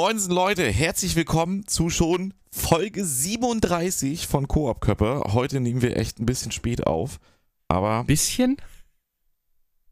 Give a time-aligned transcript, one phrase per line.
[0.00, 5.24] Moinsen Leute, herzlich willkommen zu schon Folge 37 von Koop Köppe.
[5.32, 7.18] Heute nehmen wir echt ein bisschen spät auf,
[7.66, 8.58] aber Bisschen?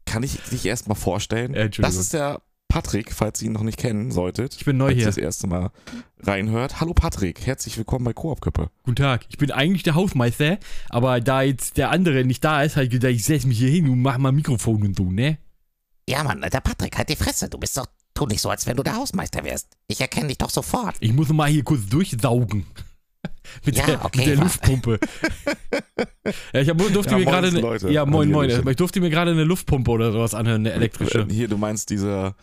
[0.05, 1.53] kann ich dich erstmal vorstellen?
[1.53, 4.55] Äh, das ist der Patrick, falls ihr ihn noch nicht kennen solltet.
[4.55, 5.07] Ich bin neu hier.
[5.07, 5.71] das erste Mal
[6.21, 6.79] reinhört.
[6.79, 8.69] Hallo Patrick, herzlich willkommen bei Koop Köppe.
[8.83, 9.25] Guten Tag.
[9.27, 12.91] Ich bin eigentlich der Hausmeister, aber da jetzt der andere nicht da ist, habe ich
[12.91, 15.37] gedacht, ich setze mich hier hin und mach mal Mikrofon und so, ne?
[16.07, 17.49] Ja, Mann, der Patrick, halt die Fresse.
[17.49, 17.87] Du bist doch,
[18.17, 19.67] tu nicht so, als wenn du der Hausmeister wärst.
[19.87, 20.95] Ich erkenne dich doch sofort.
[20.99, 22.65] Ich muss mal hier kurz durchsaugen.
[23.65, 24.99] mit, Ja, der, okay, mit der Luftpumpe.
[26.53, 29.43] ja, ich hab, durfte Ja, mir gerade ja moin moin, ich durfte mir gerade eine
[29.43, 31.19] Luftpumpe oder sowas anhören, eine elektrische.
[31.19, 32.35] Äh, Hier, du meinst diese,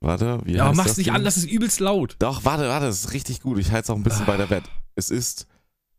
[0.00, 2.16] warte, wie Ja, aber heißt mach's das nicht an, das ist übelst laut.
[2.18, 3.58] Doch, warte, warte, das ist richtig gut.
[3.58, 4.64] Ich halte es auch ein bisschen bei der Wett.
[4.96, 5.46] Es ist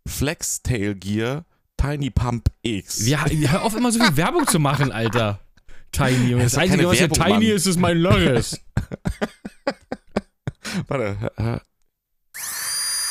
[0.06, 1.46] Flex Tail Gear
[1.78, 3.08] Tiny Pump X.
[3.08, 5.40] Ja, hör auf immer so viel Werbung zu machen, Alter.
[5.92, 6.34] Tiny.
[6.34, 7.42] Und Das das Einzige, was hier tiny Mann.
[7.44, 8.60] ist, ist mein Loris.
[10.88, 11.62] Warte.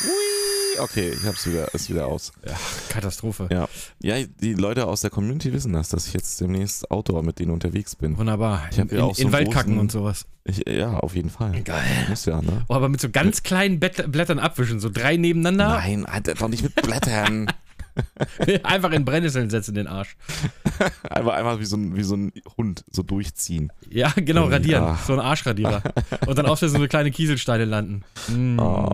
[0.03, 2.31] Ui, okay, ich hab's wieder, ist wieder aus.
[2.47, 2.55] Ja,
[2.89, 3.47] Katastrophe.
[3.51, 3.67] Ja.
[4.01, 7.51] Ja, die Leute aus der Community wissen das, dass ich jetzt demnächst Outdoor mit denen
[7.51, 8.17] unterwegs bin.
[8.17, 8.67] Wunderbar.
[8.71, 10.25] Ich hab in ja in, auch so in Waldkacken großen- und sowas.
[10.43, 11.61] Ich, ja, auf jeden Fall.
[11.61, 11.83] Geil.
[12.09, 12.65] Muss ja, ne?
[12.67, 15.69] Oh, aber mit so ganz kleinen Blättern abwischen, so drei nebeneinander.
[15.69, 17.51] Nein, Alter, doch nicht mit Blättern.
[18.63, 20.15] Einfach in Brennnesseln setzen den Arsch.
[21.09, 23.71] Einfach, einfach wie so, ein, wie so ein Hund so durchziehen.
[23.89, 24.83] Ja, genau, radieren.
[24.83, 24.99] Ja.
[25.05, 25.83] So ein Arschradierer.
[26.25, 28.03] Und dann auf so eine kleine Kieselsteine landen.
[28.29, 28.57] Mm.
[28.59, 28.89] Oh,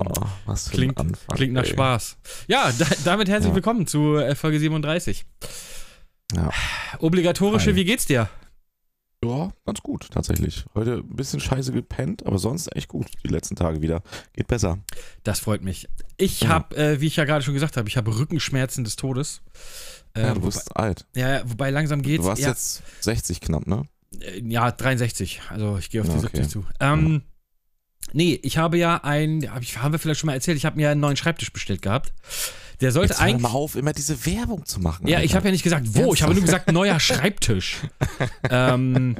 [0.45, 1.35] was für Klingt, ein Anfang.
[1.37, 1.69] klingt nach ey.
[1.69, 2.17] Spaß.
[2.47, 3.55] Ja, da, damit herzlich Ja.
[3.55, 5.25] willkommen zu äh, Folge 37.
[6.35, 6.49] Ja.
[6.99, 7.75] Obligatorische, Hi.
[7.75, 8.27] wie geht's dir?
[9.25, 10.65] Ja, ganz gut, tatsächlich.
[10.75, 13.07] Heute ein bisschen scheiße gepennt, aber sonst echt gut.
[13.23, 14.03] Die letzten Tage wieder.
[14.33, 14.77] Geht besser.
[15.23, 15.89] Das freut mich.
[16.17, 16.49] Ich Ja.
[16.49, 19.41] habe, äh, wie ich ja gerade schon gesagt habe, ich habe Rückenschmerzen des Todes.
[20.13, 21.05] Äh, Ja, du wobei, bist alt.
[21.15, 22.23] ja, ja, wobei langsam geht's.
[22.23, 23.87] Du warst ja, jetzt 60 knapp, ne?
[24.19, 25.41] Äh, Ja, 63.
[25.49, 26.49] Also ich gehe auf die Ja, 70 okay.
[26.49, 26.65] zu.
[26.79, 27.23] Ähm,
[28.13, 30.77] Nee, ich habe ja ein, hab ich, haben wir vielleicht schon mal erzählt, ich habe
[30.77, 32.13] mir einen neuen Schreibtisch bestellt gehabt.
[32.81, 33.41] Der sollte Jetzt hör eigentlich.
[33.41, 35.07] mal auf, immer diese Werbung zu machen.
[35.07, 35.35] Ja, ich Alter.
[35.35, 37.77] habe ja nicht gesagt, wo, ich habe nur gesagt, neuer Schreibtisch.
[38.49, 39.17] ähm,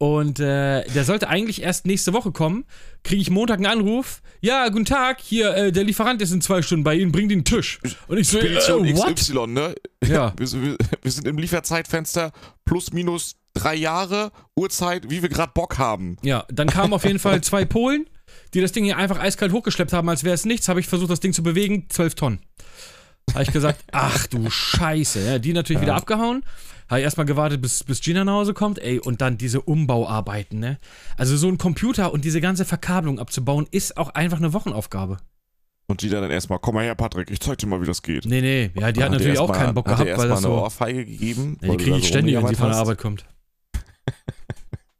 [0.00, 2.64] und äh, der sollte eigentlich erst nächste Woche kommen.
[3.02, 4.22] Kriege ich Montag einen Anruf.
[4.40, 7.44] Ja, guten Tag, hier, äh, der Lieferant ist in zwei Stunden bei Ihnen, bringt den
[7.44, 7.80] Tisch.
[8.06, 9.16] Und ich so, Spedition äh, what?
[9.16, 9.74] XY, ne?
[10.06, 10.32] Ja.
[10.38, 12.30] Wir, wir, wir sind im Lieferzeitfenster
[12.64, 16.16] plus minus drei Jahre, Uhrzeit, wie wir gerade Bock haben.
[16.22, 18.08] Ja, dann kamen auf jeden Fall zwei Polen,
[18.54, 20.68] die das Ding hier einfach eiskalt hochgeschleppt haben, als wäre es nichts.
[20.68, 22.38] Habe ich versucht, das Ding zu bewegen, 12 Tonnen.
[23.32, 25.24] Habe ich gesagt, ach du Scheiße.
[25.24, 26.44] Ja, die natürlich wieder abgehauen.
[26.88, 28.78] Habe erstmal gewartet, bis, bis Gina nach Hause kommt.
[28.78, 30.78] Ey, und dann diese Umbauarbeiten, ne?
[31.18, 35.18] Also so ein Computer und diese ganze Verkabelung abzubauen, ist auch einfach eine Wochenaufgabe.
[35.86, 38.24] Und die dann erstmal, komm mal her, Patrick, ich zeig dir mal, wie das geht.
[38.26, 40.54] Nee, nee, ja, die hat Hat natürlich auch erstmal- keinen Bock gehabt, weil das eine
[40.54, 40.62] so.
[40.62, 41.58] Ohrfeige gegeben.
[41.62, 42.78] Ja, die kriege ich so ständig, wenn sie von der.
[42.78, 43.24] Arbeit kommt.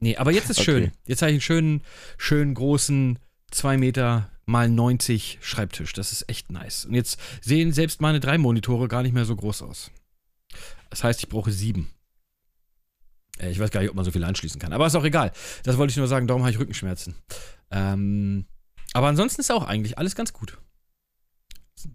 [0.00, 0.64] nee, aber jetzt ist Okay.
[0.64, 0.92] schön.
[1.06, 1.82] Jetzt habe ich einen schönen,
[2.16, 3.18] schönen großen
[3.50, 5.92] 2 Meter mal 90 Schreibtisch.
[5.92, 6.84] Das ist echt nice.
[6.86, 9.90] Und jetzt sehen selbst meine drei Monitore gar nicht mehr so groß aus.
[10.90, 11.90] Das heißt, ich brauche sieben.
[13.38, 14.72] Äh, Ich weiß gar nicht, ob man so viel anschließen kann.
[14.72, 15.32] Aber ist auch egal.
[15.64, 17.14] Das wollte ich nur sagen, darum habe ich Rückenschmerzen.
[17.70, 18.46] Ähm,
[18.94, 20.58] aber ansonsten ist auch eigentlich alles ganz gut.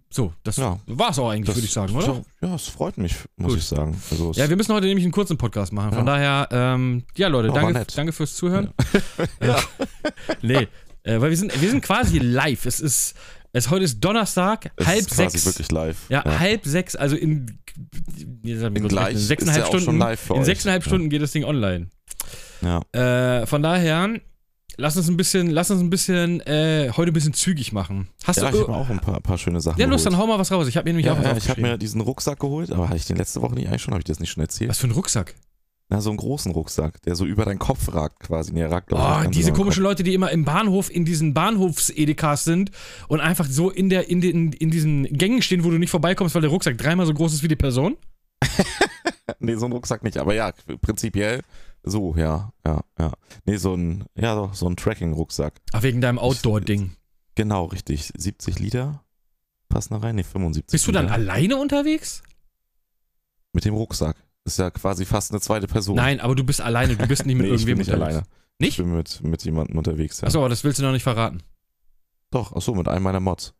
[0.09, 0.79] So, das Ja.
[0.87, 2.23] war's auch eigentlich, Das- würde ich sagen, oder?
[2.41, 3.57] Ja, es freut mich, muss Gut.
[3.59, 3.99] ich sagen.
[4.11, 5.89] Also es- Ja, wir müssen heute nämlich einen kurzen Podcast machen.
[5.93, 6.45] Von Ja.
[6.45, 8.69] daher, ähm, ja, Leute, Ja, war danke, danke fürs Zuhören.
[9.41, 9.59] Ja.
[10.41, 10.67] nee,
[11.03, 12.65] äh, weil wir sind, wir sind quasi live.
[12.65, 13.15] Es ist,
[13.51, 15.45] es, heute ist Donnerstag, es halb ist sechs.
[15.45, 15.97] wirklich live.
[16.09, 17.59] Ja, halb sechs, also in,
[18.43, 20.01] In gleich sechseinhalb ja Stunden.
[20.35, 20.87] in sechseinhalb Ja.
[20.89, 21.87] Stunden geht das Ding online.
[22.61, 22.81] Ja.
[22.93, 24.09] Äh, von daher,
[24.77, 28.09] lass uns ein bisschen, lass uns ein bisschen, äh, heute ein bisschen zügig machen.
[28.23, 28.57] Hast Ja, du.
[28.57, 30.67] ich habe auch ein paar, paar schöne Sachen ja, los, dann hau mal was raus.
[30.67, 32.87] Ich habe mir nämlich Ja, auch was ja, ich habe mir diesen Rucksack geholt, aber
[32.89, 33.93] hatte ich den letzte Woche nicht eigentlich schon?
[33.93, 34.69] Habe ich das nicht schon erzählt?
[34.69, 35.35] Was für ein Rucksack?
[35.89, 38.53] Na, so einen großen Rucksack, der so über deinen Kopf ragt quasi.
[38.53, 42.71] Nee, ragt, Oh, diese komischen Leute, die immer im Bahnhof in diesen Bahnhofs-Edekas sind
[43.09, 46.33] und einfach so in, der, in, den, in diesen Gängen stehen, wo du nicht vorbeikommst,
[46.35, 47.97] weil der Rucksack dreimal so groß ist wie die Person.
[49.39, 50.51] Nee, so ein Rucksack nicht, aber ja,
[50.81, 51.41] prinzipiell
[51.83, 53.11] so, ja, ja, ja.
[53.45, 55.61] Nee, so ein, ja, doch, so ein Tracking-Rucksack.
[55.73, 56.95] Ach, wegen deinem Outdoor-Ding.
[57.35, 58.11] Genau, richtig.
[58.15, 59.03] 70 Liter
[59.69, 60.15] passen da rein?
[60.15, 61.15] Nee, 75 Bist du dann Liter.
[61.15, 62.23] alleine unterwegs?
[63.53, 64.15] Mit dem Rucksack.
[64.45, 65.95] Ist ja quasi fast eine zweite Person.
[65.95, 68.15] Nein, aber du bist alleine, du bist nicht mit nee, ich bin irgendwem nicht unterwegs.
[68.15, 68.27] alleine.
[68.59, 68.71] Nicht?
[68.71, 70.27] Ich bin mit, mit jemandem unterwegs, ja.
[70.27, 71.41] Achso, aber das willst du noch nicht verraten.
[72.29, 73.53] Doch, achso, mit einem meiner Mods.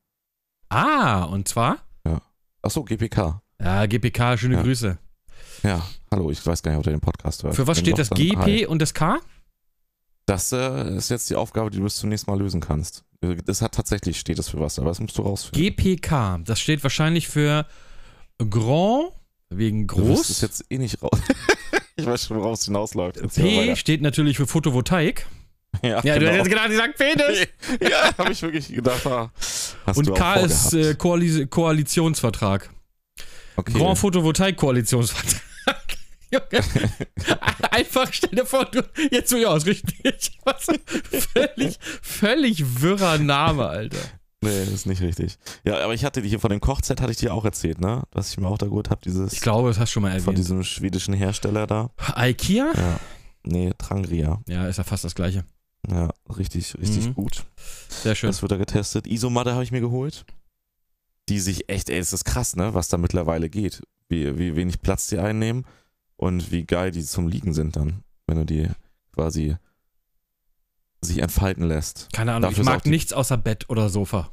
[0.70, 1.78] Ah, und zwar?
[2.62, 3.42] Achso, GPK.
[3.60, 4.62] Ja, GPK, schöne Ja.
[4.64, 4.98] Grüße.
[5.64, 5.82] Ja,
[6.12, 7.56] hallo, ich weiß gar nicht, ob der den Podcast hört.
[7.56, 9.20] Für was steht das GP und das K?
[10.26, 13.04] Das äh, ist jetzt die Aufgabe, die du bis zum nächsten Mal lösen kannst.
[13.46, 15.62] Das hat tatsächlich, steht es für was, aber das musst du rausfinden.
[15.76, 17.66] GPK, das steht wahrscheinlich für
[18.38, 19.12] Grand,
[19.50, 20.30] wegen Du groß.
[20.30, 21.20] es jetzt eh nicht raus.
[21.96, 23.22] ich weiß schon, worauf es hinausläuft.
[23.36, 25.26] P steht natürlich für Photovoltaik.
[25.82, 26.32] Ja, Ja, du genau.
[26.34, 27.48] hättest jetzt gedacht, die sagt Penis.
[27.92, 29.08] ja, habe ich wirklich gedacht.
[29.08, 29.32] Ah,
[29.88, 32.70] hast Und du K ist äh, Koalis Koalitionsvertrag.
[33.56, 33.74] okay.
[33.74, 35.32] Grand Photovoltaik-Koalitionsvertrag.
[35.32, 35.53] Junge.
[37.72, 38.82] Einfach stell dir vor, du,
[39.12, 40.32] jetzt so, ja, ist richtig.
[40.44, 40.66] Was?
[41.32, 44.00] Völlig, völlig wirrer Name, Alter.
[44.42, 45.38] Nee, das ist nicht richtig.
[45.64, 48.04] Ja, aber ich hatte die hier von dem Kochset, hatte ich dir auch erzählt, ne?
[48.12, 50.10] Was ich mir auch da geholt habe, dieses Ich glaube, das hast du schon mal
[50.12, 50.38] von erwähnt.
[50.40, 51.92] diesem schwedischen Hersteller da.
[52.18, 52.72] Ikea?
[52.76, 53.00] Ja.
[53.44, 54.42] Nee, Trangria.
[54.48, 55.46] Ja, ist ja fast das gleiche.
[55.90, 57.14] Ja, richtig, richtig Mhm.
[57.14, 57.44] gut.
[57.90, 58.28] Sehr schön.
[58.30, 59.06] Das wird da getestet.
[59.08, 60.26] Isomatte habe ich mir geholt.
[61.30, 63.82] Die sich echt, ey, es ist krass, ne, was da mittlerweile geht.
[64.14, 65.66] Wie, wie wenig Platz die einnehmen
[66.18, 68.68] und wie geil die zum Liegen sind dann, wenn du die
[69.14, 69.56] quasi
[71.02, 72.10] sich entfalten lässt.
[72.14, 74.30] Keine Ahnung, Dafür ich mag die- nichts außer Bett oder Sofa.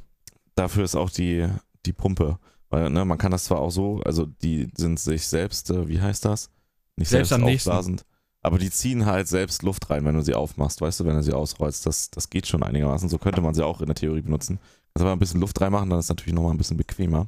[0.55, 1.47] Dafür ist auch die,
[1.85, 2.37] die Pumpe.
[2.69, 5.99] Weil, ne, man kann das zwar auch so, also die sind sich selbst, äh, wie
[5.99, 6.49] heißt das?
[6.95, 7.69] Nicht Selbst selbst, am nächsten.
[7.71, 8.05] aufblasend.
[8.43, 11.23] Aber die ziehen halt selbst Luft rein, wenn du sie aufmachst, weißt du, wenn du
[11.23, 11.85] sie ausrollst.
[11.85, 13.09] Das, das geht schon einigermaßen.
[13.09, 14.57] So könnte man sie auch in der Theorie benutzen.
[14.93, 17.27] Kannst aber ein bisschen Luft reinmachen, dann ist es natürlich nochmal ein bisschen bequemer.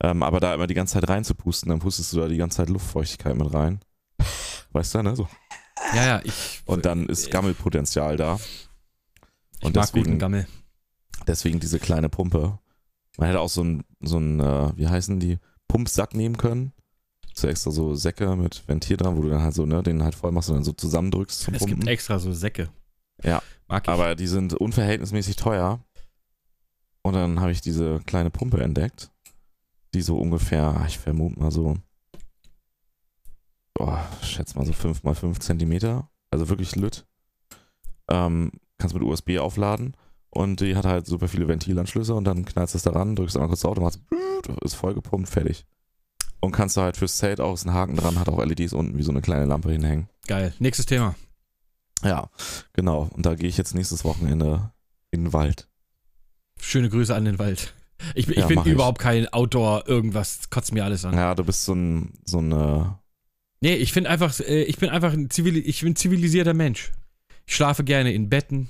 [0.00, 2.68] Ähm, aber da immer die ganze Zeit reinzupusten, dann pustest du da die ganze Zeit
[2.68, 3.80] Luftfeuchtigkeit mit rein.
[4.72, 5.16] Weißt du, ne?
[5.16, 5.28] So.
[5.94, 6.62] Ja, ja, ich.
[6.66, 8.36] Und dann ist Gammelpotenzial da.
[8.36, 10.46] ich Und mag deswegen, guten Gammel.
[11.26, 12.58] deswegen diese kleine Pumpe.
[13.16, 16.72] Man hätte auch so einen, so einen äh, wie heißen die, Pumpsack nehmen können.
[17.34, 20.14] So extra so Säcke mit Ventil dran, wo du dann halt so, ne, den halt
[20.14, 21.80] voll machst und dann so zusammendrückst zum Es Pumpen.
[21.80, 22.68] gibt extra so Säcke.
[23.22, 23.88] Ja, Mag ich.
[23.90, 25.80] Aber die sind unverhältnismäßig teuer.
[27.02, 29.10] Und dann habe ich diese kleine Pumpe entdeckt,
[29.94, 31.76] die so ungefähr, ich vermute mal so,
[33.78, 37.06] oh, ich schätze mal so 5 mal 5 Zentimeter, also wirklich lütt.
[38.10, 39.96] Ähm, kannst mit USB aufladen
[40.30, 43.36] und die hat halt super viele Ventilanschlüsse und dann knallst du es da ran, drückst
[43.36, 44.00] einmal kurz drauf und machst,
[44.62, 45.66] ist vollgepumpt, fertig.
[46.40, 48.96] Und kannst du halt fürs Zelt auch ist ein Haken dran, hat auch LEDs unten
[48.96, 50.08] wie so eine kleine Lampe hinhängen.
[50.26, 50.54] Geil.
[50.60, 51.16] Nächstes Thema.
[52.04, 52.30] Ja,
[52.74, 53.08] genau.
[53.12, 54.70] Und da gehe ich jetzt nächstes Wochenende
[55.10, 55.68] in den Wald.
[56.60, 57.74] Schöne Grüße an den Wald.
[58.14, 58.72] Ich, bin- ich Ja, bin mach ich.
[58.72, 61.14] überhaupt kein Outdoor, irgendwas, kotzt mir alles an.
[61.14, 62.84] Ja, du bist so ein, so ein, äh,
[63.60, 66.92] Nee, ich finde einfach, äh, ich bin einfach ein, Zivil ich bin zivilisierter Mensch.
[67.46, 68.68] Ich schlafe gerne in Betten.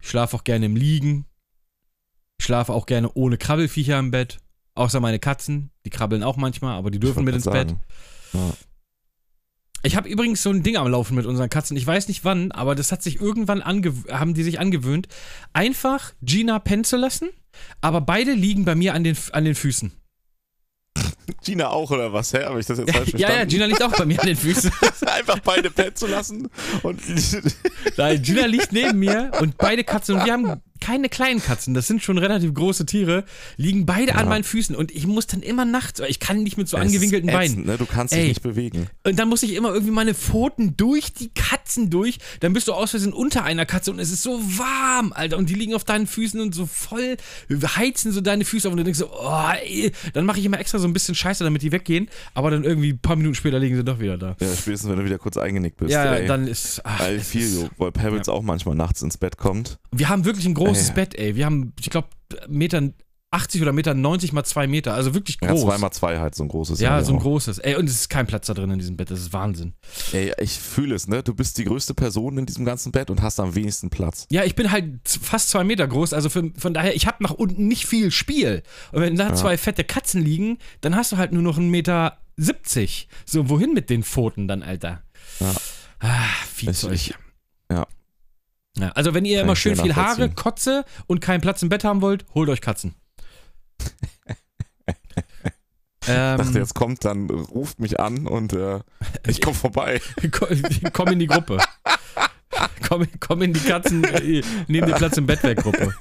[0.00, 1.24] Ich schlafe auch gerne im Liegen.
[2.38, 4.38] Ich schlafe auch gerne ohne Krabbelfiecher im Bett.
[4.76, 5.70] Außer meine Katzen.
[5.84, 7.70] Die krabbeln auch manchmal, aber die dürfen mit ins Bett.
[7.70, 7.80] sagen.
[8.32, 8.52] Ja.
[9.82, 11.76] Ich habe übrigens so ein Ding am Laufen mit unseren Katzen.
[11.76, 15.08] Ich weiß nicht wann, aber das hat sich irgendwann haben die sich angewöhnt,
[15.52, 17.28] einfach Gina pennen zu lassen,
[17.80, 19.92] aber beide liegen bei mir an den, an den Füßen.
[21.42, 22.32] Gina auch oder was?
[22.32, 22.44] Hä?
[22.44, 23.50] Habe ich das jetzt falsch Ja, ja, verstanden?
[23.50, 24.70] Gina liegt auch bei mir an den Füßen.
[25.06, 26.48] Einfach beide pennen zu lassen
[26.82, 27.00] und
[27.96, 31.86] Nein, Gina liegt neben mir und beide Katzen, und wir haben keine kleinen Katzen, das
[31.86, 33.24] sind schon relativ große Tiere,
[33.56, 34.28] liegen beide an Ja.
[34.28, 37.30] meinen Füßen und ich muss dann immer nachts, ich kann nicht mit so Es angewinkelten
[37.30, 37.52] Beinen.
[37.52, 37.78] ätzend, Ne?
[37.78, 38.20] Du kannst Ey.
[38.20, 38.86] dich nicht bewegen.
[39.04, 42.18] Und dann muss ich immer irgendwie meine Pfoten durch die Katzen durch.
[42.40, 45.38] Dann bist du aus Versehen unter einer Katze und es ist so warm, Alter.
[45.38, 47.16] Und die liegen auf deinen Füßen und so voll
[47.76, 48.72] heizen so deine Füße auf.
[48.72, 49.92] Und du denkst so, oh, ey.
[50.12, 52.08] Dann mache ich immer extra so ein bisschen Scheiße, damit die weggehen.
[52.34, 54.36] Aber dann irgendwie ein paar Minuten später liegen sie doch wieder da.
[54.40, 55.92] Ja, spätestens wenn du wieder kurz eingenickt bist.
[55.92, 56.22] Ja, ey.
[56.22, 56.80] ja, dann ist.
[56.84, 59.78] Ach, es feel ist- you, weil Pebbles auch manchmal nachts ins Bett kommt.
[59.92, 60.94] Wir haben wirklich ein großes.
[60.94, 61.36] Bett, ey.
[61.36, 62.08] Wir haben, ich glaube,
[62.48, 62.82] Meter
[63.30, 64.94] 80 oder Meter 90 mal 2 Meter.
[64.94, 65.62] Also wirklich Ja, groß.
[65.62, 66.78] zweimal zwei halt, so ein großes.
[66.78, 67.22] Ja, so ein auch.
[67.22, 67.58] großes.
[67.58, 69.10] Ey, und es ist kein Platz da drin in diesem Bett.
[69.10, 69.74] Das ist Wahnsinn.
[70.12, 71.20] Ey, ich fühle es, ne?
[71.24, 74.26] Du bist die größte Person in diesem ganzen Bett und hast am wenigsten Platz.
[74.30, 77.32] Ja, ich bin halt fast zwei Meter groß, also für, von daher, ich habe nach
[77.32, 78.62] unten nicht viel Spiel.
[78.92, 79.34] Und wenn da Ja.
[79.34, 83.08] zwei fette Katzen liegen, dann hast du halt nur noch einen Meter 70.
[83.26, 85.02] So, wohin mit den Pfoten dann, Alter?
[85.40, 85.52] Ja.
[85.98, 86.92] Ah, Viehzeug.
[86.92, 87.14] Ich- ich-
[87.70, 87.84] ja.
[88.78, 88.90] Ja.
[88.90, 90.30] Also, wenn ihr Kann immer schön viel Haare.
[90.30, 92.94] Kotze und keinen Platz im Bett haben wollt, holt euch Katzen.
[96.06, 98.80] Ich dachte, ähm, jetzt kommt, dann ruft mich an und äh,
[99.26, 100.02] ich komme vorbei.
[100.92, 101.58] komm, in die Gruppe.
[102.86, 105.92] Komm, komm in die Katzen, äh, nehm dir Platz im Bett weg, Gruppe.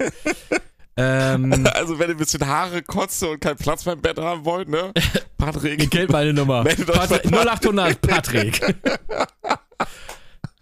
[0.98, 4.70] Ähm, Also, wenn ihr ein bisschen Haare, Kotze und keinen Platz beim Bett haben wollt,
[4.70, 4.92] ne?
[5.38, 5.90] Patrick.
[5.90, 6.64] Kennt meine Nummer.
[6.64, 8.62] Bei 0800 Patrick.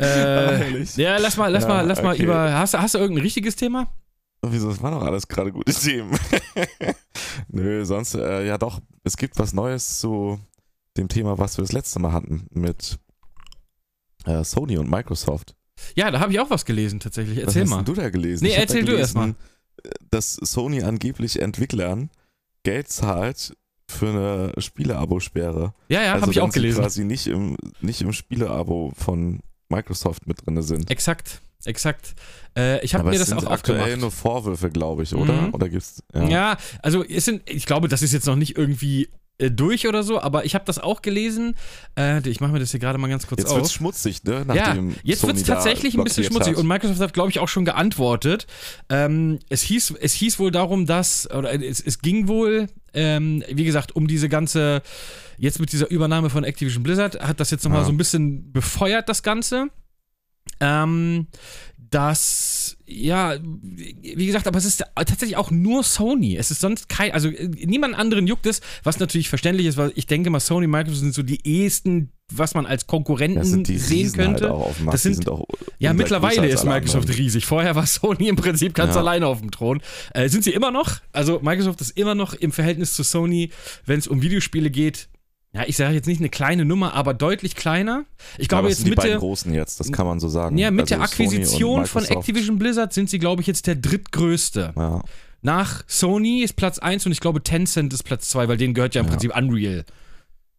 [0.01, 2.24] Äh, ja, lass mal, lass Ja, mal, lass mal okay.
[2.24, 2.53] über.
[2.53, 3.88] Hast, du- hast du irgendein richtiges Thema?
[4.43, 6.17] Oh, Wieso, das waren doch alles gerade gute Themen.
[7.50, 10.39] Nö, sonst, äh, ja doch, es gibt was Neues zu
[10.98, 12.98] dem Thema, was wir das letzte Mal hatten mit
[14.25, 15.55] äh, Sony und Microsoft.
[15.96, 17.39] Ja, da habe ich auch was gelesen tatsächlich.
[17.39, 17.77] Erzähl was mal.
[17.79, 18.43] hast du da gelesen?
[18.46, 19.36] Nee, erzähl du erst gelesen,
[20.12, 22.10] Dass Sony angeblich Entwicklern
[22.63, 23.55] Geld zahlt
[23.89, 25.74] für eine Spiele-Abo-Sperre.
[25.89, 26.81] Ja, ja, also habe ich auch gelesen.
[26.81, 29.39] quasi nicht im, nicht im Spiele-Abo von
[29.72, 30.92] Microsoft mit drin sind.
[30.92, 32.13] Exakt, exakt.
[32.58, 34.01] Äh, ich habe mir das sind auch aktuell aufgemacht.
[34.01, 35.34] nur Vorwürfe, glaube ich, oder?
[35.34, 35.54] Mhm.
[35.54, 36.04] Oder gibt's.
[36.13, 36.58] Ja.
[36.82, 39.10] also es sind, ich glaube, das ist jetzt noch nicht irgendwie
[39.50, 41.56] durch oder so, aber ich habe das auch gelesen.
[41.98, 43.58] Äh, ich mache mir das hier gerade mal ganz kurz Jetzt auf.
[43.58, 44.34] wird's schmutzig, ne?
[44.34, 46.54] ja, Nachdem jetzt Sony wird es tatsächlich ein bisschen schmutzig.
[46.54, 46.60] hat.
[46.60, 48.46] Und Microsoft hat, glaube ich, auch schon geantwortet.
[48.90, 53.64] Ähm, es, hieß, es hieß wohl darum, dass, oder es, es ging wohl, ähm, wie
[53.64, 54.82] gesagt, um diese ganze,
[55.38, 57.86] jetzt mit dieser Übernahme von Activision Blizzard, hat das jetzt nochmal Ja.
[57.86, 59.68] so ein bisschen befeuert, das Ganze.
[60.60, 61.28] Ähm,
[61.92, 66.38] dass, ja, wie gesagt, aber es ist tatsächlich auch nur Sony.
[66.38, 69.92] Es ist sonst kein, also äh, niemand anderen juckt es, was natürlich verständlich ist, weil
[69.96, 73.50] ich denke mal, Sony und Microsoft sind so die ehesten, was man als Konkurrenten das
[73.50, 74.44] sind die sehen Riesen könnte.
[74.46, 74.94] Halt auch auf dem Markt.
[74.96, 75.46] Das sind- auch
[75.80, 77.22] Ja, mittlerweile ist Microsoft anderen.
[77.22, 77.46] riesig.
[77.46, 79.02] Vorher war Sony im Prinzip ganz Ja.
[79.02, 79.82] alleine auf dem Thron.
[80.14, 81.02] Äh, sind sie immer noch?
[81.12, 83.52] Also Microsoft ist immer noch im Verhältnis zu Sony,
[83.86, 85.10] wenn es um Videospiele geht.
[85.53, 88.05] Ja, ich sage jetzt nicht eine kleine Nummer, aber deutlich kleiner.
[88.38, 90.29] Ich glaube es jetzt sind die mit beiden der, großen jetzt, das kann man so
[90.29, 90.58] sagen.
[90.58, 92.05] ja, mit Also der Akquisition von.
[92.05, 94.74] Activision Blizzard sind sie, glaube ich, jetzt der drittgrößte.
[94.77, 95.03] Ja,
[95.41, 98.96] Nach Sony ist Platz 1 und ich glaube Tencent ist Platz 2, weil denen gehört
[98.96, 99.12] ja im Ja.
[99.12, 99.84] Prinzip Unreal.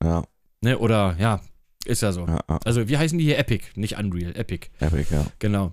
[0.02, 0.24] ja,
[0.60, 0.78] Ne?
[0.78, 1.40] Oder ja,
[1.86, 2.26] ist ja so.
[2.26, 2.58] ja, ja.
[2.64, 3.38] Also, wie heißen die hier?
[3.38, 4.68] Epic, nicht Unreal, Epic.
[4.78, 5.24] Epic, ja.
[5.38, 5.72] Genau.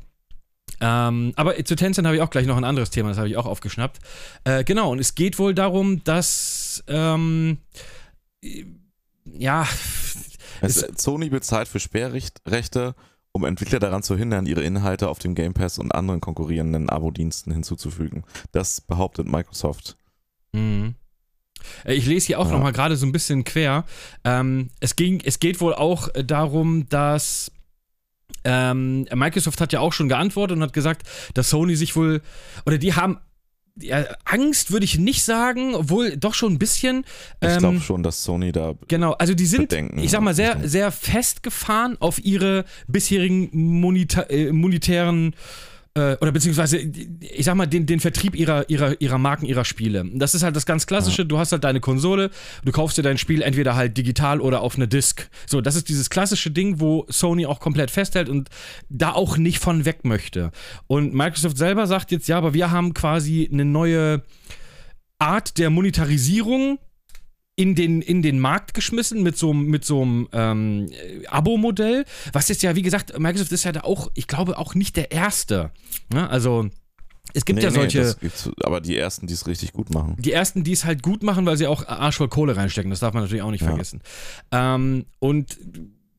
[0.81, 3.35] Ähm, aber zu Tencent habe ich auch gleich noch ein anderes Thema, das habe ich
[3.35, 3.99] auch aufgeschnappt.
[4.45, 7.57] Äh, genau, und es geht wohl darum, dass, ähm,
[8.43, 8.63] äh,
[9.37, 9.67] ja,
[10.61, 12.95] Es, Sony bezahlt für Sperrrechte,
[13.31, 17.51] um Entwickler daran zu hindern, ihre Inhalte auf dem Game Pass und anderen konkurrierenden Abo-Diensten
[17.51, 18.23] hinzuzufügen.
[18.51, 19.95] Das behauptet Microsoft.
[20.51, 20.95] Mhm.
[21.85, 22.53] Äh, Ich lese hier auch Ja.
[22.53, 23.85] noch mal gerade so ein bisschen quer.
[24.23, 27.51] Ähm, es, ging, es geht wohl auch äh, darum, dass
[28.43, 32.21] ähm, Microsoft hat ja auch schon geantwortet und hat gesagt, dass Sony sich wohl,
[32.65, 33.19] oder die haben
[33.81, 37.05] ja, Angst, würde ich nicht sagen, wohl doch schon ein bisschen.
[37.41, 40.33] Ich Ähm, glaube schon, dass Sony da Genau, also die sind, Bedenken ich sag mal,
[40.33, 45.33] sehr, sehr festgefahren auf ihre bisherigen moneta äh, monetären
[45.99, 50.05] äh, oder beziehungsweise, ich sag mal, den, den Vertrieb ihrer, ihrer, ihrer Marken, ihrer Spiele.
[50.13, 51.25] Das ist halt das ganz Klassische.
[51.25, 52.29] Du hast halt deine Konsole,
[52.63, 55.29] du kaufst dir dein Spiel entweder halt digital oder auf eine Disk.
[55.45, 58.49] So, das ist dieses klassische Ding, wo Sony auch komplett festhält und
[58.89, 60.51] da auch nicht von weg möchte.
[60.87, 64.23] Und Microsoft selber sagt jetzt, ja, aber wir haben quasi eine neue
[65.19, 66.79] Art der Monetarisierung
[67.59, 72.05] in den, in den Markt geschmissen mit so, einem- mit so einem ähm, äh, Abo-Modell,
[72.31, 75.11] was jetzt ja, wie gesagt, Microsoft ist ja da auch, ich glaube, auch nicht der
[75.11, 75.71] Erste.
[76.13, 76.29] Ne?
[76.29, 76.69] Also,
[77.33, 80.15] es gibt Nee, ja nee, solche, gibt's, aber die ersten, die es richtig gut machen.
[80.19, 83.13] die ersten, die es halt gut machen, weil sie auch arschvoll Kohle reinstecken, das darf
[83.13, 83.67] man natürlich auch nicht Ja.
[83.67, 83.99] vergessen.
[84.53, 85.57] Ähm, und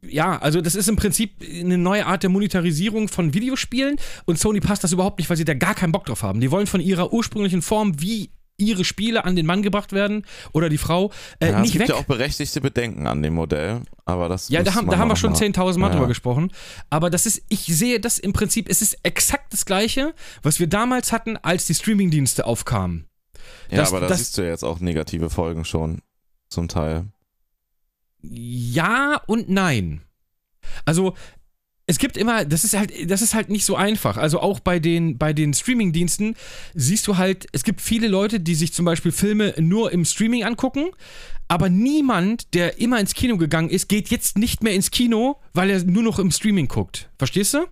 [0.06, 4.60] ja, also das ist im Prinzip eine neue Art der Monetarisierung von Videospielen und Sony
[4.60, 6.40] passt das überhaupt nicht, weil sie da gar keinen Bock drauf haben.
[6.40, 10.68] Die wollen von ihrer ursprünglichen Form, wie ihre Spiele an den Mann gebracht werden oder
[10.68, 11.88] die Frau, äh, ja, es nicht gibt weg.
[11.90, 15.16] ja auch berechtigte Bedenken an dem Modell, aber das Ja, da haben, da haben wir
[15.16, 15.94] schon mal- 10.000 Mal Ja.
[15.94, 16.52] drüber gesprochen.
[16.90, 20.66] Aber das ist, ich sehe das im Prinzip, es ist exakt das Gleiche, was wir
[20.66, 23.06] damals hatten, als die Streamingdienste aufkamen.
[23.70, 26.02] Ja, das- aber da siehst du ja jetzt auch negative Folgen schon,
[26.48, 27.06] zum Teil.
[28.22, 30.02] Ja und nein.
[30.84, 31.14] Also,
[31.90, 34.16] es gibt immer, das ist halt, das ist halt nicht so einfach.
[34.16, 36.36] Also auch bei den, bei den Streamingdiensten
[36.72, 40.44] siehst du halt, es gibt viele Leute, die sich zum Beispiel Filme nur im Streaming
[40.44, 40.90] angucken,
[41.48, 45.68] aber niemand, der immer ins Kino gegangen ist, geht jetzt nicht mehr ins Kino, weil
[45.68, 47.10] er nur noch im Streaming guckt.
[47.18, 47.66] Verstehst du?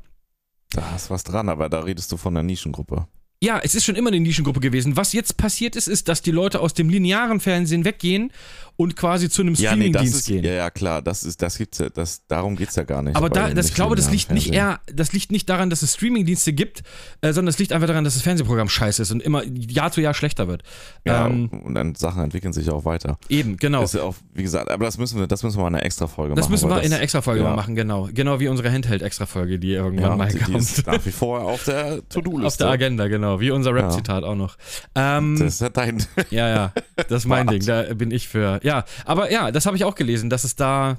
[0.73, 3.07] Da ist was dran, aber da redest du von der Nischengruppe.
[3.42, 4.97] Ja, es ist schon immer eine Nischengruppe gewesen.
[4.97, 8.33] Was jetzt passiert ist, ist, dass die Leute aus dem linearen Fernsehen weggehen
[8.76, 10.45] und quasi zu einem Ja, nee, das Streamingdienst ist, gehen.
[10.45, 13.16] ja, ja, klar, das ist, das gibt's ja, das, darum geht's ja gar nicht.
[13.16, 15.83] Aber da, das, ich glaube, das liegt nicht nicht eher, das liegt nicht daran, dass
[15.83, 16.83] es Streamingdienste gibt,
[17.21, 20.00] äh, sondern es liegt einfach daran, dass das Fernsehprogramm scheiße ist und immer Jahr zu
[20.00, 20.62] Jahr schlechter wird.
[21.04, 23.18] Ja, ähm, und dann Sachen entwickeln sich auch weiter.
[23.28, 23.83] eben, genau.
[23.85, 25.85] Ist ja auch, wie gesagt, aber das müssen wir, das müssen wir mal in einer
[25.85, 26.52] extra Folge Das machen.
[26.52, 27.54] müssen wir in das- der Extra-Folge ja.
[27.54, 28.09] machen, genau.
[28.12, 30.59] Genau wie unsere Handheld-Extra-Folge, die irgendwann Ja, mal die, die kommt.
[30.59, 32.47] ist nach wie vor auf der To-Do-Liste.
[32.47, 33.27] Auf der Agenda, genau.
[33.40, 34.56] Wie unser Rap-Zitat auch noch.
[34.94, 36.04] Ähm, Das ist ja dein.
[36.30, 36.73] Ja, ja,
[37.08, 37.47] das ist mein.
[37.47, 38.61] Ding, da bin ich für.
[38.62, 40.97] Ja, aber ja, das habe ich auch gelesen, dass es da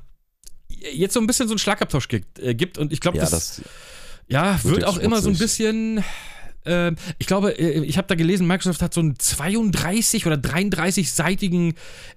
[0.93, 3.31] jetzt so ein bisschen so einen Schlagabtausch gibt, äh, gibt und ich glaube, ja, das,
[3.31, 3.61] das,
[4.27, 6.03] ja, wird auch immer so ein bisschen.
[6.65, 11.73] äh, ich glaube, äh, ich habe da gelesen, Microsoft hat so einen 32 oder 33-seitigen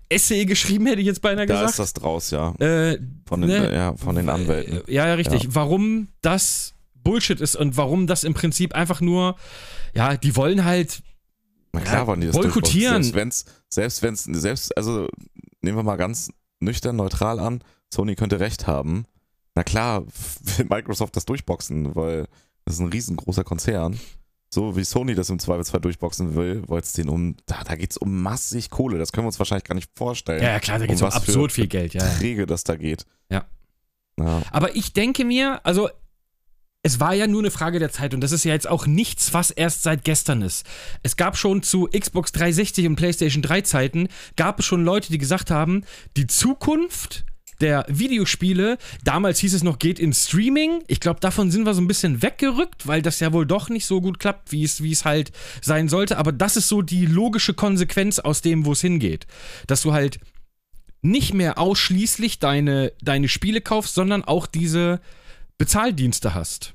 [0.09, 1.78] Essay geschrieben, hätte ich jetzt beinahe da ist gesagt.
[1.78, 2.54] das draus, ja.
[2.61, 3.75] Äh, Von den, ne?
[3.75, 4.83] ja, von den Anwälten.
[4.87, 5.49] äh, Ja, ja, richtig.
[5.54, 9.37] Warum das Bullshit ist und warum das im Prinzip einfach nur,
[9.95, 11.03] ja, die wollen halt
[11.73, 13.03] Na klar wollen die das boykottieren.
[13.03, 15.09] Selbst wenn's, selbst wenn's, selbst, also
[15.61, 16.31] nehmen wir mal ganz
[16.61, 19.07] nüchtern, neutral an, Sony könnte recht haben.
[19.55, 20.05] Na klar,
[20.57, 22.27] will Microsoft das durchboxen, weil
[22.65, 23.99] das ist ein riesengroßer Konzern.
[24.55, 27.93] So wie Sony das im Zweifelsfall durchboxen will, weil es den um, da, da geht
[27.93, 30.43] es um massig Kohle, das können wir uns wahrscheinlich gar nicht vorstellen.
[30.43, 32.05] Ja, ja klar, da geht es um für absurd viel Geld, ja.
[32.05, 33.07] Beträge das da geht.
[33.31, 33.47] Ja.
[34.19, 34.43] ja.
[34.51, 35.89] Aber ich denke mir, also
[36.83, 39.33] es war ja nur eine Frage der Zeit und das ist ja jetzt auch nichts,
[39.33, 40.67] was erst seit gestern ist.
[41.03, 45.19] Es gab schon zu Xbox 360 und PlayStation 3 Zeiten, gab es schon Leute, die
[45.19, 45.85] gesagt haben,
[46.17, 47.25] die Zukunft
[47.61, 50.83] der Videospiele, damals hieß es noch, geht in Streaming.
[50.89, 53.87] Ich glaube, davon sind wir so ein bisschen weggerückt, weil das ja wohl doch nicht
[53.87, 56.19] so gut klappt, wie es, wie es halt sein sollte.
[56.19, 59.29] Aber das ist so die logische Konsequenz aus dem, wo es hingeht.
[59.69, 60.19] Dass du halt
[61.03, 65.01] nicht mehr ausschließlich deine, deine Spiele kaufst, sondern auch diese
[65.59, 66.75] Bezahldienste hast.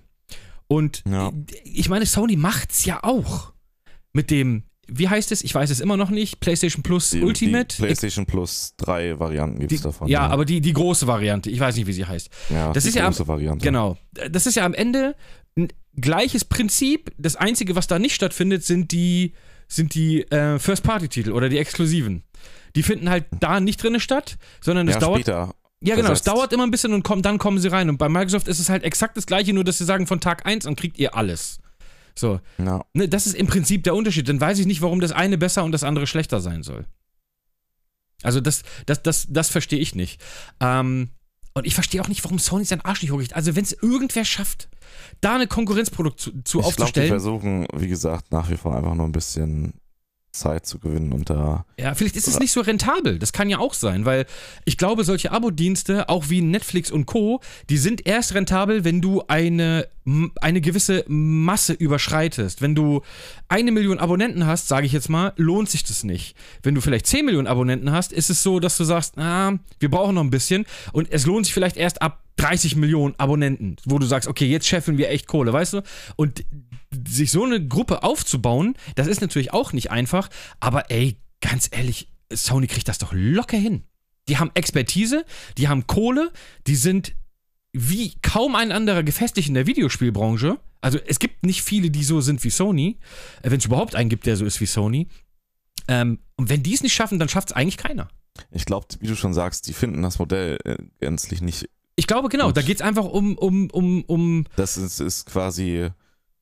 [0.67, 1.31] Und Ja.
[1.63, 3.53] ich meine, Sony macht's ja auch.
[4.13, 5.43] Mit dem, wie heißt es?
[5.43, 6.39] Ich weiß es immer noch nicht.
[6.39, 7.75] PlayStation Plus Die, Ultimate.
[7.77, 10.07] Die PlayStation Plus drei Varianten gibt Die- es davon.
[10.07, 11.49] ja, aber die, die große Variante.
[11.49, 12.29] Ich weiß nicht, wie sie heißt.
[12.49, 13.63] ja, das die ist ja am- große Variante.
[13.63, 13.97] Genau.
[14.29, 15.15] Das ist ja am Ende
[15.57, 17.11] ein gleiches Prinzip.
[17.17, 19.33] Das Einzige, was da nicht stattfindet, sind die,
[19.67, 22.23] sind die äh, First-Party-Titel oder die Exklusiven.
[22.75, 25.21] Die finden halt da nicht drin statt, sondern es Ja, dauert.
[25.21, 25.55] später.
[25.81, 27.89] Ja, genau, es dauert immer ein bisschen und kommt, dann kommen sie rein.
[27.89, 30.45] Und bei Microsoft ist es halt exakt das gleiche, nur dass sie sagen, von Tag
[30.45, 31.59] 1 an kriegt ihr alles.
[32.15, 32.39] So.
[32.57, 32.83] Ja.
[32.93, 34.27] Ne, das ist im Prinzip der Unterschied.
[34.27, 36.85] Dann weiß ich nicht, warum das eine besser und das andere schlechter sein soll.
[38.23, 40.19] Also das, das, das, das verstehe ich nicht.
[40.59, 41.09] Ähm,
[41.53, 43.35] und ich verstehe auch nicht, warum Sony seinen Arsch nicht hochkriegt.
[43.35, 44.69] Also wenn es irgendwer schafft,
[45.21, 47.09] da eine Konkurrenzprodukt zu, zu Ich glaube, die aufzustellen.
[47.09, 49.73] versuchen, wie gesagt, nach wie vor einfach nur ein bisschen
[50.39, 51.65] Zeit zu gewinnen und da.
[51.79, 53.19] Ja, vielleicht ist es nicht so rentabel.
[53.19, 54.25] Das kann ja auch sein, weil
[54.65, 59.23] ich glaube, solche Abo-Dienste, auch wie Netflix und Co., die sind erst rentabel, wenn du
[59.27, 59.87] eine,
[60.41, 62.61] eine gewisse Masse überschreitest.
[62.61, 63.01] Wenn du
[63.47, 66.35] eine Million Abonnenten hast, sage ich jetzt mal, lohnt sich das nicht.
[66.63, 69.89] Wenn du vielleicht 10 Millionen Abonnenten hast, ist es so, dass du sagst, ah, wir
[69.89, 73.97] brauchen noch ein bisschen und es lohnt sich vielleicht erst ab 30 Millionen Abonnenten, wo
[73.99, 75.81] du sagst, okay, jetzt scheffeln wir echt Kohle, weißt du?
[76.15, 76.45] Und
[77.07, 80.29] sich so eine Gruppe aufzubauen, das ist natürlich auch nicht einfach,
[80.59, 83.83] aber ey, ganz ehrlich, Sony kriegt das doch locker hin.
[84.27, 85.25] Die haben Expertise,
[85.57, 86.31] die haben Kohle,
[86.65, 87.13] die sind
[87.73, 90.59] wie kaum ein anderer gefestigt in der Videospielbranche.
[90.81, 92.97] Also es gibt nicht viele, die so sind wie Sony,
[93.41, 95.07] äh, wenn es überhaupt einen gibt, der so ist wie Sony.
[95.87, 98.09] Ähm, und wenn die es nicht schaffen, dann schafft es eigentlich keiner.
[98.51, 101.69] Ich glaube, wie du schon sagst, die finden das Modell äh, gänzlich nicht.
[101.95, 102.57] Ich glaube, genau, Gut.
[102.57, 105.89] da geht es einfach um, um, um, um Das ist, ist quasi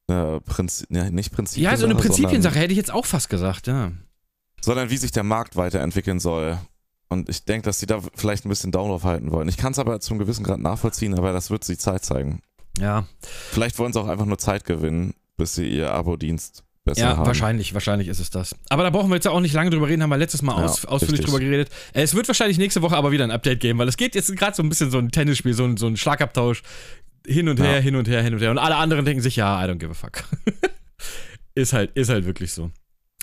[0.08, 1.62] eine Prinzip, ja, nicht Prinzip.
[1.62, 3.92] ja, so eine Prinzipiensache, hätte ich jetzt auch fast gesagt, ja.
[4.62, 6.58] sondern wie sich der Markt weiterentwickeln soll.
[7.08, 9.48] Und ich denke, dass die da vielleicht ein bisschen Down halten wollen.
[9.48, 12.42] Ich kann es aber zum gewissen Grad nachvollziehen, aber das wird die Zeit zeigen.
[12.80, 17.18] Ja, Vielleicht wollen sie auch einfach nur Zeit gewinnen, bis sie ihr Abo-Dienst besser ja,
[17.18, 17.26] haben.
[17.26, 18.56] wahrscheinlich, wahrscheinlich ist es das.
[18.70, 20.66] Aber da brauchen wir jetzt auch nicht lange drüber reden, haben wir letztes Mal Ja,
[20.66, 21.34] aus, ausführlich richtig.
[21.34, 21.70] drüber geredet.
[21.94, 24.36] Äh, Es wird wahrscheinlich nächste Woche aber wieder ein Update geben, weil es geht jetzt
[24.36, 26.64] gerade so ein bisschen so ein Tennisspiel, so ein, so ein Schlagabtausch.
[27.28, 27.80] Hin und her, Ja.
[27.80, 28.52] hin und her, hin und her.
[28.52, 30.24] Und alle anderen denken sich, ja, I don't give a fuck.
[31.56, 32.72] ist, halt, ist halt wirklich so.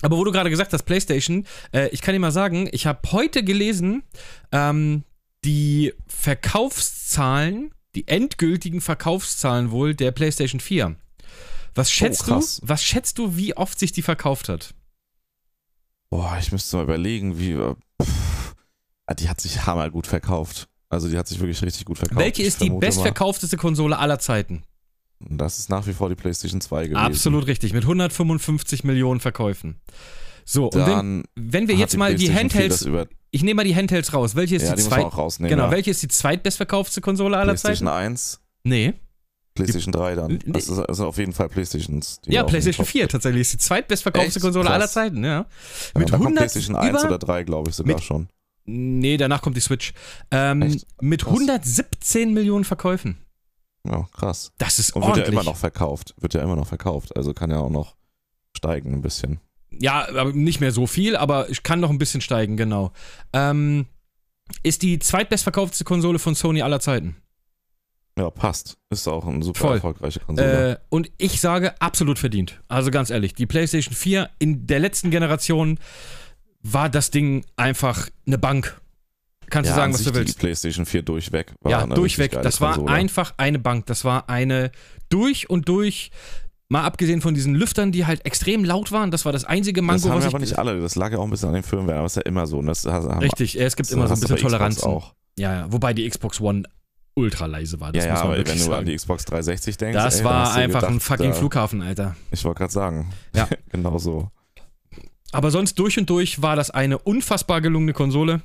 [0.01, 2.99] Aber wo du gerade gesagt hast, PlayStation, äh, ich kann dir mal sagen, ich habe
[3.11, 4.03] heute gelesen,
[4.51, 5.03] ähm,
[5.45, 10.95] die Verkaufszahlen, die endgültigen Verkaufszahlen wohl der PlayStation 4.
[11.75, 12.59] Was schätzt du, krass.
[12.63, 14.73] was schätzt du, wie oft sich die verkauft hat?
[16.09, 17.51] Boah, ich müsste mal überlegen, wie.
[17.53, 18.55] äh, Pff,
[19.05, 20.69] Ah, die hat sich hammergut verkauft.
[20.93, 22.19] Also die hat sich wirklich richtig gut verkauft.
[22.19, 24.63] Welche ist die mal, bestverkaufteste Konsole aller Zeiten?
[25.19, 26.97] Das ist nach wie vor die PlayStation 2 gewesen.
[26.97, 29.79] Absolut richtig, mit 155 Millionen Verkäufen.
[30.45, 33.63] So, und wenn, wenn wir jetzt mal die PlayStation 4 Handhelds, Das ich nehme mal
[33.63, 34.35] die Handhelds raus.
[34.35, 35.49] Welche ist ja, die die zweit, auch rausnehmen.
[35.49, 35.71] genau, ja.
[35.71, 37.97] welche ist die zweitbestverkaufteste Konsole aller PlayStation Zeiten?
[38.11, 38.93] 1, Nee.
[39.55, 40.39] PlayStation 3 dann.
[40.47, 42.19] Das ist also auf jeden Fall PlayStations.
[42.21, 44.41] die Ja, PlayStation Top 4 tatsächlich ist die zweitbestverkaufte Echt?
[44.41, 44.73] Konsole Krass.
[44.75, 45.29] aller Zeiten, ja.
[45.29, 45.45] Ja,
[45.95, 48.27] Mit kommt 100 PlayStation 1 über- oder 3, glaube ich, sogar mit- schon.
[48.65, 49.93] Nee, danach kommt die Switch.
[50.31, 51.33] Ähm, mit Krass.
[51.33, 53.17] 117 Millionen Verkäufen.
[53.85, 54.53] Ja, krass.
[54.57, 56.15] Das ist Und wird ja immer noch verkauft.
[56.19, 57.15] Wird ja immer noch verkauft.
[57.17, 57.95] Also kann ja auch noch
[58.55, 59.39] steigen ein bisschen.
[59.71, 62.91] Ja, aber nicht mehr so viel, aber ich kann noch ein bisschen steigen, genau.
[63.33, 63.87] Ähm,
[64.61, 67.17] ist die zweitbestverkaufteste Konsole von Sony aller Zeiten.
[68.17, 68.77] Ja, passt.
[68.91, 69.75] Ist auch eine super Voll.
[69.75, 70.73] erfolgreiche Konsole.
[70.73, 72.61] Äh, und ich sage absolut verdient.
[72.67, 75.79] Also ganz ehrlich, die PlayStation 4 in der letzten Generation
[76.63, 78.79] war das Ding einfach eine Bank.
[79.49, 80.35] Kannst ja, du sagen, was du willst.
[80.35, 82.31] Die PlayStation 4 durchweg war Ja, durchweg.
[82.41, 82.91] Das war Konsole.
[82.91, 83.85] einfach eine Bank.
[83.85, 84.71] Das war eine
[85.09, 86.09] durch und durch.
[86.69, 89.85] Mal abgesehen von diesen Lüftern, die halt extrem laut waren, das war das einzige Das
[89.85, 90.79] Mango, haben was wir aber nicht alle.
[90.79, 91.97] Das lag ja auch ein bisschen an den Firmware.
[91.97, 92.61] Aber das ist ja immer so.
[92.63, 94.85] Das haben, Richtig, es gibt das immer so ein bisschen Toleranzen.
[94.85, 95.13] Auch.
[95.37, 96.63] Ja, ja, wobei die Xbox One
[97.15, 97.91] ultra leise war.
[97.91, 99.95] Das Ja, ja, muss man aber wirklich wenn du an die Xbox 360 denkst.
[99.95, 102.15] Das ey, war einfach gedacht, ein fucking da, Flughafen, Alter.
[102.31, 103.13] Ich wollte gerade sagen.
[103.35, 103.47] Ja.
[103.71, 104.31] genau so.
[105.33, 108.41] Aber sonst durch und durch war das eine unfassbar gelungene Konsole.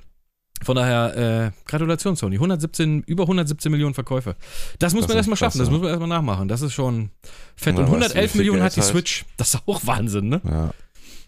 [0.62, 2.34] Von daher, äh, Gratulation, Sony.
[2.36, 4.34] 117, über 117 Millionen Verkäufe.
[4.80, 5.72] Das muss Das man erstmal schaffen, das ja.
[5.72, 6.48] muss man erstmal nachmachen.
[6.48, 7.10] Das ist schon
[7.54, 7.78] fett.
[7.78, 9.24] Ja, und weißt du, wie 111 viel Millionen hat die halt- Switch.
[9.36, 10.40] Das ist auch Wahnsinn, ne?
[10.44, 10.70] Ja.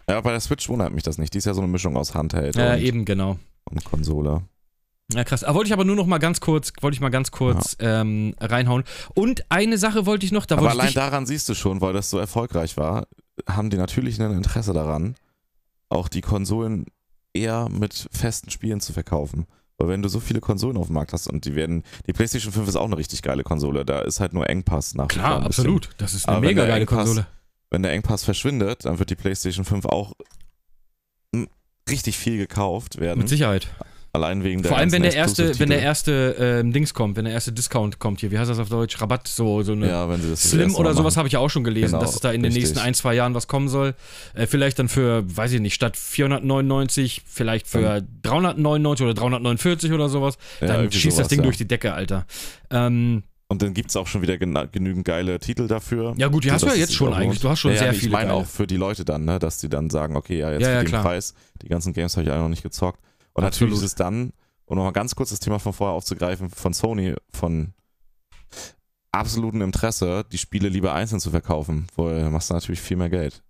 [0.09, 1.33] Ja, bei der Switch wundert mich das nicht.
[1.33, 3.39] Die ist ja so eine Mischung aus Handheld Ja, und, eben, genau.
[3.69, 4.41] und Konsole.
[5.13, 5.41] Ja, krass.
[5.41, 8.33] Da wollte ich aber nur noch mal ganz kurz, wollte ich mal ganz kurz ähm,
[8.39, 8.83] reinhauen.
[9.13, 12.09] Und eine Sache wollte ich noch, da Aber allein daran siehst du schon, weil das
[12.09, 13.07] so erfolgreich war,
[13.47, 15.15] haben die natürlich ein Interesse daran,
[15.91, 16.85] auch die Konsolen
[17.33, 19.45] eher mit festen Spielen zu verkaufen.
[19.77, 22.51] Weil wenn du so viele Konsolen auf dem Markt hast und die werden, die PlayStation
[22.53, 25.89] 5 ist auch eine richtig geile Konsole, da ist halt nur Engpass nach Klar, absolut.
[25.97, 27.27] Das ist eine Aber mega geile Engpass- Konsole.
[27.71, 30.13] Wenn der Engpass verschwindet, dann wird die PlayStation 5 auch
[31.89, 33.19] richtig viel gekauft werden.
[33.19, 33.67] Mit Sicherheit.
[34.13, 37.23] Allein wegen der Vor allem, wenn der erste, wenn der erste ähm, Dings kommt, wenn
[37.23, 38.99] der erste Discount kommt hier, wie heißt das auf Deutsch?
[39.01, 41.39] Rabatt, so, so eine ja, wenn sie das das Slim oder sowas habe ich ja
[41.39, 42.63] auch schon gelesen, Genau, dass es da in den richtig.
[42.63, 43.93] nächsten ein, zwei Jahren was kommen soll.
[44.33, 50.09] Äh, vielleicht dann für, weiß ich nicht, statt 499, vielleicht für 399 oder 349 oder
[50.09, 50.37] sowas.
[50.59, 51.43] Ja, dann schießt das sowas, Ding ja.
[51.43, 52.25] durch die Decke, Alter.
[52.69, 56.13] Ähm, Und dann gibt es auch schon wieder genügend geile Titel dafür.
[56.17, 57.39] ja gut, die hast du ja jetzt schon eigentlich.
[57.39, 58.41] Du hast schon ja, sehr ja, viele Ich meine geile.
[58.41, 60.73] auch für die Leute dann, ne, dass die dann sagen, okay, ja, jetzt Ja, für
[60.73, 61.03] ja, den klar.
[61.03, 62.99] Preis, die ganzen Games habe ich alle noch nicht gezockt.
[63.33, 63.71] Und Absolut.
[63.71, 64.33] natürlich ist es dann,
[64.65, 67.73] um nochmal ganz kurz das Thema von vorher aufzugreifen, von Sony, von
[69.11, 73.43] absolutem Interesse, die Spiele lieber einzeln zu verkaufen, weil machst du natürlich viel mehr Geld.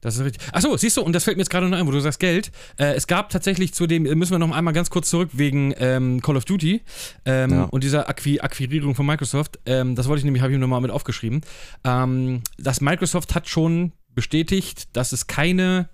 [0.00, 0.42] Das ist richtig.
[0.52, 2.50] Achso, siehst du, und das fällt mir jetzt gerade noch ein, wo du sagst Geld.
[2.76, 6.20] Äh, es gab tatsächlich zu dem, müssen wir noch einmal ganz kurz zurück wegen ähm,
[6.20, 6.82] Call of Duty
[7.24, 7.64] ähm, Ja.
[7.64, 9.58] und dieser Acqui Akquirierung von Microsoft.
[9.66, 11.40] Ähm, das wollte ich nämlich, habe ich mir nochmal mit aufgeschrieben.
[11.84, 15.88] Ähm, dass Microsoft hat schon bestätigt, dass es keine,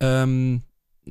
[0.00, 0.62] ähm,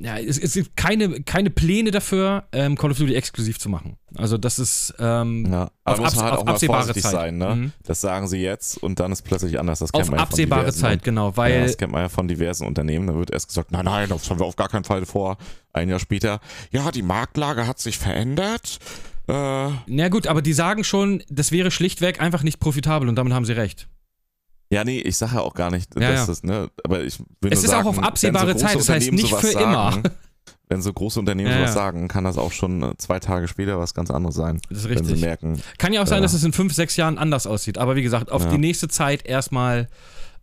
[0.04, 3.98] ja, es, es gibt keine, keine Pläne dafür, ähm, Call of Duty exklusiv zu machen.
[4.16, 7.12] Also das ist ähm, Ja, auf, muss man halt auf auch mal absehbare vorsichtig Zeit.
[7.12, 7.56] sein, ne?
[7.56, 7.72] Mhm.
[7.84, 9.80] Das sagen sie jetzt und dann ist plötzlich anders.
[9.80, 12.02] Das kennt Auf man ja von absehbare diversen- Zeit, genau, ja, weil das kennt man
[12.02, 13.08] ja von diversen Unternehmen.
[13.08, 15.38] Da wird erst gesagt, nein, nein, das haben wir auf gar keinen Fall vor.
[15.74, 16.40] Ein Jahr später,
[16.72, 18.80] ja, die Marktlage hat sich verändert.
[19.28, 19.34] Äh,
[19.88, 23.46] Na gut, aber die sagen schon, das wäre schlichtweg einfach nicht profitabel und damit haben
[23.46, 23.88] sie recht.
[24.70, 26.26] Ja, nee, ich sage ja auch gar nicht, Ja, dass ja.
[26.28, 28.90] das, ne, aber ich will Es ist auch sagen, auf wenn absehbare große Zeit, das
[28.90, 29.92] heißt nicht für immer.
[29.94, 30.04] sagen,
[30.70, 33.80] Wenn so große Unternehmen Ja, sowas sagen, kann das auch schon äh, zwei Tage später
[33.80, 34.60] was ganz anderes sein.
[34.70, 35.22] Das ist Wenn sie richtig.
[35.22, 36.24] merken, Kann ja auch sein, Ja.
[36.24, 37.78] dass es in fünf, sechs Jahren anders aussieht.
[37.78, 39.88] Aber wie gesagt, auf die nächste Zeit erstmal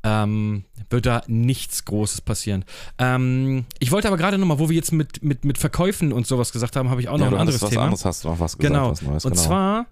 [0.02, 2.64] ähm, wird da nichts Großes passieren.
[2.98, 6.52] Ähm, ich wollte aber gerade nochmal, wo wir jetzt mit, mit, mit Verkäufen und sowas
[6.52, 7.82] gesagt haben, habe ich auch noch ja, ein anderes was Thema.
[7.84, 8.90] anderes, hast du noch was gesagt, Genau.
[8.90, 9.24] was Neues.
[9.24, 9.44] Und genau.
[9.44, 9.86] zwar,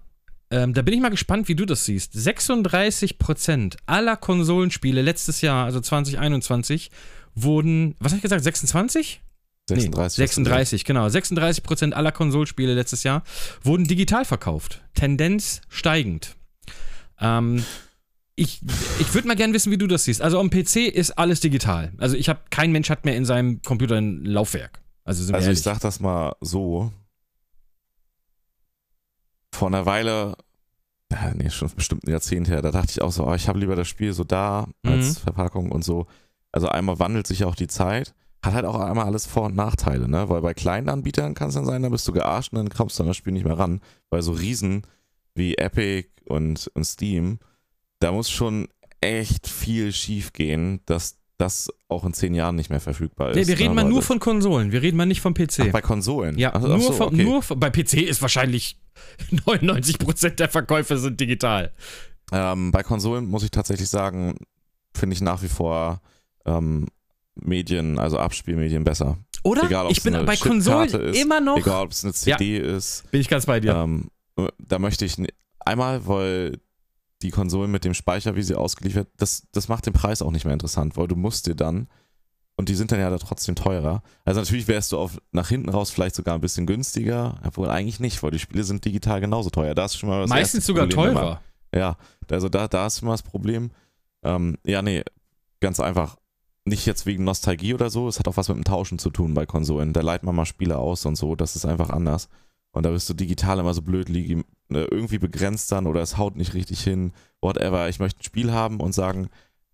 [0.53, 2.13] ähm, da bin ich mal gespannt, wie du das siehst.
[2.13, 6.91] 36% aller Konsolenspiele letztes Jahr, also 2021,
[7.33, 9.21] wurden, was habe ich gesagt, 26?
[9.67, 10.17] 36.
[10.19, 11.07] Nee, 36, genau.
[11.07, 13.23] 36% aller Konsolspiele letztes Jahr
[13.63, 14.83] wurden digital verkauft.
[14.93, 16.35] Tendenz steigend.
[17.19, 17.63] Ähm,
[18.35, 18.61] ich
[18.99, 20.21] ich würde mal gerne wissen, wie du das siehst.
[20.21, 21.93] Also am PC ist alles digital.
[21.97, 24.81] Also ich habe, kein Mensch hat mehr in seinem Computer ein Laufwerk.
[25.03, 26.91] Also Also ich sag das mal so.
[29.53, 30.35] Vor einer Weile,
[31.35, 33.75] nee, schon bestimmt ein Jahrzehnt her, da dachte ich auch so, oh, ich habe lieber
[33.75, 35.23] das Spiel so da als Mhm.
[35.23, 36.07] Verpackung und so.
[36.51, 40.07] Also einmal wandelt sich auch die Zeit, hat halt auch einmal alles Vor- und Nachteile,
[40.09, 40.27] ne?
[40.29, 42.97] Weil bei kleinen Anbietern kann es dann sein, da bist du gearscht und dann kommst
[42.97, 43.79] du an das Spiel nicht mehr ran.
[44.09, 44.87] Bei so Riesen
[45.35, 47.39] wie Epic und, und Steam,
[47.99, 48.67] da muss schon
[49.01, 53.35] echt viel schief gehen, dass das auch in zehn Jahren nicht mehr verfügbar ist.
[53.35, 53.83] nee, wir reden ne?
[53.83, 54.71] mal nur von Konsolen.
[54.71, 55.59] Wir reden mal nicht vom PC.
[55.59, 56.39] Ach, bei Konsolen?
[56.39, 57.23] ja, Ach, ach nur, so, von, okay.
[57.23, 58.79] nur von, bei PC ist wahrscheinlich
[59.31, 61.73] 99% der Verkäufe sind digital.
[62.31, 64.37] Ähm, bei Konsolen muss ich tatsächlich sagen,
[64.95, 66.01] finde ich nach wie vor
[66.45, 66.87] ähm,
[67.35, 69.17] Medien, also Abspielmedien besser.
[69.43, 69.65] Oder?
[69.65, 71.57] Egal, ich bin bei Konsolen ist, immer noch.
[71.57, 73.03] Egal, ob es eine CD ist.
[73.11, 73.75] Bin ich ganz bei dir.
[73.75, 74.07] Ähm,
[74.57, 75.17] da möchte ich
[75.59, 76.59] einmal, weil
[77.23, 80.45] die Konsolen mit dem Speicher, wie sie ausgeliefert, das, das macht den Preis auch nicht
[80.45, 81.87] mehr interessant, weil du musst dir dann,
[82.55, 84.03] und die sind dann ja da trotzdem teurer.
[84.25, 87.99] Also natürlich wärst du auf, nach hinten raus vielleicht sogar ein bisschen günstiger, obwohl eigentlich
[87.99, 89.73] nicht, weil die Spiele sind digital genauso teuer.
[89.73, 91.41] Da ist schon mal das Meistens erste sogar Problem, wenn man- teurer.
[91.75, 91.97] ja,
[92.29, 93.71] also da, da ist immer das Problem.
[94.23, 95.03] Ähm, ja, nee,
[95.61, 96.17] ganz einfach.
[96.65, 99.33] Nicht jetzt wegen Nostalgie oder so, es hat auch was mit dem Tauschen zu tun
[99.33, 99.91] bei Konsolen.
[99.91, 102.29] Da leiht man mal Spiele aus und so, das ist einfach anders.
[102.73, 106.17] Und da bist du digital immer so blöd, liegen, äh, irgendwie begrenzt dann oder es
[106.17, 107.87] haut nicht richtig hin, whatever.
[107.87, 109.29] Ich möchte ein Spiel haben und sagen,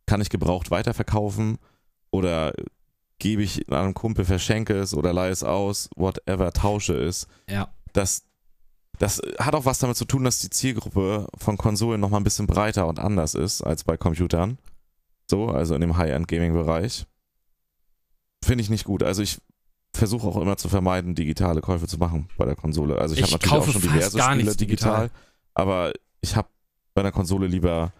[0.05, 1.57] kann ich gebraucht weiterverkaufen
[2.11, 2.53] oder
[3.19, 7.73] gebe ich einem Kumpel, verschenke es oder leihe es aus, whatever, tausche es Ja.
[7.93, 8.23] das,
[8.97, 12.47] das hat auch was damit zu tun, dass die Zielgruppe von Konsolen nochmal ein bisschen
[12.47, 14.57] breiter und anders ist als bei Computern.
[15.29, 17.05] So, also in dem High-End-Gaming-Bereich.
[18.43, 19.03] Finde ich nicht gut.
[19.03, 19.39] Also ich
[19.99, 22.97] versuche auch immer zu vermeiden, digitale Käufe zu machen bei der Konsole.
[22.97, 25.09] Also ich, Ich habe natürlich auch schon diverse gar Spiele digital, digital.
[25.53, 26.47] aber ich habe
[26.93, 27.93] bei der Konsole lieber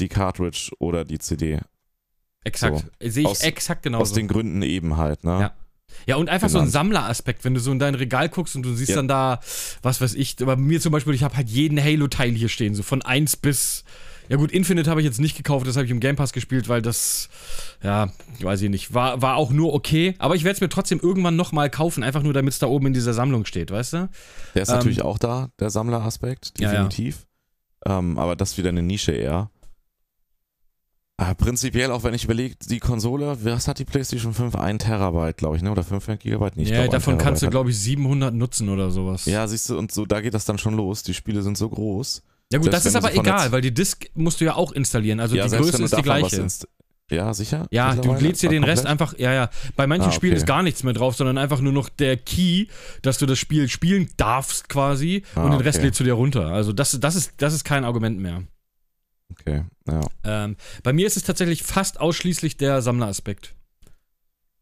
[0.00, 1.60] die Cartridge oder die CD.
[2.44, 2.86] Exakt.
[3.00, 4.14] Sehe ich Aus- exakt Aus genauso.
[4.14, 5.40] den Gründen eben halt, ne?
[5.40, 5.54] Ja.
[6.06, 6.72] Ja, und einfach so ein genannt.
[6.72, 8.96] Sammleraspekt, wenn du so in dein Regal guckst und du siehst Ja.
[8.96, 9.40] dann da,
[9.82, 12.82] was weiß ich, bei mir zum Beispiel, ich habe halt jeden Halo-Teil hier stehen, so
[12.82, 13.84] von 1 bis,
[14.28, 16.68] Ja gut, Infinite habe ich jetzt nicht gekauft, das habe ich im Game Pass gespielt,
[16.68, 17.28] weil das,
[17.82, 18.10] ja,
[18.40, 20.14] weiß ich nicht, war, war auch nur okay.
[20.18, 22.86] Aber ich werde es mir trotzdem irgendwann nochmal kaufen, einfach nur damit es da oben
[22.86, 24.08] in dieser Sammlung steht, weißt du?
[24.54, 26.70] Der ist Ähm, natürlich auch da, der Sammleraspekt, Ja, ja.
[26.72, 27.26] definitiv.
[27.84, 29.50] Ähm, aber das ist wieder eine Nische eher.
[31.18, 34.54] Aber prinzipiell, auch wenn ich überlege, die Konsole, was hat die PlayStation 5?
[34.54, 35.70] 1 Terabyte, glaube ich, ne?
[35.72, 36.56] Oder 500 Gigabyte?
[36.56, 39.24] Nee, ich ja, glaub, davon kannst du, glaube ich, 700 nutzen oder sowas.
[39.24, 41.02] Ja, siehst du, und so, da geht das dann schon los.
[41.04, 42.22] Die Spiele sind so groß.
[42.52, 45.18] Ja gut, das wenn ist aber egal, weil die Disk musst du ja auch installieren.
[45.20, 46.46] Also ja, die Größe ist die gleiche.
[47.10, 47.66] Ja, sicher?
[47.70, 49.50] Ja, du lädst dir den Rest einfach, ja, ja.
[49.76, 50.40] Bei manchen Ah, Spielen okay.
[50.40, 52.66] ist gar nichts mehr drauf, sondern einfach nur noch der Key,
[53.02, 55.86] dass du das Spiel spielen darfst quasi Ah, und den Rest okay.
[55.86, 56.46] lädst du dir runter.
[56.46, 58.42] Also das, das, ist, das ist kein Argument mehr.
[59.30, 60.00] Okay, ja.
[60.24, 63.54] Ähm, bei mir ist es tatsächlich fast ausschließlich der Sammleraspekt.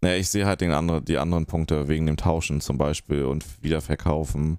[0.03, 3.44] Naja, ich sehe halt den anderen, die anderen Punkte wegen dem Tauschen zum Beispiel und
[3.62, 4.59] Wiederverkaufen.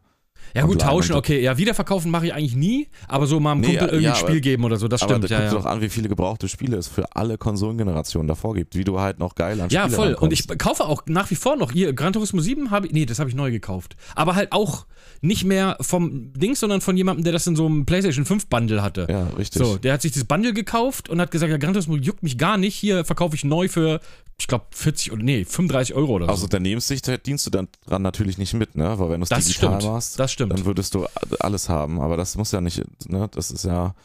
[0.53, 1.41] Ja gut, tauschen, okay.
[1.41, 4.11] Ja, wiederverkaufen mache ich eigentlich nie, aber so mal einem Nee, Kumpel ja, irgendwie ein
[4.13, 5.61] aber- Spiel geben oder so, das Aber stimmt, da ja, guck dir ja.
[5.61, 9.19] doch an, wie viele gebrauchte Spiele es für alle Konsolengenerationen davor gibt, wie du halt
[9.19, 10.13] noch geil an Ja, Spiele voll.
[10.13, 10.59] Und ich rankommst.
[10.59, 13.29] kaufe auch nach wie vor noch hier Gran Turismo 7 habe ich nee, das habe
[13.29, 13.95] ich neu gekauft.
[14.15, 14.85] Aber halt auch
[15.21, 18.81] nicht mehr vom Dings, sondern von jemandem, der das in so einem PlayStation 5 Bundle
[18.81, 19.07] hatte.
[19.09, 19.61] Ja, richtig.
[19.61, 22.37] So, der hat sich das Bundle gekauft und hat gesagt, ja, Gran Turismo juckt mich
[22.37, 22.75] gar nicht.
[22.75, 23.99] Hier verkaufe ich neu für,
[24.39, 26.45] ich glaube, 40 oder nee, 35 Euro oder Aus so.
[26.45, 28.97] Unternehmenssicht dienst du dann dran natürlich nicht mit, ne?
[28.99, 29.93] Weil wenn du es Das digital stimmt.
[29.93, 30.53] machst, Das stimmt.
[30.53, 31.05] dann würdest du
[31.39, 31.99] alles haben.
[31.99, 33.27] Aber das muss ja nicht, ne?
[33.31, 33.95] Das ist ja.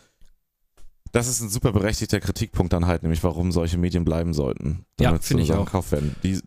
[1.13, 4.85] Das ist ein super berechtigter Kritikpunkt dann halt, nämlich warum solche Medien bleiben sollten.
[5.01, 5.65] Ja, damit finde ich auch.
[5.65, 6.15] gekauft werden.
[6.23, 6.41] Die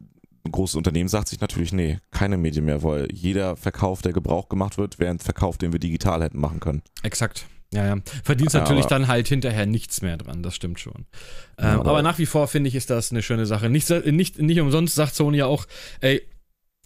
[0.46, 4.50] ein großes Unternehmen sagt sich natürlich, nee, keine Medien mehr, weil jeder Verkauf, der Gebrauch
[4.50, 6.82] gemacht wird, wäre ein Verkauf, den wir digital hätten machen können.
[7.02, 7.46] Exakt.
[7.74, 7.98] Ja, ja.
[8.24, 11.06] Verdienst Ja, natürlich dann halt hinterher nichts mehr dran, das stimmt schon.
[11.60, 13.70] Ja, Ähm, aber- aber, nach wie vor finde ich, ist das eine schöne Sache.
[13.70, 15.66] Nicht, nicht, nicht umsonst sagt Sony ja auch,
[16.02, 16.22] ey,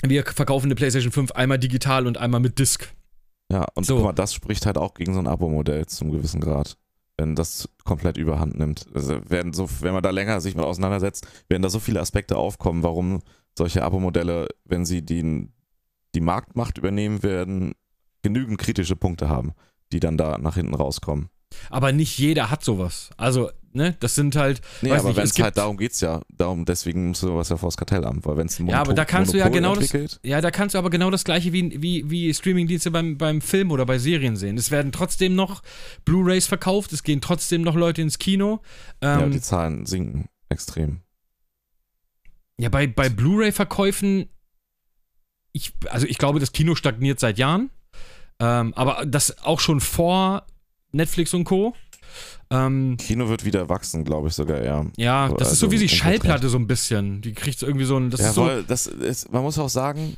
[0.04, 2.94] wir verkaufen eine PlayStation 5 einmal digital und einmal mit Disc.
[3.52, 3.96] Ja, und So.
[3.96, 6.78] guck mal, das spricht halt auch gegen so ein Abo-Modell zum gewissen Grad.
[7.18, 8.86] Wenn das komplett überhand nimmt.
[8.94, 12.38] Also werden so, wenn man da länger sich mit auseinandersetzt, werden da so viele Aspekte
[12.38, 13.22] aufkommen, warum
[13.58, 15.52] solche Abo-Modelle, wenn sie den,
[16.14, 17.74] die Marktmacht übernehmen werden,
[18.22, 19.54] genügend kritische Punkte haben,
[19.92, 21.30] die dann da nach hinten rauskommen.
[21.72, 23.10] Aber nicht jeder hat sowas.
[23.18, 27.08] Also, ne, das sind halt, Nee, aber wenn es halt darum geht's ja, darum, deswegen
[27.08, 29.34] musst du was ja vor das Kartellamt, weil wenn es Ja, aber Monopol- da kannst
[29.34, 32.10] du ja Monopol genau das- ja, da kannst du aber genau das gleiche wie, wie,
[32.10, 34.58] wie Streamingdienste beim, beim Film oder bei Serien sehen.
[34.58, 35.64] Es werden trotzdem noch
[36.04, 38.60] Blu-Rays verkauft, es gehen trotzdem noch Leute ins Kino.
[39.02, 41.00] ja, Ähm, die Zahlen sinken extrem.
[42.60, 44.30] Ja, bei, bei Blu-ray-Verkäufen,
[45.52, 47.70] ich, also ich glaube, das Kino stagniert seit Jahren.
[48.40, 50.46] Ähm, aber das auch schon vor
[50.92, 51.76] Netflix und Co.
[52.50, 54.86] Ähm, Kino wird wieder wachsen, glaube ich sogar eher.
[54.96, 57.22] ja, das ist so Also wie die Schallplatte so ein bisschen.
[57.22, 58.10] Die kriegt irgendwie so ein.
[58.10, 58.46] Das ja, ist so.
[58.46, 60.16] weil das ist, man muss auch sagen,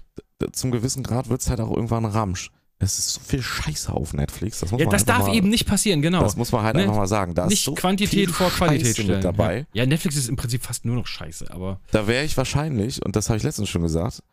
[0.52, 2.52] zum gewissen Grad wird es halt auch irgendwann Ramsch.
[2.82, 4.60] Es ist so viel Scheiße auf Netflix.
[4.62, 6.22] Das muss Ja, man das darf mal, eben nicht passieren, genau.
[6.22, 6.84] Das muss man halt Ne?
[6.84, 7.34] einfach mal sagen.
[7.36, 9.18] Da ist nicht so Quantität vor Qualität Scheiße stellen.
[9.18, 9.60] mit dabei.
[9.74, 9.84] Ja.
[9.84, 11.82] ja, Netflix ist im Prinzip fast nur noch Scheiße, aber.
[11.92, 14.24] Da wäre ich wahrscheinlich, und das habe ich letztens schon gesagt,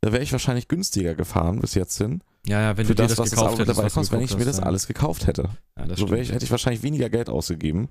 [0.00, 3.08] da wäre ich wahrscheinlich günstiger gefahren bis jetzt hin, Ja, ja, wenn für du dir
[3.08, 4.64] das, das, was das gekauft hättest, dabei kostet, wenn ich mir das ja.
[4.64, 5.50] alles gekauft hätte.
[5.78, 6.34] Ja, das so wäre ich, stimmt.
[6.36, 7.88] hätte ich wahrscheinlich weniger Geld ausgegeben,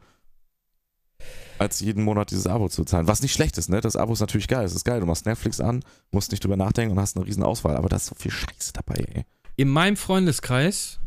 [1.57, 3.07] als jeden Monat dieses Abo zu zahlen.
[3.07, 3.81] Was nicht schlecht ist, ne?
[3.81, 4.65] Das Abo ist natürlich geil.
[4.65, 4.99] Es ist geil.
[4.99, 7.77] Du machst Netflix an, musst nicht drüber nachdenken und hast eine riesen Auswahl.
[7.77, 9.25] Aber da ist so viel Scheiße dabei, ey.
[9.55, 10.99] In meinem Freundeskreis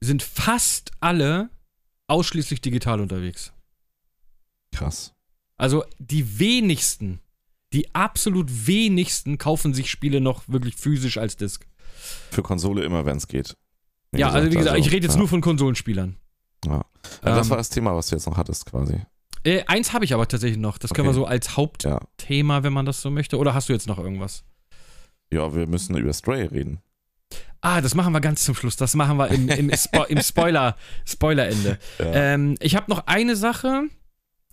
[0.00, 1.50] sind fast alle
[2.08, 3.52] ausschließlich digital unterwegs.
[4.72, 5.12] Krass.
[5.56, 7.20] Also die wenigsten,
[7.72, 11.64] die absolut wenigsten kaufen sich Spiele noch wirklich physisch als Disc.
[12.30, 13.56] Für Konsole immer, wenn es geht.
[14.14, 15.18] ja, also wie gesagt, ich rede jetzt ja.
[15.18, 16.16] nur von Konsolenspielern.
[16.66, 16.72] Ja.
[16.72, 16.84] Ja,
[17.22, 19.00] das Ähm, war das Thema, was du jetzt noch hattest, quasi.
[19.44, 20.78] Äh, eins habe ich aber tatsächlich noch.
[20.78, 21.18] Das können wir Okay.
[21.20, 22.62] so als Hauptthema, Ja.
[22.62, 23.36] wenn man das so möchte.
[23.36, 24.44] Oder hast du jetzt noch irgendwas?
[25.30, 26.80] Ja, wir müssen über Stray reden.
[27.60, 28.76] Ah, das machen wir ganz zum Schluss.
[28.76, 31.78] Das machen wir im, im, Spo im Spoiler, Spoilerende.
[31.98, 32.12] Ja.
[32.12, 33.84] Ähm, ich habe noch eine Sache,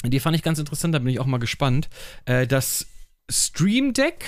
[0.04, 1.90] die fand ich ganz interessant, da bin ich auch mal gespannt.
[2.26, 2.88] Äh, das
[3.30, 4.26] Stream Deck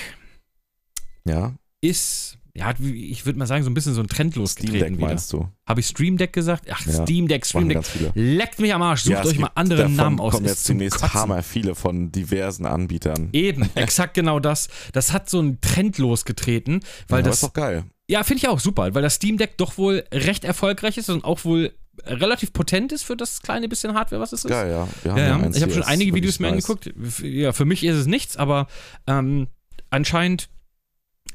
[1.26, 4.78] ja, ist, ja, ich würde mal sagen, so ein bisschen so ein Trend Steam losgetreten
[4.80, 5.08] Deck wieder.
[5.08, 5.48] meinst du?
[5.66, 6.66] Habe ich Stream Deck gesagt?
[6.70, 7.82] Ach, Ja, Steam Deck, Stream Deck.
[8.14, 9.02] Leckt mich am Arsch.
[9.02, 10.34] Sucht Ja, euch mal andere Namen aus.
[10.34, 11.14] kommen jetzt demnächst Kotzen.
[11.20, 13.30] hammer viele von diversen Anbietern.
[13.32, 14.68] Eben, exakt genau das.
[14.92, 17.84] Das hat so einen Trend losgetreten, weil ja, das ist doch geil.
[18.08, 21.24] Ja, finde ich auch super, weil das Steam Deck doch wohl recht erfolgreich ist und
[21.24, 21.72] auch wohl
[22.06, 24.50] relativ potent ist für das kleine bisschen Hardware, was es ist.
[24.50, 24.88] Geil, ja.
[25.04, 25.36] Ja, ja.
[25.38, 26.68] eins Ich habe schon einige Videos mir nice.
[26.70, 26.92] angeguckt.
[27.22, 28.66] Ja, für mich ist es nichts, aber
[29.06, 29.48] ähm,
[29.90, 30.48] anscheinend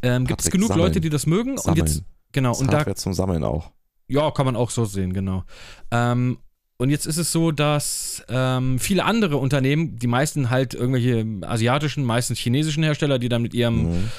[0.02, 0.88] ähm, gibt es genug sammeln.
[0.88, 1.52] Leute, die das mögen.
[1.52, 1.86] Und Sammeln.
[1.86, 3.72] jetzt, genau, Das und da Hardware zum Sammeln auch.
[4.08, 5.44] ja, kann man auch so sehen, genau.
[5.92, 6.38] Ähm,
[6.78, 12.06] und jetzt ist es so, dass ähm, viele andere Unternehmen, die meisten halt irgendwelche asiatischen,
[12.06, 14.10] meistens chinesischen Hersteller, die dann mit ihrem Mhm.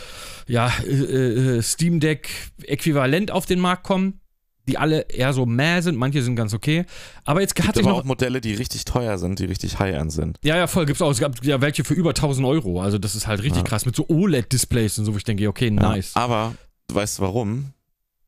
[0.47, 2.29] ja, äh, äh, Steam Deck
[2.65, 4.21] Äquivalent auf den Markt kommen,
[4.69, 6.85] die alle eher so mäh sind, manche sind ganz okay.
[7.25, 7.99] Aber jetzt hat sich noch.
[7.99, 10.39] auch Modelle, die richtig teuer sind, die richtig high-end sind.
[10.45, 11.11] Ja, ja, voll, gibt's auch.
[11.11, 12.81] Es gab ja welche für über 1000 Euro.
[12.81, 13.69] Also, das ist halt richtig Ja.
[13.69, 16.15] krass mit so OLED-Displays und so, wo ich denke, okay, nice.
[16.15, 16.55] Ja, aber
[16.93, 17.73] weißt du warum?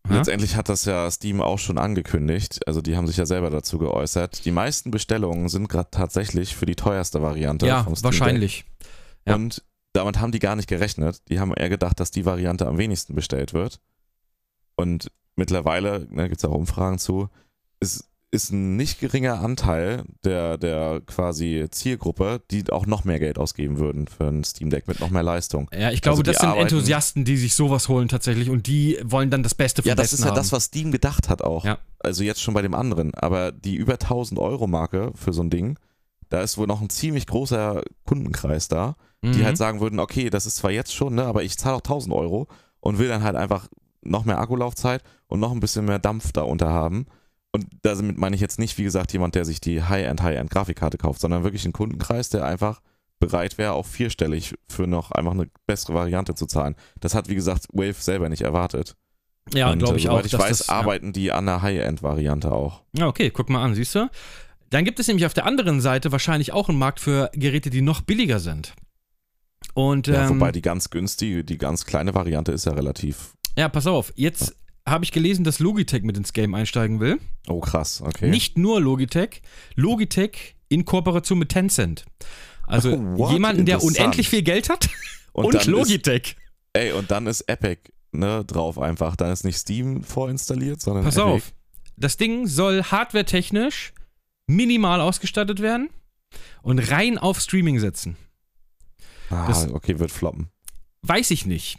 [0.09, 0.16] Ja?
[0.16, 2.66] Letztendlich hat das ja Steam auch schon angekündigt.
[2.66, 4.45] Also die haben sich ja selber dazu geäußert.
[4.45, 7.66] Die meisten Bestellungen sind gerade tatsächlich für die teuerste Variante.
[7.66, 8.64] Ja, wahrscheinlich.
[9.25, 11.21] Und damit haben die gar nicht gerechnet.
[11.29, 13.79] Die haben eher gedacht, dass die Variante am wenigsten bestellt wird.
[14.77, 17.29] Und mittlerweile, ne, gibt es auch Umfragen zu,
[17.81, 23.39] ist, ist ein nicht geringer Anteil der, der quasi Zielgruppe, die auch noch mehr Geld
[23.39, 25.69] ausgeben würden für ein Steam Deck mit noch mehr Leistung.
[25.73, 28.99] Ja, ich glaube, Also das sind arbeiten- Enthusiasten, die sich sowas holen tatsächlich und die
[29.05, 30.37] wollen dann das Beste vom Ja, das Besten ist ja haben.
[30.37, 31.65] das, was Steam gedacht hat auch.
[31.67, 31.79] Ja.
[31.99, 33.13] Also jetzt schon bei dem anderen.
[33.15, 35.79] Aber die über 1000 Euro Marke für so ein Ding,
[36.31, 39.45] da ist wohl noch ein ziemlich großer Kundenkreis da, die Mhm.
[39.45, 42.15] halt sagen würden, okay, das ist zwar jetzt schon, ne, aber ich zahle auch 1000
[42.15, 42.49] Euro
[42.81, 43.69] und will dann halt einfach
[44.05, 47.07] noch mehr Akkulaufzeit und noch ein bisschen mehr Dampf darunter haben.
[47.53, 51.21] Und damit meine ich jetzt nicht, wie gesagt, jemand, der sich die High-End, High-End-Grafikkarte kauft,
[51.21, 52.81] sondern wirklich einen Kundenkreis, der einfach
[53.21, 56.75] bereit wäre, auch vierstellig für noch einfach eine bessere Variante zu zahlen.
[57.01, 58.97] Das hat, wie gesagt, Wave selber nicht erwartet.
[59.53, 60.25] ja, Und, glaube äh, ich auch.
[60.25, 60.75] Ich weiß, das, ja.
[60.75, 62.83] arbeiten die an der High-End-Variante auch.
[62.97, 64.09] Ja, okay, guck mal an, siehst du?
[64.71, 67.83] Dann gibt es nämlich auf der anderen Seite wahrscheinlich auch einen Markt für Geräte, die
[67.83, 68.75] noch billiger sind.
[69.75, 73.35] Und Ja, ähm, wobei die ganz günstige, die ganz kleine Variante ist ja relativ.
[73.57, 74.55] Ja, pass auf, jetzt
[74.87, 77.19] habe ich gelesen, dass Logitech mit ins Game einsteigen will.
[77.47, 78.29] Oh, krass, okay.
[78.31, 79.43] Nicht nur Logitech,
[79.77, 82.05] Logitech in Kooperation mit Tencent.
[82.67, 84.88] Also Oh, jemanden, der unendlich viel Geld hat
[85.33, 86.37] und, Ist, Logitech.
[86.73, 89.15] ey, und dann ist Epic ne, drauf einfach.
[89.17, 91.29] Dann ist nicht Steam vorinstalliert, sondern Pass Epic.
[91.31, 91.53] auf,
[91.97, 93.93] das Ding soll hardwaretechnisch
[94.49, 95.91] minimal ausgestattet werden
[96.62, 98.17] und rein auf Streaming setzen.
[99.31, 100.49] Ah, Das- okay, wird floppen.
[101.03, 101.79] Weiß ich nicht.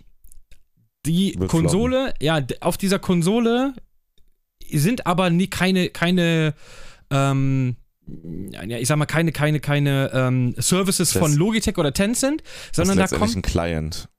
[1.06, 3.74] Die Wird Konsole, ja, d- auf dieser Konsole
[4.72, 6.54] sind aber nie keine, keine,
[7.12, 7.76] ähm,
[8.52, 12.98] ja, ich sag mal, keine, keine, keine ähm, Services Das- von Logitech oder Tencent, sondern
[12.98, 13.28] da das ist kommt.
[13.36, 14.10] letztendlich ein Client.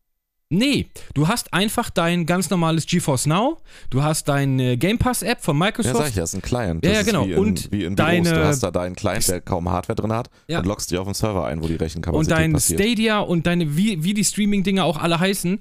[0.50, 3.56] Nee, du hast einfach dein ganz normales GeForce Now,
[3.90, 5.96] du hast deine Game Pass App von Ja, Microsoft.
[5.96, 6.84] sag ich ja, ist ein Client.
[6.84, 7.26] Ja, Das ja, ist genau.
[7.26, 8.38] Wie in, Und wie in deine- Büros.
[8.38, 10.58] Du hast da deinen Client, der kaum Hardware drin hat Ja.
[10.58, 12.78] und loggst dich auf den Server ein, wo die und Rechenkapazität dein passiert.
[12.80, 15.58] Stadia und deine, wie, wie die Streaming-Dinger auch alle heißen.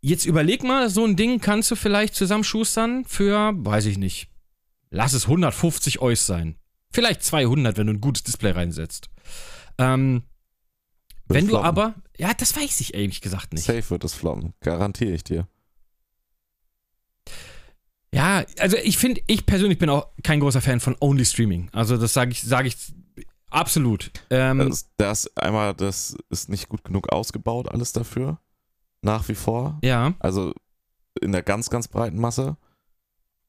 [0.00, 4.28] Jetzt überleg mal, so ein Ding kannst du vielleicht zusammenschustern für, weiß ich nicht,
[4.90, 6.56] lass es 150 Eus sein.
[6.92, 9.10] Vielleicht 200, wenn du ein gutes Display reinsetzt.
[9.78, 10.22] Ähm,
[11.26, 11.66] wenn du floppen.
[11.66, 13.64] aber, ja, das weiß ich ehrlich gesagt nicht.
[13.64, 14.54] Safe wird es floppen.
[14.60, 15.46] Garantiere ich dir.
[18.12, 21.68] Ja, also ich finde, ich persönlich bin auch kein großer Fan von Only Streaming.
[21.72, 22.76] Also das sage ich, sage ich
[23.50, 24.10] absolut.
[24.30, 28.40] Ähm, Das, das einmal, das ist nicht gut genug ausgebaut, alles dafür.
[29.02, 29.78] Nach wie vor.
[29.82, 30.52] ja, Also
[31.20, 32.56] in der ganz, ganz breiten Masse.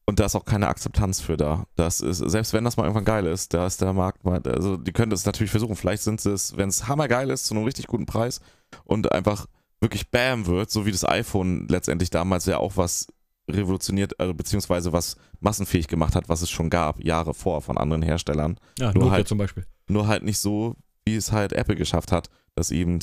[0.04, 1.64] Und da ist auch keine Akzeptanz für da.
[1.76, 4.76] Das ist, selbst wenn das mal irgendwann geil ist, da ist der Markt mal, also
[4.76, 5.76] die können das natürlich versuchen.
[5.76, 8.40] Vielleicht sind sie es, wenn es hammergeil ist, zu einem richtig guten Preis
[8.84, 9.46] und einfach
[9.80, 13.06] wirklich Bam wird, so wie das iPhone letztendlich damals ja auch was
[13.48, 18.02] revolutioniert, also beziehungsweise was massenfähig gemacht hat, was es schon gab, Jahre vor von anderen
[18.02, 18.58] Herstellern.
[18.78, 19.66] ja Nur Nokia halt- zum Beispiel.
[19.88, 22.98] Nur halt nicht so, wie es halt Apple geschafft hat, das eben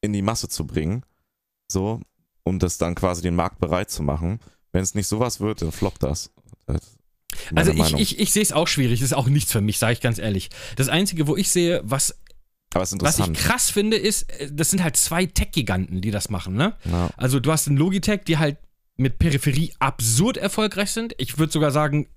[0.00, 1.04] in die Masse zu bringen.
[1.70, 2.00] So,
[2.44, 4.40] um das dann quasi den Markt bereit zu machen.
[4.72, 6.30] Wenn es nicht sowas wird, dann floppt das.
[6.66, 6.98] das
[7.54, 8.00] Also ich, Meinung.
[8.00, 9.00] ich, ich sehe es auch schwierig.
[9.00, 10.50] Das ist auch nichts für mich, sage ich ganz ehrlich.
[10.76, 12.18] Das Einzige, wo ich sehe, was,
[12.72, 16.76] was ich krass finde, ist, äh, das sind halt zwei Tech-Giganten, die das machen, ne?
[16.84, 17.10] ja.
[17.16, 18.58] Also du hast einen Logitech, die halt
[18.96, 21.14] mit Peripherie absurd erfolgreich sind.
[21.18, 22.08] Ich würde sogar sagen,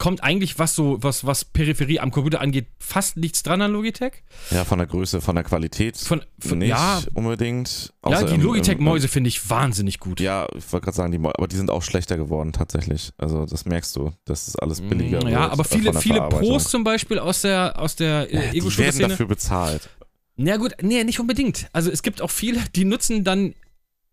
[0.00, 4.24] kommt eigentlich, was so, was, was Peripherie am Computer angeht, fast nichts dran an Logitech.
[4.50, 7.92] ja, von der Größe, von der Qualität Von, von nicht ja, unbedingt.
[8.08, 10.18] ja, die Logitech-Mäuse finde ich wahnsinnig gut.
[10.18, 13.12] Ja, ich wollte gerade sagen, die, Mäu- aber die sind auch schlechter geworden tatsächlich.
[13.18, 15.32] Also das merkst du, das alles billiger Mm, wird.
[15.32, 16.20] Ja, aber äh, viele, viele.
[16.28, 19.90] Pros zum Beispiel aus der, aus der ja, äh, die werden dafür bezahlt.
[20.38, 21.68] Ja gut, nee, nicht unbedingt.
[21.74, 23.54] Also es gibt auch viele, die nutzen dann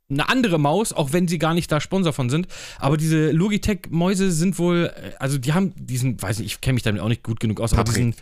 [0.10, 2.48] eine andere Maus, auch wenn sie gar nicht da Sponsor von sind.
[2.80, 6.84] Aber diese Logitech-Mäuse sind wohl, äh, also die haben diesen, weiß nicht, ich kenne mich
[6.84, 7.96] damit auch nicht gut genug aus, aber Patrick.
[7.98, 8.16] diesen,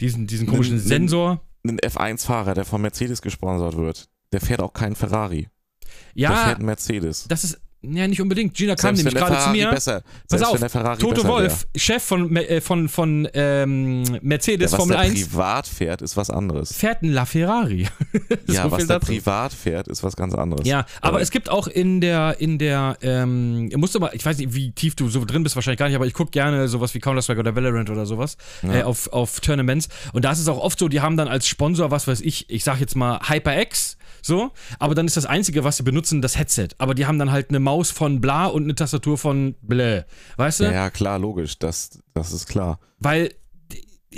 [0.00, 1.42] diesen, diesen komischen nimm- Sensor.
[1.66, 5.48] Ein F1-Fahrer, der von Mercedes gesponsert wird, der fährt auch keinen Ferrari.
[5.82, 7.26] Der Ja, fährt einen Mercedes.
[7.28, 7.60] das ist,
[7.92, 8.54] ja, nicht unbedingt.
[8.54, 9.70] Gina kam Selbst nämlich der gerade zu mir.
[9.70, 14.18] besser, Pass auf, der Toto Wolf, Chef von, äh, von, von ähm, Wär.
[14.22, 16.72] Mercedes Ja, was Formel der 1, privat fährt, ist was anderes.
[16.76, 17.82] fährt ein LaFerrari.
[18.48, 19.06] ja, So was der dazu.
[19.12, 20.66] privat fährt, ist was ganz anderes.
[20.66, 24.24] Ja, aber Aber- es gibt auch in der, in der, ähm, musst du mal, ich
[24.24, 26.68] weiß nicht, wie tief du so drin bist, wahrscheinlich gar nicht, aber ich gucke gerne
[26.68, 28.74] sowas wie Counter-Strike oder Valorant oder sowas Ja.
[28.74, 29.88] äh, auf, auf Tournaments.
[30.12, 32.50] Und da ist es auch oft so, die haben dann als Sponsor, was weiß ich,
[32.50, 33.96] ich sag jetzt mal HyperX,
[34.26, 36.68] so, aber dann ist das Einzige, was sie benutzen, das Headset.
[36.78, 40.02] Aber die haben dann halt eine Maus von bla und eine Tastatur von blä.
[40.36, 40.64] Weißt du?
[40.64, 42.78] Ja, ja, klar, logisch, das, das ist klar.
[42.98, 43.32] Weil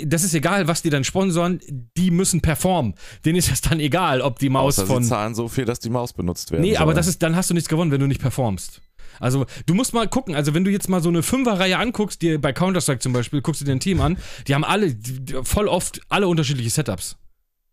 [0.01, 1.59] das ist egal, was die dann sponsoren,
[1.97, 2.95] die müssen performen.
[3.25, 5.03] Denen ist das dann egal, ob die Maus Außer von.
[5.03, 6.83] sie zahlen so viel, dass die Maus benutzt werden Nee, soll.
[6.83, 8.81] aber das ist, dann hast du nichts gewonnen, wenn du nicht performst.
[9.19, 12.39] Also, du musst mal gucken, also wenn du jetzt mal so eine Fünferreihe anguckst, dir
[12.39, 15.67] bei Counter-Strike zum Beispiel, guckst du dir ein Team an, die haben alle, die, voll
[15.67, 17.17] oft alle unterschiedliche Setups.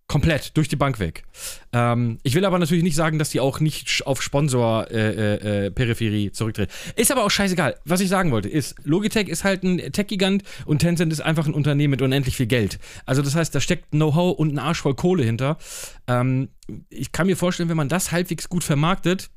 [0.09, 1.25] Komplett, durch die Bank weg.
[1.73, 6.31] Ähm, ich will aber natürlich nicht sagen, dass die auch nicht auf Sponsor-Peripherie äh, Peripherie
[6.31, 6.71] zurücktreten.
[6.95, 7.75] Ist aber auch scheißegal.
[7.85, 11.55] Was ich sagen wollte, ist, Logitech ist halt ein Tech-Gigant und Tencent ist einfach ein
[11.55, 12.79] Unternehmen mit unendlich viel Geld.
[13.05, 15.59] Also das heißt, da steckt Know-how und ein Arsch voll Kohle hinter.
[16.07, 16.51] Ähm,
[16.89, 19.31] ich kann mir vorstellen, wenn man das halbwegs gut vermarktet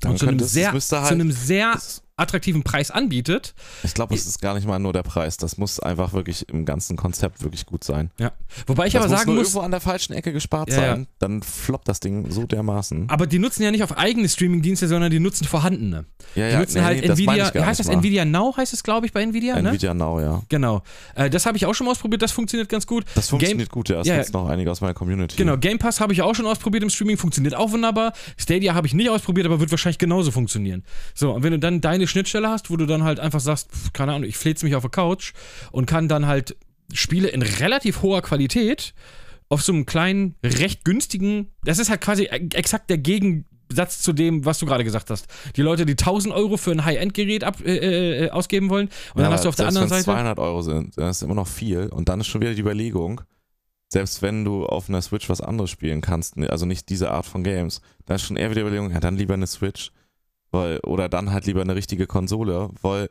[0.00, 1.78] Dann und zu einem, könnte es- sehr, müsste zu halt- einem sehr
[2.16, 5.36] attraktiven Preis anbietet, Ich glaube, es ist gar nicht mal nur der Preis.
[5.36, 8.10] Das muss einfach wirklich im ganzen Konzept wirklich gut sein.
[8.18, 8.32] Ja.
[8.68, 10.76] Wobei ich das aber muss sagen nur muss, irgendwo an der falschen Ecke gespart Ja,
[10.80, 10.82] ja.
[10.94, 11.06] sein.
[11.18, 13.10] Dann floppt das Ding so dermaßen.
[13.10, 16.04] aber die nutzen ja nicht auf eigene Streaming-Dienste, sondern die nutzen vorhandene.
[16.36, 17.94] Ja, Die nutzen halt das meine Nvidia, ich gar heißt das mal.
[17.94, 19.70] Nvidia Now, heißt es glaube ich bei Nvidia, ne?
[19.70, 20.42] Nvidia Now, ja.
[20.48, 20.82] Genau.
[21.16, 23.04] Äh, das habe ich auch schon mal ausprobiert, das funktioniert ganz gut.
[23.16, 23.96] Das funktioniert gut, ja.
[23.96, 24.18] Das Ja, ja.
[24.20, 25.36] nutzen noch einige aus meiner Community.
[25.36, 28.12] Genau, Game Pass habe ich auch schon ausprobiert im Streaming, funktioniert auch wunderbar.
[28.36, 30.84] Stadia habe ich nicht ausprobiert, aber wird wahrscheinlich genauso funktionieren.
[31.14, 33.92] So, und wenn du dann deine Schnittstelle hast, wo du dann halt einfach sagst, pf,
[33.92, 35.32] keine Ahnung, ich flitz mich auf der Couch
[35.72, 36.56] und kann dann halt
[36.92, 38.94] Spiele in relativ hoher Qualität
[39.48, 44.12] auf so einem kleinen, recht günstigen, das ist halt quasi e- exakt der Gegensatz zu
[44.12, 45.26] dem, was du gerade gesagt hast.
[45.56, 49.26] Die Leute, die 1000 Euro für ein High-End-Gerät ab- äh, äh, ausgeben wollen und dann
[49.26, 50.04] Ja, hast du auf der anderen Seite...
[50.04, 51.86] 200 Euro sind, dann ist immer noch viel.
[51.88, 53.20] Und dann ist schon wieder die Überlegung,
[53.92, 57.26] selbst wenn du auf einer Switch was anderes spielen kannst, ne, also nicht diese Art
[57.26, 59.92] von Games, dann ist schon eher wieder die Überlegung, ja, dann lieber eine Switch.
[60.54, 63.08] Weil, oder dann halt lieber eine richtige Konsole, weil.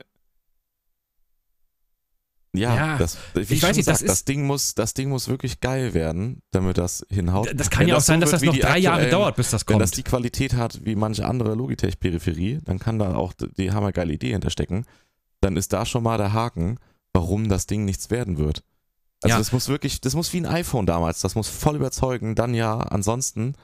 [2.56, 5.10] Ja, Ja, das, wie ich weiß nicht, das sag, das, ist- Ding muss, das Ding
[5.10, 7.50] muss wirklich geil werden, damit das hinhaut.
[7.56, 9.64] Das kann Wenn ja auch so sein, dass das noch drei Jahre dauert, bis das
[9.68, 9.82] Wenn kommt.
[9.82, 14.34] das die Qualität hat wie manche andere Logitech-Peripherie, dann kann da auch die hammergeile Idee
[14.34, 14.86] hinterstecken.
[15.42, 16.78] Dann ist da schon mal der Haken,
[17.12, 18.64] warum das Ding nichts werden wird.
[19.24, 19.38] Also Ja.
[19.40, 22.78] das muss wirklich, das muss wie ein iPhone damals, das muss voll überzeugen, dann ja,
[22.78, 23.56] ansonsten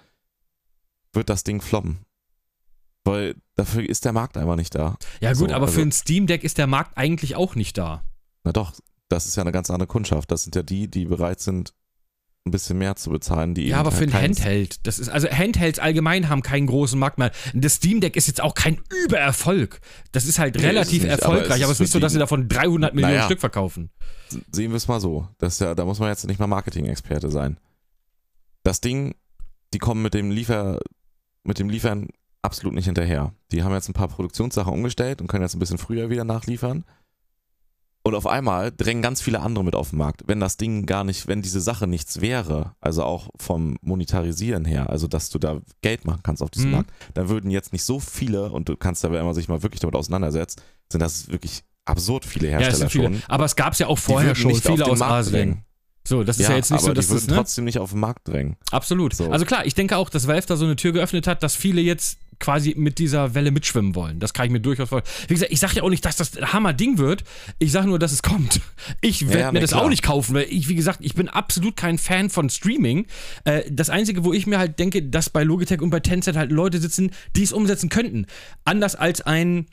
[1.14, 2.00] wird das Ding floppen.
[3.06, 4.98] Weil dafür ist der Markt einfach nicht da.
[5.22, 7.78] Ja gut, So, aber also- für ein Steam Deck ist der Markt eigentlich auch nicht
[7.78, 8.04] da.
[8.44, 8.74] Na doch,
[9.08, 10.32] das ist ja eine ganz andere Kundschaft.
[10.32, 11.74] Das sind ja die, die bereit sind,
[12.46, 13.54] ein bisschen mehr zu bezahlen.
[13.54, 17.18] Die Ja, aber für ein Handheld, das ist also Handhelds allgemein haben keinen großen Markt
[17.18, 17.32] mehr.
[17.54, 19.82] Das Steam Deck ist jetzt auch kein Übererfolg.
[20.14, 22.00] Das ist halt Nee, ist relativ nicht, aber erfolgreich, aber es ist ist nicht so,
[22.00, 23.26] dass sie davon 300 Millionen Naja.
[23.26, 23.90] Stück verkaufen.
[24.52, 25.28] sehen wir es mal so.
[25.38, 27.60] Das ist ja, da muss man jetzt nicht mal Marketing-Experte sein.
[28.64, 29.16] Das Ding,
[29.74, 30.80] die kommen mit dem Liefer,
[31.44, 32.08] mit dem Liefern
[32.42, 33.34] absolut nicht hinterher.
[33.52, 36.86] Die haben jetzt ein paar Produktionssachen umgestellt und können jetzt ein bisschen früher wieder nachliefern.
[38.02, 40.24] Und auf einmal drängen ganz viele andere mit auf den Markt.
[40.26, 44.90] Wenn das Ding gar nicht, wenn diese Sache nichts wäre, also auch vom Monetarisieren her,
[44.90, 46.76] also dass du da Geld machen kannst auf diesem Mhm.
[46.78, 49.62] Markt, dann würden jetzt nicht so viele, und du kannst aber, wenn man sich mal
[49.64, 53.04] wirklich damit auseinandersetzt, sind das wirklich absurd viele Ja, Hersteller sind viele.
[53.06, 53.22] schon.
[53.28, 55.34] Aber es gab es ja auch vorher schon viele den aus Markt Asien.
[55.34, 55.64] drängen.
[56.08, 57.36] So, das ist ja, jetzt nicht so, dass die würden das, ne?
[57.36, 58.56] trotzdem nicht auf den Markt drängen.
[58.72, 59.14] Absolut.
[59.14, 59.30] So.
[59.30, 61.82] Also klar, ich denke auch, dass Valve da so eine Tür geöffnet hat, dass viele
[61.82, 64.20] jetzt quasi mit dieser Welle mitschwimmen wollen.
[64.20, 65.26] Das kann ich mir durchaus vorstellen.
[65.28, 67.24] Wie gesagt, ich sage ja auch nicht, dass das ein Hammer-Ding wird.
[67.60, 68.62] Ich sage nur, dass es kommt.
[69.02, 69.84] Ich werde Ja, mir das klar.
[69.84, 73.06] auch nicht kaufen, weil ich, wie gesagt, ich bin absolut kein Fan von Streaming.
[73.44, 76.52] Äh, das Einzige, wo ich mir halt denke, dass bei Logitech und bei Tencent halt
[76.52, 78.26] Leute sitzen, die es umsetzen könnten.
[78.66, 79.68] Anders als ein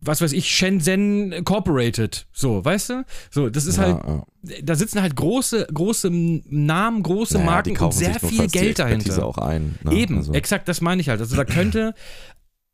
[0.00, 2.26] was weiß ich, Shenzhen Corporated.
[2.32, 3.04] So, weißt du?
[3.30, 4.24] So, das ist halt, ja,
[4.62, 9.24] da sitzen halt große, große Namen, große Naja, Marken und sehr viel Geld dahinter.
[9.24, 9.78] auch ein.
[9.82, 9.94] Ne?
[9.94, 11.20] Eben, Also, exakt, das meine ich halt.
[11.20, 11.94] Also da könnte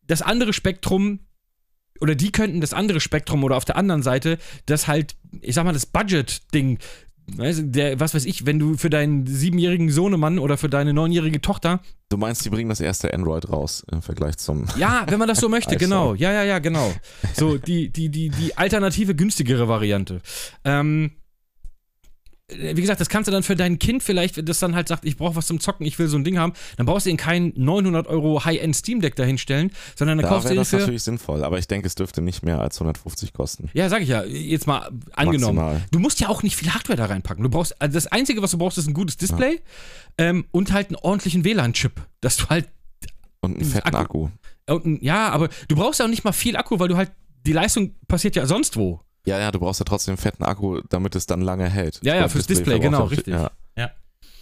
[0.06, 1.20] das andere Spektrum
[2.00, 5.64] oder die könnten das andere Spektrum oder auf der anderen Seite das halt, ich sag
[5.64, 6.78] mal, das Budget-Ding,
[7.36, 10.92] weißt du, der, was weiß ich, wenn du für deinen siebenjährigen Sohnemann oder für deine
[10.92, 14.66] neunjährige Tochter, du meinst, die bringen das erste Android raus im Vergleich zum.
[14.76, 16.92] ja, wenn man das so möchte, genau, ja, ja, ja, genau.
[17.34, 20.20] So, die, die, die, die alternative, günstigere Variante.
[20.64, 21.12] Ähm,
[22.58, 25.04] wie gesagt, das kannst du dann für dein Kind vielleicht, wenn das dann halt sagt,
[25.04, 27.16] ich brauche was zum Zocken, ich will so ein Ding haben, dann brauchst du ihn
[27.16, 30.76] kein 900 Euro High-End Steam Deck dahinstellen, sondern dann Da kaufst du ihn das für.
[30.78, 33.70] natürlich sinnvoll, aber ich denke, es dürfte nicht mehr als 150 kosten.
[33.74, 35.56] Ja, sag ich ja, jetzt mal angenommen.
[35.56, 35.82] Maximal.
[35.90, 37.42] Du musst ja auch nicht viel Hardware da reinpacken.
[37.42, 39.60] Du brauchst, also das Einzige, was du brauchst, ist ein gutes Display
[40.18, 42.68] ähm, und halt einen ordentlichen WLAN-Chip, dass du halt
[43.40, 44.26] Und einen fetten Akku.
[44.26, 44.74] Akku.
[44.74, 47.10] Und, ein- ja, aber du brauchst ja auch nicht mal viel Akku, weil du halt,
[47.46, 49.00] die Leistung passiert ja sonst wo.
[49.24, 52.00] Ja, ja, du brauchst ja trotzdem einen fetten Akku, damit es dann lange hält.
[52.02, 53.34] Ja, ja, fürs Display, verbraucht genau, richtig.
[53.34, 53.50] Ja.
[53.76, 53.90] Ja.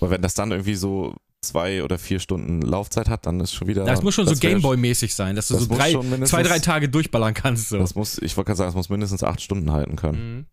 [0.00, 3.68] Weil wenn das dann irgendwie so zwei oder vier Stunden Laufzeit hat, dann ist schon
[3.68, 3.84] wieder.
[3.84, 5.92] Das muss schon so das wär- Gameboy-mäßig sein, dass du das so drei,
[6.24, 7.68] zwei, drei Tage durchballern kannst.
[7.68, 7.78] So.
[7.78, 10.36] Das muss, ich wollte gerade sagen, es muss mindestens acht Stunden halten können.
[10.36, 10.46] Mhm.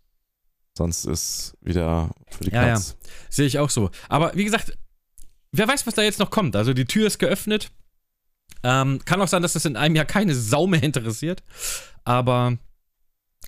[0.77, 2.81] Sonst ist wieder für die Ja, ja.
[3.29, 3.89] Sehe ich auch so.
[4.09, 4.77] Aber wie gesagt,
[5.51, 6.55] wer weiß, was da jetzt noch kommt.
[6.55, 7.71] Also die Tür ist geöffnet.
[8.63, 11.43] Ähm, kann auch sein, dass das in einem Jahr keine Sau mehr interessiert.
[12.03, 12.57] Aber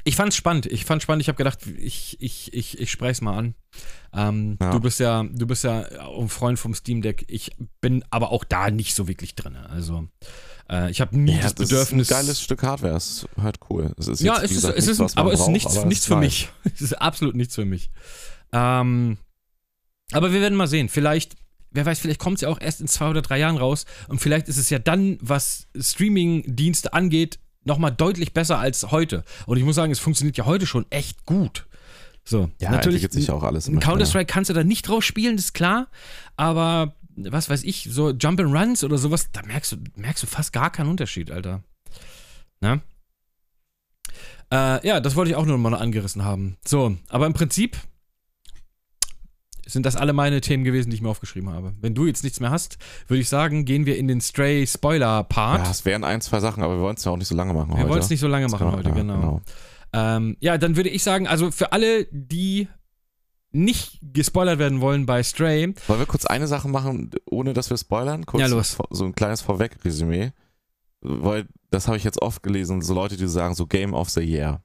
[0.04, 0.66] ich fand's spannend.
[0.66, 1.22] Ich fand's spannend.
[1.22, 3.56] Ich habe gedacht, ich, ich, ich, ich spreche es mal an.
[4.14, 4.72] Ähm, Ja.
[4.72, 7.26] Du bist ja, du bist ja ein Freund vom Steam Deck.
[7.28, 9.56] Ich bin aber auch da nicht so wirklich drin.
[9.56, 10.08] Also
[10.70, 12.08] äh, ich habe nie das das Bedürfnis.
[12.10, 12.96] ist ein geiles Stück Hardware.
[12.96, 13.94] Es ist halt cool.
[13.98, 15.86] Es ist ja, jetzt, es ist, es nichts, ist, man aber es ist nichts, aber
[15.88, 16.50] nichts für mich.
[16.74, 17.92] Es ist absolut nichts für mich.
[18.52, 19.18] Ähm,
[20.12, 20.90] aber wir werden mal sehen.
[20.90, 21.36] Vielleicht,
[21.72, 23.86] wer weiß, vielleicht kommt es ja auch erst in zwei oder drei Jahren raus.
[24.08, 29.24] Und vielleicht ist es ja dann, was Streaming-Dienste angeht, nochmal deutlich besser als heute.
[29.46, 31.68] Und ich muss sagen, es funktioniert ja heute schon echt gut.
[32.26, 33.10] So, Ja, natürlich.
[33.12, 33.66] sich auch alles.
[33.66, 35.88] Counter-Strike kannst du da nicht draus spielen, das ist klar.
[36.36, 40.28] Aber was weiß ich, so Jump and Runs oder sowas, da merkst du, merkst du
[40.28, 41.64] fast gar keinen Unterschied, Alter.
[42.62, 42.82] Na?
[44.52, 46.58] Äh, ja, das wollte ich auch nur mal angerissen haben.
[46.66, 47.78] So, aber im Prinzip
[49.70, 51.74] sind das alle meine Themen gewesen, die ich mir aufgeschrieben habe.
[51.80, 55.66] Wenn du jetzt nichts mehr hast, würde ich sagen, gehen wir in den Stray-Spoiler-Part.
[55.66, 57.54] Ja, es wären ein, zwei Sachen, aber wir wollen es ja auch nicht so lange
[57.54, 57.90] machen wir heute.
[57.90, 59.42] wollen es nicht so lange machen Genau, heute, ja, genau.
[59.94, 62.68] Ähm, ja, dann würde ich sagen, also für alle, die
[63.52, 67.78] nicht gespoilert werden wollen bei Stray, Wollen wir kurz eine Sache machen, ohne dass wir
[67.78, 68.26] spoilern?
[68.26, 68.78] Kurz Ja, los.
[68.92, 70.32] So ein kleines Vorweg-Resümee.
[71.02, 74.20] Weil das habe ich jetzt oft gelesen, so Leute, die sagen so Game of the
[74.22, 74.62] Year.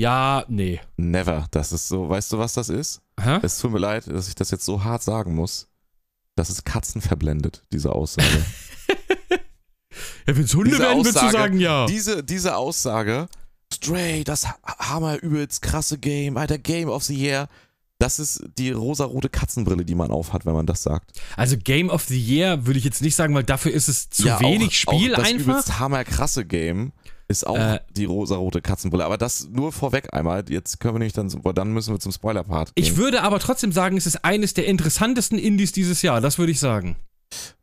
[0.00, 0.80] Ja, nee.
[0.96, 1.46] Never.
[1.50, 3.00] Das ist so, weißt du, was das ist?
[3.20, 3.38] Hä?
[3.42, 5.68] Es tut mir leid, dass ich das jetzt so hart sagen muss.
[6.36, 8.26] Das ist Katzen verblendet, diese Aussage.
[10.26, 11.86] Ja, wenn es Hunde Diese werden, würdest du sagen ja.
[11.86, 13.26] diese, diese Aussage,
[13.72, 17.48] Stray, das ha- Hammer, übelst krasse Game, Alter, Game of the Year.
[17.98, 21.20] Das ist die rosarote Katzenbrille, die man aufhat, wenn man das sagt.
[21.36, 24.26] Also Game of the Year würde ich jetzt nicht sagen, weil dafür ist es zu
[24.28, 25.44] Ja, wenig auch, Spiel auch das einfach.
[25.46, 26.92] übelst hammer krasse Game
[27.30, 27.80] ist auch Äh.
[27.96, 29.04] die rosarote Katzenbrille.
[29.04, 30.44] Aber das nur vorweg einmal.
[30.48, 32.72] Jetzt können wir nicht dann, dann müssen wir zum Spoiler-Part.
[32.74, 36.20] Ich würde aber trotzdem sagen, es ist eines der interessantesten Indies dieses Jahr.
[36.20, 36.96] Das würde ich sagen.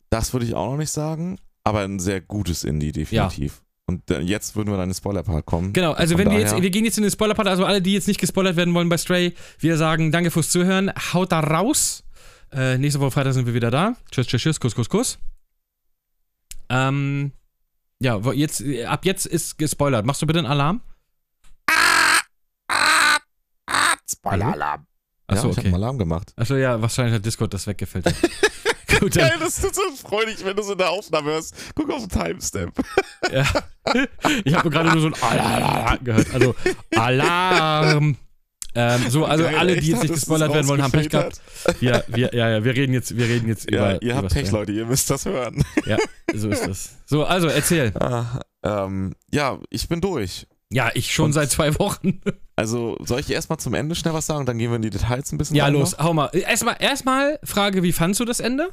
[0.10, 3.62] das würde ich auch noch nicht sagen, aber ein sehr gutes Indie, definitiv.
[3.90, 5.74] Und äh, jetzt würden wir dann in den Spoiler-Part kommen.
[5.74, 7.94] Genau, also Von wenn wir jetzt, wir gehen jetzt in den Spoiler-Part, also alle, die
[7.94, 12.04] jetzt nicht gespoilert werden wollen bei Stray, wir sagen danke fürs Zuhören, haut da raus.
[12.54, 13.96] Äh, nächste Woche Freitag sind wir wieder da.
[14.12, 15.20] Tschüss, tschüss, tschüss, Kuss, Kuss, Kuss.
[16.70, 17.32] Ähm,
[18.00, 20.06] ja, jetzt, ab jetzt ist gespoilert.
[20.06, 20.82] Machst du bitte einen Alarm?
[24.10, 24.88] Spoiler-Alarm.
[25.28, 25.68] Achso, ja, ich okay.
[25.68, 26.34] habe Alarm gemacht.
[26.38, 28.06] Achso, ja, wahrscheinlich hat Discord das weggefällt.
[29.00, 31.54] Gut, dann, Geil, das ist so freudig, wenn du so in der Aufnahme hörst.
[31.76, 32.80] Guck auf den Timestamp.
[33.32, 33.46] ja.
[34.44, 36.34] Ich habe gerade nur so ein Alarm gehört.
[36.34, 36.56] Also,
[36.96, 38.18] Alarm.
[38.80, 41.42] Ähm, so, also Geil, alle, die jetzt nicht gespoilert werden wollen, haben Pech gehabt.
[41.82, 44.02] Ja, wir, ja, ja, wir reden jetzt, wir reden jetzt Ja, über.
[44.04, 44.52] ihr habt Pech.
[44.52, 45.64] Leute, ihr müsst das hören.
[45.86, 45.98] Ja,
[46.34, 46.90] so ist das.
[47.06, 47.92] So, also erzähl.
[48.00, 50.46] Ah, ähm, ja, ich bin durch.
[50.72, 52.22] Ja, ich schon Und- seit zwei Wochen.
[52.56, 54.46] Also, soll ich erstmal zum Ende schnell was sagen?
[54.46, 56.06] Dann gehen wir in die Details ein bisschen Ja, los, noch?
[56.06, 56.30] hau mal.
[56.34, 58.70] Erstmal, erstmal Frage, wie fandst du das Ende?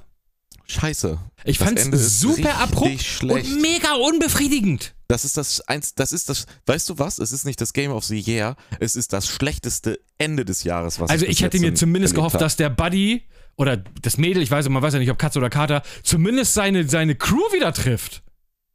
[0.66, 1.18] Scheiße.
[1.44, 4.94] Ich Das fand's Ende super abrupt und mega unbefriedigend.
[5.08, 7.18] Das ist das eins, das ist das, weißt du was?
[7.18, 10.98] Es ist nicht das Game of the Year, es ist das schlechteste Ende des Jahres,
[11.00, 13.22] was Also ich, ich hätte mir in- zumindest gehofft, dass der Buddy
[13.56, 16.88] oder das Mädel, ich weiß, man weiß ja nicht, ob Katze oder Kater, zumindest seine,
[16.88, 18.22] seine Crew wieder trifft.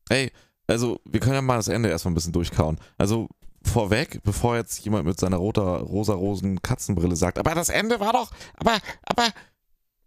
[0.09, 0.31] Ey,
[0.67, 2.79] also wir können ja mal das Ende erstmal ein bisschen durchkauen.
[2.99, 3.27] Also
[3.65, 8.31] vorweg, bevor jetzt jemand mit seiner roter, rosa-rosen Katzenbrille sagt, aber das Ende war doch,
[8.57, 9.27] aber, aber.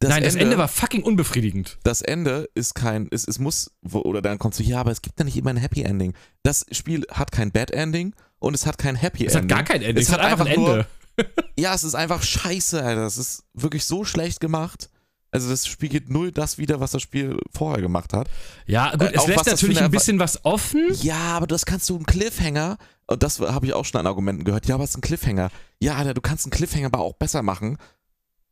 [0.03, 1.79] Das Nein, das Ende war fucking unbefriedigend.
[1.85, 5.01] Das Ende ist kein, es, es muss, wo- oder dann kommst du, ja, aber es
[5.03, 6.15] gibt ja nicht immer ein Happy Ending.
[6.43, 9.57] Das Spiel hat kein Bad Ending und es hat kein Happy Es hat Ending.
[9.57, 10.87] gar kein Ende, Es es, hat hat einfach ein einfach nur- Ende.
[11.59, 13.03] Ja, es ist einfach scheiße, Alter.
[13.07, 14.89] Es ist wirklich so schlecht gemacht.
[15.31, 18.29] Also das Spiel geht null das wieder, was das Spiel vorher gemacht hat.
[18.67, 20.89] Ja, gut, Äh, es lässt natürlich ein bisschen was offen.
[21.03, 22.77] Ja, aber das kannst du einen Cliffhanger,
[23.07, 25.51] und das habe ich auch schon an Argumenten gehört, ja, aber es ist ein Cliffhanger.
[25.81, 27.77] Ja, Alter, du kannst einen Cliffhanger aber auch besser machen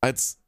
[0.01, 0.39] als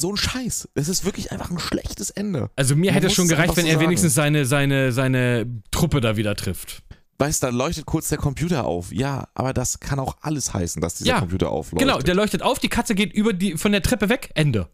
[0.00, 0.68] so ein Scheiß.
[0.74, 2.50] Es ist wirklich einfach ein schlechtes Ende.
[2.56, 3.86] Also mir Man hätte es schon gereicht, wenn so er sagen.
[3.86, 6.82] wenigstens seine, seine, seine Truppe da wieder trifft.
[7.18, 8.92] Weißt du, da leuchtet kurz der Computer auf.
[8.92, 11.88] Ja, aber das kann auch alles heißen, dass dieser Ja, Computer aufleuchtet.
[11.88, 14.68] Genau, der leuchtet auf, die Katze geht über die, von der Treppe weg, Ende.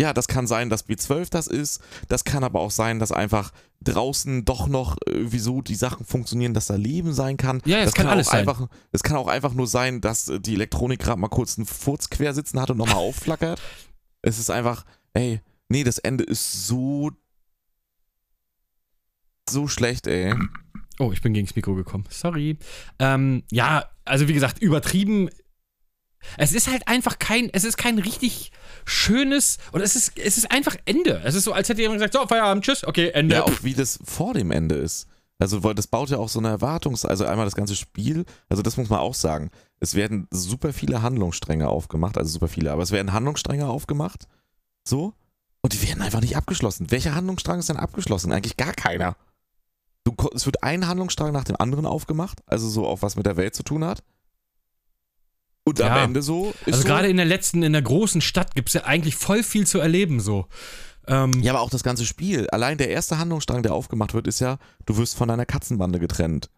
[0.00, 1.80] Ja, das kann sein, dass B12 das ist.
[2.08, 3.52] Das kann aber auch sein, dass einfach
[3.82, 7.60] draußen doch noch irgendwie so die Sachen funktionieren, dass da Leben sein kann.
[7.64, 8.40] Ja, das kann alles auch sein.
[8.40, 11.66] Einfach, es kann auch einfach nur sein, dass äh, die Elektronik gerade mal kurz einen
[11.66, 13.60] Furz quer sitzen hat und nochmal aufflackert.
[14.22, 17.10] Es ist einfach, ey, nee, das Ende ist so
[19.48, 20.34] so schlecht, ey.
[20.98, 22.04] Oh, ich bin gegen das Mikro gekommen.
[22.10, 22.58] Sorry.
[22.98, 25.30] Ähm, ja, also wie gesagt, übertrieben.
[26.36, 28.50] Es ist halt einfach kein, es ist kein richtig
[28.84, 31.22] schönes, oder es ist, es ist einfach Ende.
[31.24, 33.36] Es ist so, als hätte jemand gesagt, so, Feierabend, tschüss, okay, Ende.
[33.36, 35.06] Ja, auch wie das vor dem Ende ist.
[35.40, 38.62] Also, weil das baut ja auch so eine Erwartungs-, also einmal das ganze Spiel, also
[38.62, 39.50] das muss man auch sagen.
[39.78, 44.26] Es werden super viele Handlungsstränge aufgemacht, also super viele, aber es werden Handlungsstränge aufgemacht.
[44.86, 45.14] So.
[45.60, 46.90] Und die werden einfach nicht abgeschlossen.
[46.90, 48.32] Welcher Handlungsstrang ist denn abgeschlossen?
[48.32, 49.16] Eigentlich gar keiner.
[50.04, 53.36] Du, es wird ein Handlungsstrang nach dem anderen aufgemacht, also so auch was mit der
[53.36, 54.02] Welt zu tun hat.
[55.64, 56.04] Und am Ja.
[56.04, 58.84] Ende so Also so, gerade in der letzten, in der großen Stadt gibt es ja
[58.84, 60.46] eigentlich voll viel zu erleben so.
[61.08, 62.48] Ähm, Ja, aber auch das ganze Spiel.
[62.50, 66.50] Allein der erste Handlungsstrang, der aufgemacht wird, ist ja, du wirst von deiner Katzenbande getrennt.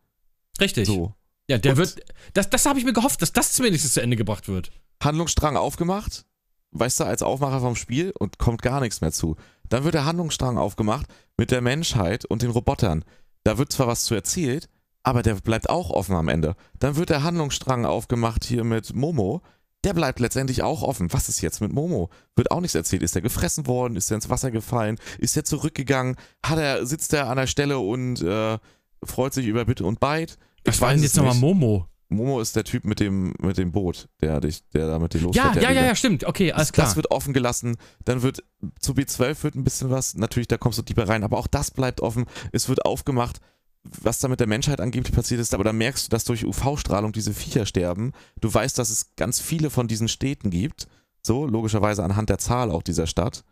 [0.61, 0.87] richtig.
[0.87, 1.15] So.
[1.49, 2.01] Ja, der Und- wird.
[2.35, 4.71] Das, das habe ich mir gehofft, dass das zumindest zu Ende gebracht wird.
[5.03, 6.25] Handlungsstrang aufgemacht,
[6.73, 9.37] weißt du, als Aufmacher vom Spiel und kommt gar nichts mehr zu.
[9.69, 13.05] Dann wird der Handlungsstrang aufgemacht mit der Menschheit und den Robotern.
[13.45, 14.69] Da wird zwar was zu erzählt,
[15.03, 16.55] aber der bleibt auch offen am Ende.
[16.79, 19.41] Dann wird der Handlungsstrang aufgemacht hier mit Momo.
[19.85, 21.13] Der bleibt letztendlich auch offen.
[21.13, 22.11] Was ist jetzt mit Momo?
[22.37, 23.03] Wird auch nichts erzählt.
[23.03, 23.97] Ist er gefressen worden?
[23.97, 24.99] Ist er ins Wasser gefallen?
[25.19, 26.17] Ist er zurückgegangen?
[26.45, 28.59] Hat er, sitzt er an der Stelle und äh,
[29.03, 30.37] freut sich über Bitte und Beid?
[30.65, 31.35] Was war denn es jetzt nochmal.
[31.37, 31.87] Momo?
[32.13, 35.19] Momo ist der Typ mit dem, mit dem Boot, der dich, der da mit dir
[35.21, 35.57] Ja, losfährt.
[35.57, 36.25] ja, ja, da- ja, stimmt.
[36.25, 36.87] Okay, alles das, klar.
[36.89, 37.77] das wird offen gelassen.
[38.05, 38.43] Dann wird
[38.81, 40.15] zu B12 wird ein bisschen was.
[40.17, 42.27] Natürlich, da kommst du tiefer rein, aber auch das bleibt offen.
[42.53, 43.41] Es wird aufgemacht,
[43.83, 45.55] was da mit der Menschheit angeblich passiert ist.
[45.55, 48.13] Aber da merkst du, dass durch UV-Strahlung diese Viecher sterben.
[48.41, 50.87] Du weißt, dass es ganz viele von diesen Städten gibt.
[51.23, 53.45] So, logischerweise anhand der Zahl auch dieser Stadt.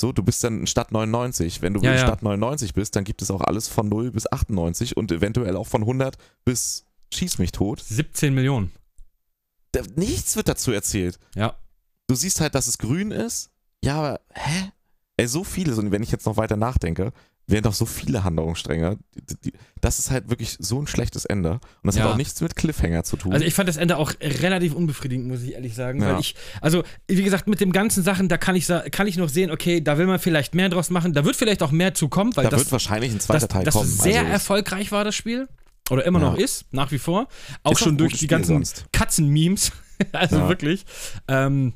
[0.00, 1.62] So, du bist dann in Stadt 99.
[1.62, 2.02] Wenn du Ja, in ja.
[2.04, 5.66] Stadt 99 bist, dann gibt es auch alles von 0 bis 98 und eventuell auch
[5.66, 7.80] von 100 bis Schieß mich tot.
[7.80, 8.72] 17 Millionen.
[9.72, 11.18] Da, nichts wird dazu erzählt.
[11.34, 11.56] Ja.
[12.08, 13.50] Du siehst halt, dass es grün ist.
[13.84, 14.72] Ja, aber, hä?
[15.16, 17.12] Ey, so viele, und wenn ich jetzt noch weiter nachdenke,
[17.48, 18.98] wären doch so viele Handlungsstränge.
[19.80, 21.52] Das ist halt wirklich so ein schlechtes Ende.
[21.52, 22.04] Und das Ja.
[22.04, 23.32] hat auch nichts mit Cliffhanger zu tun.
[23.32, 26.02] Also ich fand das Ende auch relativ unbefriedigend, muss ich ehrlich sagen.
[26.02, 26.14] Ja.
[26.14, 29.28] Weil ich, also wie gesagt, mit den ganzen Sachen, da kann ich, kann ich noch
[29.28, 31.12] sehen, okay, da will man vielleicht mehr draus machen.
[31.12, 33.48] Da wird vielleicht auch mehr zu kommen, weil da das, wird wahrscheinlich ein zweiter das,
[33.48, 33.88] Teil das kommen.
[33.88, 35.48] sehr also, erfolgreich war, das Spiel.
[35.88, 36.30] Oder immer Ja.
[36.32, 37.28] noch ist, nach wie vor.
[37.62, 38.64] Auch Ist schon durch die Spiel ganzen.
[38.92, 39.70] Katzen-Memes.
[40.12, 40.84] also wirklich.
[41.28, 41.74] Ähm,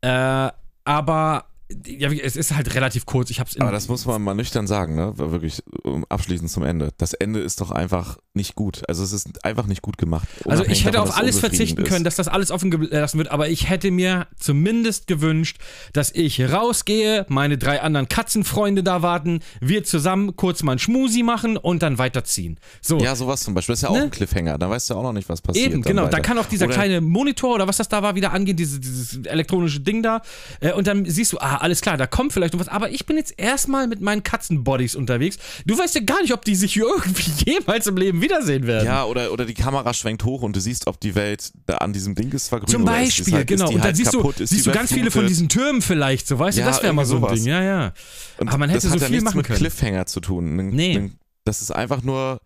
[0.00, 0.50] äh,
[0.84, 1.46] aber
[1.86, 3.30] ja, es ist halt relativ kurz.
[3.30, 5.12] Ich hab's aber das muss man mal nüchtern sagen, ne?
[5.16, 5.62] Wirklich
[6.08, 6.90] abschließend zum Ende.
[6.98, 8.82] Das Ende ist doch einfach nicht gut.
[8.88, 10.28] Also es ist einfach nicht gut gemacht.
[10.46, 11.88] Also ich hätte davon, auf alles verzichten ist.
[11.88, 15.56] können, dass das alles offen gelassen wird, aber ich hätte mir zumindest gewünscht,
[15.92, 21.22] dass ich rausgehe, meine drei anderen Katzenfreunde da warten, wir zusammen kurz mal ein Schmusi
[21.22, 22.58] machen und dann weiterziehen.
[22.82, 23.72] So, Ja, sowas zum Beispiel.
[23.72, 24.02] Das ist ja auch Ne?
[24.04, 24.58] ein Cliffhanger.
[24.58, 25.72] Da weißt du auch noch nicht, was passiert.
[25.72, 26.08] eben, genau.
[26.08, 28.80] Da kann auch dieser Oder- kleine Monitor oder was das da war wieder angehen, dieses,
[28.80, 30.20] dieses elektronische Ding da.
[30.60, 32.68] Äh, und dann siehst du, ah, alles klar, da kommt vielleicht noch was.
[32.68, 35.38] Aber ich bin jetzt erstmal mit meinen Katzenbodies unterwegs.
[35.66, 38.86] Du weißt ja gar nicht, ob die sich irgendwie jemals im Leben wiedersehen werden.
[38.86, 41.92] Ja, oder, oder die Kamera schwenkt hoch und du siehst, ob die Welt da an
[41.92, 43.66] diesem Ding ist vergrünt Zum ist- Beispiel, halt, genau.
[43.68, 46.38] Und dann halt siehst kaputt, du, siehst du ganz viele von diesen Türmen vielleicht, so
[46.38, 47.92] weißt Ja, du, das wäre mal so ein Ding, ja, ja.
[48.38, 49.58] Und aber man hätte das hat so ja viel nichts machen mit können.
[49.58, 50.56] Cliffhanger zu tun.
[50.70, 51.10] Nee.
[51.44, 52.40] Das ist einfach nur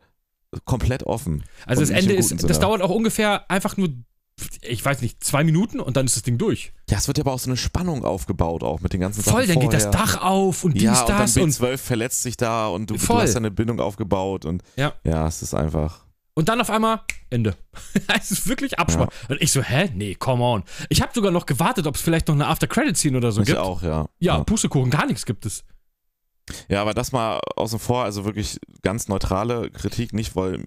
[0.64, 1.44] komplett offen.
[1.66, 3.90] Also das Ende ist, das dauert auch ungefähr einfach nur,
[4.62, 6.72] ich weiß nicht, zwei Minuten und dann ist das Ding durch.
[6.90, 9.46] Ja, es wird ja aber auch so eine Spannung aufgebaut, auch mit den ganzen Voll,
[9.46, 9.90] Sachen dann geht das.
[9.90, 12.94] Dach auf und dies, Ja, und dann das und, B12 verletzt sich da und du,
[12.94, 13.22] du Voll.
[13.22, 14.92] hast ja eine Bindung aufgebaut und Ja.
[15.04, 16.04] ja, es ist einfach.
[16.34, 17.56] und dann auf einmal Ende.
[18.20, 19.08] es ist wirklich Abspann.
[19.28, 19.90] Und ich so, hä?
[19.94, 20.62] Nee, come on.
[20.88, 23.58] Ich habe sogar noch gewartet, ob es vielleicht noch eine After-Credit-Scene oder so ich gibt.
[23.58, 24.08] auch, ja.
[24.18, 24.44] Ja, ja.
[24.44, 25.64] Pustekuchen, gar nichts gibt es.
[26.68, 30.64] Ja, aber das mal außen vor, also wirklich ganz neutrale Kritik, nicht weil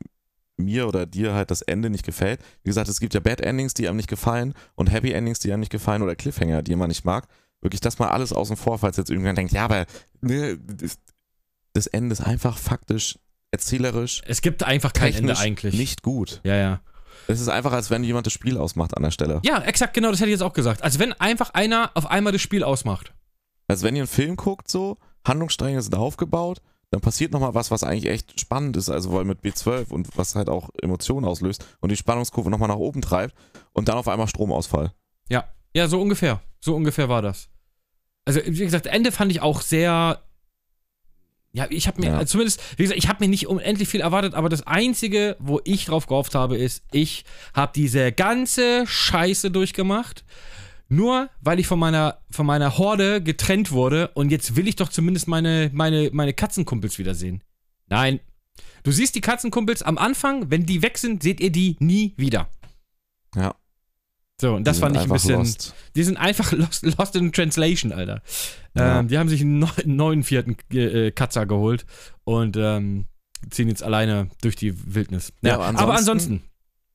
[0.64, 2.40] mir oder dir halt das Ende nicht gefällt.
[2.64, 5.52] Wie gesagt, es gibt ja Bad Endings, die einem nicht gefallen und Happy Endings, die
[5.52, 7.28] einem nicht gefallen oder Cliffhanger, die man nicht mag.
[7.62, 9.86] Wirklich das mal alles außen vor, falls jetzt irgendjemand denkt, ja, aber
[10.22, 10.58] ne,
[11.74, 13.20] das, Ende ist einfach faktisch,
[13.52, 15.76] erzählerisch, Es gibt einfach kein Ende eigentlich.
[15.76, 16.42] nicht gut.
[16.44, 16.82] Ja, ja.
[17.28, 19.42] Es ist einfach, als wenn jemand das Spiel ausmacht an der Stelle.
[19.44, 20.84] Ja, exakt genau, das hätte ich jetzt auch gesagt.
[20.84, 23.14] Als wenn einfach einer auf einmal das Spiel ausmacht.
[23.68, 26.62] Als wenn ihr einen Film guckt, so, Handlungsstränge sind aufgebaut,
[26.92, 30.36] dann passiert nochmal was, was eigentlich echt spannend ist, also weil mit B12 und was
[30.36, 33.34] halt auch Emotionen auslöst und die Spannungskurve nochmal nach oben treibt
[33.74, 34.92] und dann auf einmal Stromausfall.
[35.30, 35.46] Ja.
[35.74, 36.42] Ja, so ungefähr.
[36.60, 37.48] So ungefähr war das.
[38.26, 40.22] Also, wie gesagt, Ende fand ich auch sehr.
[41.54, 42.18] Ja, ich habe mir, Ja.
[42.18, 45.60] also zumindest, wie gesagt, ich habe mir nicht unendlich viel erwartet, aber das Einzige, wo
[45.64, 50.24] ich drauf gehofft habe, ist, ich habe diese ganze Scheiße durchgemacht,
[50.92, 54.90] nur weil ich von meiner, von meiner Horde getrennt wurde und jetzt will ich doch
[54.90, 57.42] zumindest meine, meine, meine Katzenkumpels wiedersehen.
[57.88, 58.20] Nein.
[58.84, 62.50] Du siehst die Katzenkumpels am Anfang, wenn die weg sind, seht ihr die nie wieder.
[63.36, 63.56] Ja.
[64.42, 65.36] So, und das fand ich ein bisschen.
[65.36, 65.74] lost.
[65.96, 68.22] Die sind einfach lost, lost in translation, Alter.
[68.76, 69.00] Ja.
[69.00, 71.86] Ähm, die haben sich einen neu- neuen vierten äh, Katzer geholt
[72.24, 73.06] und ähm,
[73.50, 75.32] ziehen jetzt alleine durch die Wildnis.
[75.42, 76.51] Ja, Ja, aber aber ansonsten- ansonsten,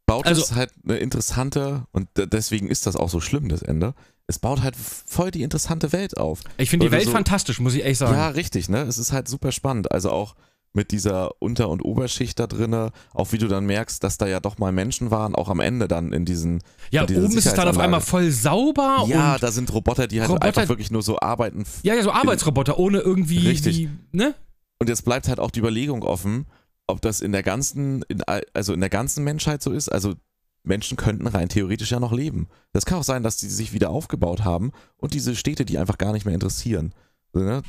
[0.07, 3.95] Baut Also- es halt eine interessante, und deswegen ist das auch so schlimm, das Ende.
[4.29, 6.41] Es baut halt voll die interessante Welt auf.
[6.59, 8.15] ich finde die Welt so- fantastisch, muss ich ehrlich sagen.
[8.15, 8.83] Ja, richtig, ne?
[8.83, 9.91] Es ist halt super spannend.
[9.93, 10.35] Also auch
[10.73, 14.41] mit dieser Unter- und Oberschicht da drinne, auch wie du dann merkst, dass da ja
[14.41, 16.61] doch mal Menschen waren, auch am Ende dann in diesen.
[16.91, 20.21] Ja, in oben ist es dann auf einmal voll sauber Ja, da sind Roboter, die
[20.21, 21.65] halt Roboter- einfach wirklich nur so arbeiten.
[21.83, 23.77] ja, ja, so Arbeitsroboter ohne irgendwie Richtig.
[23.77, 24.35] Die, ne?
[24.79, 26.45] Und jetzt bleibt halt auch die Überlegung offen,
[26.87, 28.23] ob das in der ganzen, in,
[28.55, 29.89] also in der ganzen Menschheit so ist.
[29.89, 30.15] Also
[30.63, 32.49] Menschen könnten rein theoretisch ja noch leben.
[32.73, 35.99] Das kann auch sein, dass die sich wieder aufgebaut haben und diese Städte, die einfach
[35.99, 36.93] gar nicht mehr interessieren.
[37.33, 37.63] Ne?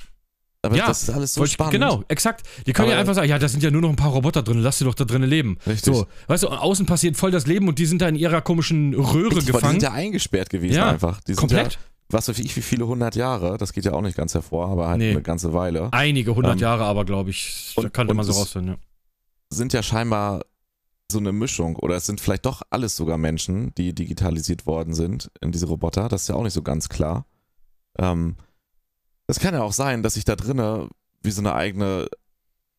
[0.63, 1.73] Aber Ja, das ist alles so spannend.
[1.73, 2.43] Genau, exakt.
[2.65, 4.41] Die können ja Aber- einfach sagen, ja, da sind ja nur noch ein paar Roboter
[4.41, 5.57] drin, lass sie doch da drinnen leben.
[5.67, 5.93] Richtig.
[5.93, 8.41] So, weißt du, und außen passiert voll das Leben und die sind da in ihrer
[8.41, 9.05] komischen Röhre
[9.35, 9.71] Richtig, weil die gefangen.
[9.73, 11.21] sind ja eingesperrt gewesen Ja, einfach.
[11.21, 11.73] Die sind Komplett.
[11.73, 14.67] Ja, was weiß ich, wie viele hundert Jahre, das geht ja auch nicht ganz hervor,
[14.69, 15.11] aber halt Nee.
[15.11, 18.73] eine ganze Weile, Einige hundert Ähm, Jahre aber, glaube ich, da könnte man so rausfinden.
[18.73, 18.79] Ja.
[19.49, 20.43] Sind ja scheinbar
[21.11, 25.31] so eine Mischung oder es sind vielleicht doch alles sogar Menschen, die digitalisiert worden sind
[25.41, 26.09] in diese Roboter.
[26.09, 27.25] Das ist ja auch nicht so ganz klar.
[27.97, 28.35] Ähm,
[29.25, 30.89] das kann ja auch sein, dass sich da drinne
[31.21, 32.09] wie so eine eigene,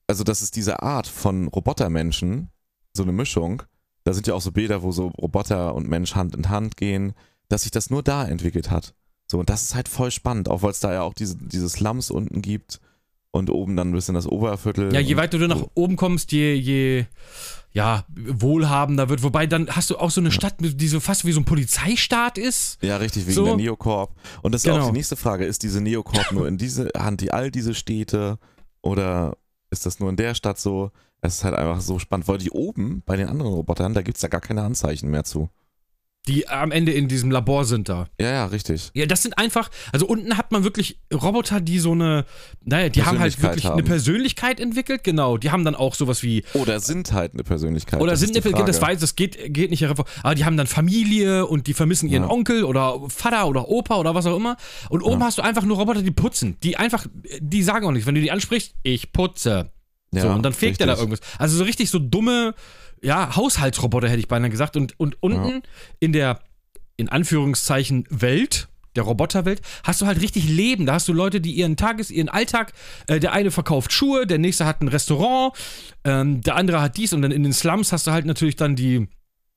[0.07, 2.51] also dass es diese Art von Robotermenschen,
[2.95, 3.63] so eine Mischung,
[4.05, 7.15] da sind ja auch so Bilder, wo so Roboter und Mensch Hand in Hand gehen,
[7.49, 8.95] dass sich das nur da entwickelt hat.
[9.31, 11.69] So, und das ist halt voll spannend, auch weil es da ja auch diese, diese
[11.69, 12.81] Slums unten gibt
[13.39, 14.93] und oben dann ein bisschen das Oberviertel.
[14.93, 17.07] Ja, je weiter du nach oben kommst, je, je
[17.73, 19.23] ja, wohlhabender wird.
[19.23, 22.39] Wobei dann hast du auch so eine Stadt, die so fast wie so ein Polizeistaat
[22.39, 22.83] ist.
[22.83, 23.45] Ja, richtig, wegen So.
[23.45, 24.15] der Neocorp.
[24.43, 24.85] Und das ist Genau.
[24.85, 25.45] auch die nächste Frage.
[25.45, 28.39] Ist diese Neocorp nur in diese, Hand die all diese Städte
[28.83, 29.37] oder
[29.71, 30.91] ist das nur in der Stadt so?
[31.21, 34.17] Es ist halt einfach so spannend, weil die oben bei den anderen Robotern, da gibt
[34.17, 35.49] es da gar keine Anzeichen mehr zu.
[36.29, 38.07] Die am Ende in diesem Labor sind da.
[38.21, 38.91] Ja, ja, richtig.
[38.95, 42.27] Ja, das sind einfach, also unten hat man wirklich Roboter, die so eine,
[42.65, 43.73] naja, die haben halt wirklich haben.
[43.73, 45.39] eine Persönlichkeit entwickelt, genau.
[45.39, 48.01] Die haben dann auch sowas wie, Oder sind halt eine Persönlichkeit.
[48.01, 51.47] oder sind eine, das weiß, das geht, geht nicht hervor, aber die haben dann Familie
[51.47, 52.31] und die vermissen ihren Ja.
[52.31, 54.57] Onkel oder Vater oder Opa oder was auch immer.
[54.91, 55.27] Und oben Ja.
[55.27, 56.57] hast du einfach nur Roboter, die putzen.
[56.63, 57.07] Die einfach,
[57.41, 58.07] die sagen auch nichts.
[58.07, 59.71] Wenn du die ansprichst, ich putze.
[60.13, 61.21] Ja, so, und dann fegt er da irgendwas.
[61.39, 62.55] Also so richtig so dumme,
[63.03, 64.77] ja, Haushaltsroboter hätte ich beinahe gesagt.
[64.77, 65.63] Und, und unten
[66.01, 66.41] in der,
[66.97, 70.87] in Anführungszeichen, Welt, der Roboterwelt, hast du halt richtig Leben.
[70.87, 72.73] Da hast du Leute, die ihren Tages-, ihren Alltag,
[73.07, 75.55] äh, der eine verkauft Schuhe, der nächste hat ein Restaurant,
[76.05, 78.75] ähm, der andere hat dies und dann in den Slums hast du halt natürlich dann
[78.75, 79.07] die,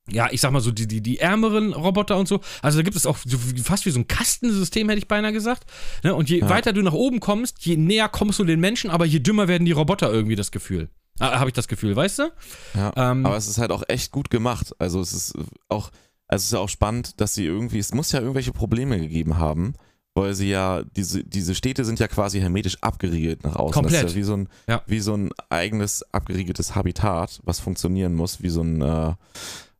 [0.10, 2.42] ja, ich sag mal so, die, die, die ärmeren Roboter und so.
[2.62, 5.64] Also da gibt es auch so fast wie so ein Kastensystem, hätte ich beinahe gesagt.
[6.04, 6.14] Ne?
[6.14, 6.50] Und je Ja.
[6.50, 9.66] weiter du nach oben kommst, je näher kommst du den Menschen, aber je dümmer werden
[9.66, 10.89] die Roboter irgendwie das Gefühl.
[11.22, 12.32] Ah, Habe ich das Gefühl, weißt du?
[12.74, 14.74] Ja, Ähm, aber es ist halt auch echt gut gemacht.
[14.80, 15.34] Also es ist
[15.69, 15.91] auch,
[16.28, 19.38] also es ist ja auch spannend, dass sie irgendwie, es muss ja irgendwelche Probleme gegeben
[19.38, 19.74] haben,
[20.13, 23.67] weil sie ja, diese, diese Städte sind ja quasi hermetisch abgeriegelt nach außen.
[23.84, 24.03] Das Komplett.
[24.05, 24.82] ist ja wie so ein, Ja.
[24.88, 29.13] wie so ein eigenes abgeriegeltes Habitat, was funktionieren muss, wie so ein, äh,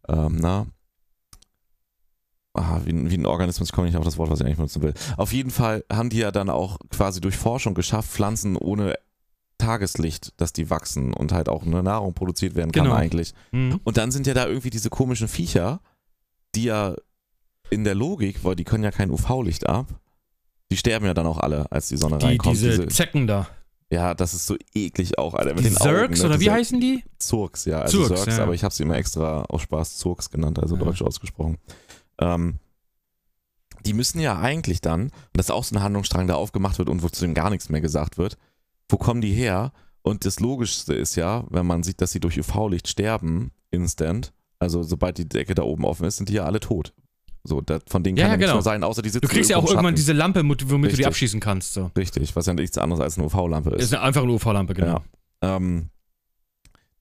[0.08, 0.68] ähm, na,
[2.54, 4.58] ah, wie, ein- wie ein Organismus, ich komme nicht auf das Wort, was ich eigentlich
[4.58, 4.94] benutzen will.
[5.18, 8.96] Auf jeden Fall haben die ja dann auch quasi durch Forschung geschafft, Pflanzen ohne
[9.62, 12.96] Tageslicht, dass die wachsen und halt auch eine Nahrung produziert werden kann Genau.
[12.96, 13.34] eigentlich.
[13.52, 13.80] mhm.
[13.84, 15.80] Und dann sind ja da irgendwie diese komischen Viecher,
[16.56, 16.96] die ja
[17.70, 19.88] in der Logik, weil die können ja kein UV-Licht ab,
[20.72, 22.56] die sterben ja dann auch alle, als die Sonne die, reinkommt.
[22.56, 23.48] diese Zecken da.
[23.90, 25.54] ja, das ist so eklig auch, Alter.
[25.54, 26.26] Mit Die den Augen, Zergs ne?
[26.26, 27.04] oder wie Diese heißen die?
[27.20, 27.80] Zurks, ja.
[27.82, 28.44] Also Zurks, Zurks, ja.
[28.44, 30.84] aber ich habe sie immer extra aus Spaß Zurks genannt, also Ja.
[30.84, 31.58] deutsch ausgesprochen.
[32.20, 32.60] Ähm,
[33.86, 36.88] die müssen ja eigentlich dann, und das ist auch so ein Handlungsstrang, der aufgemacht wird
[36.90, 38.38] und wozu ihm gar nichts mehr gesagt wird,
[38.92, 39.72] wo kommen die her?
[40.04, 44.84] Und das Logischste ist ja, wenn man sieht, dass sie durch UV-Licht sterben, instant, also
[44.84, 46.94] sobald die Decke da oben offen ist, sind die ja alle tot.
[47.44, 48.56] So, da, von denen Ja, kann ja, ja, nichts genau.
[48.58, 49.96] mehr sein, außer die sitzen Du kriegst ja auch irgendwann Schatten.
[49.96, 51.08] diese Lampe, mit- womit du die Richtig.
[51.08, 51.74] abschießen kannst.
[51.74, 51.90] So.
[51.98, 53.84] Richtig, was ja nichts anderes als eine UV-Lampe ist.
[53.86, 55.02] Ist eine, einfach eine UV-Lampe, genau.
[55.42, 55.56] Ja.
[55.58, 55.90] ähm,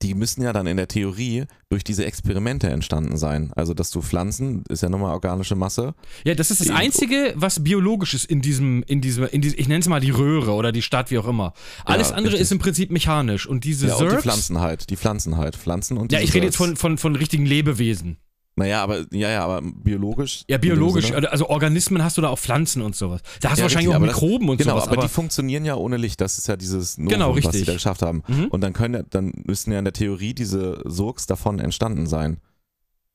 [0.01, 3.51] die müssen ja dann in der Theorie durch diese Experimente entstanden sein.
[3.55, 5.93] Also, dass du Pflanzen, ist ja nochmal organische Masse.
[6.23, 9.67] Ja, das ist das Einzige, was biologisch ist in diesem, in diesem, in diesem, ich
[9.67, 11.53] nenne es mal die Röhre oder die Stadt, wie auch immer.
[11.85, 12.41] Alles Ja, andere richtig.
[12.41, 13.47] ist im Prinzip mechanisch.
[13.47, 14.89] Und diese Ja, und die Pflanzen halt.
[14.89, 15.55] Die Pflanzen halt.
[15.55, 18.17] Pflanzen und Ja, ich rede jetzt von, von, von richtigen Lebewesen.
[18.57, 20.43] Naja, aber, ja, ja, aber biologisch.
[20.49, 21.11] Ja, biologisch.
[21.13, 23.21] Also Organismen hast du da auch Pflanzen und sowas.
[23.39, 24.83] Da hast du Ja, wahrscheinlich richtig, auch aber das- Mikroben und Genau, sowas.
[24.87, 26.19] aber, Aber, die funktionieren ja ohne Licht.
[26.19, 27.65] Das ist ja dieses Novum, Genau, was sie richtig.
[27.67, 28.23] da geschafft haben.
[28.27, 28.45] Mhm.
[28.47, 32.39] Und dann können ja, dann müssen ja in der Theorie diese Surks davon entstanden sein.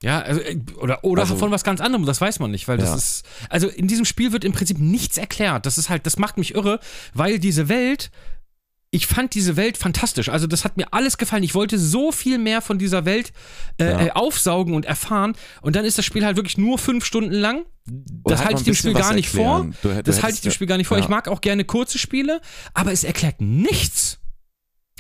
[0.03, 2.77] ja, also, äh, oder, oder Also- von was ganz anderem, das weiß man nicht, weil
[2.79, 2.97] das Ja.
[2.97, 5.65] ist, also in diesem Spiel wird im Prinzip nichts erklärt.
[5.67, 6.81] Das ist halt, das macht mich irre,
[7.15, 8.11] weil diese Welt,
[8.97, 10.29] ich fand diese Welt fantastisch.
[10.31, 11.43] Also das hat mir alles gefallen.
[11.43, 13.33] Ich wollte so viel mehr von dieser Welt
[13.79, 14.01] äh, Ja.
[14.07, 15.35] äh, aufsaugen und erfahren.
[15.61, 17.67] Und dann ist das Spiel halt wirklich nur fünf Stunden lang.
[18.25, 19.69] Das halt halte ich dem Spiel gar nicht vor.
[20.05, 20.99] Das halte ich dem Spiel gar nicht vor.
[20.99, 22.41] Ich mag auch gerne kurze Spiele,
[22.75, 24.19] aber es erklärt nichts.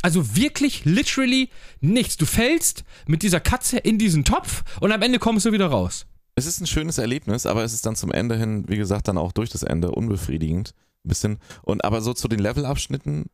[0.03, 1.49] Also wirklich, literally
[1.81, 2.17] nichts.
[2.19, 6.07] Du fällst mit dieser Katze in diesen Topf und am Ende kommst du wieder raus.
[6.35, 9.17] Es ist ein schönes Erlebnis, aber es ist dann zum Ende hin, wie gesagt, dann
[9.17, 10.75] auch durch das Ende unbefriedigend.
[11.05, 11.39] Ein bisschen.
[11.63, 13.27] Und aber so zu den Levelabschnitten,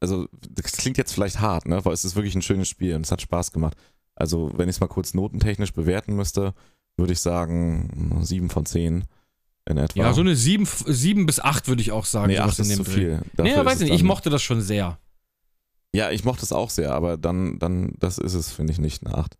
[0.00, 1.84] Also, das klingt jetzt vielleicht hart, ne?
[1.84, 3.76] Weil es ist wirklich ein schönes Spiel und es hat Spaß gemacht.
[4.14, 6.54] Also, wenn ich es mal kurz notentechnisch bewerten müsste,
[6.96, 9.04] würde ich sagen, 7 von 10
[9.66, 10.00] in etwa.
[10.00, 12.28] Ja, so eine 7, sieben bis 8 würde ich auch sagen.
[12.28, 12.90] nee, sowas 8 ist zu Dreh.
[12.90, 13.16] viel.
[13.18, 14.98] Nee, Dafür weiß ist es nicht, ich mochte das schon sehr.
[15.92, 19.04] Ja, ich mochte es auch sehr, aber dann, dann, das ist es, finde ich, nicht
[19.04, 19.36] eine 8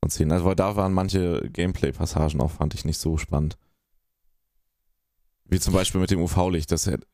[0.00, 0.30] von 10.
[0.32, 3.56] Also, weil da waren manche Gameplay-Passagen auch, fand ich nicht so spannend.
[5.44, 6.70] Wie zum Beispiel mit dem UV-Licht.
[6.72, 7.06] Das hätte,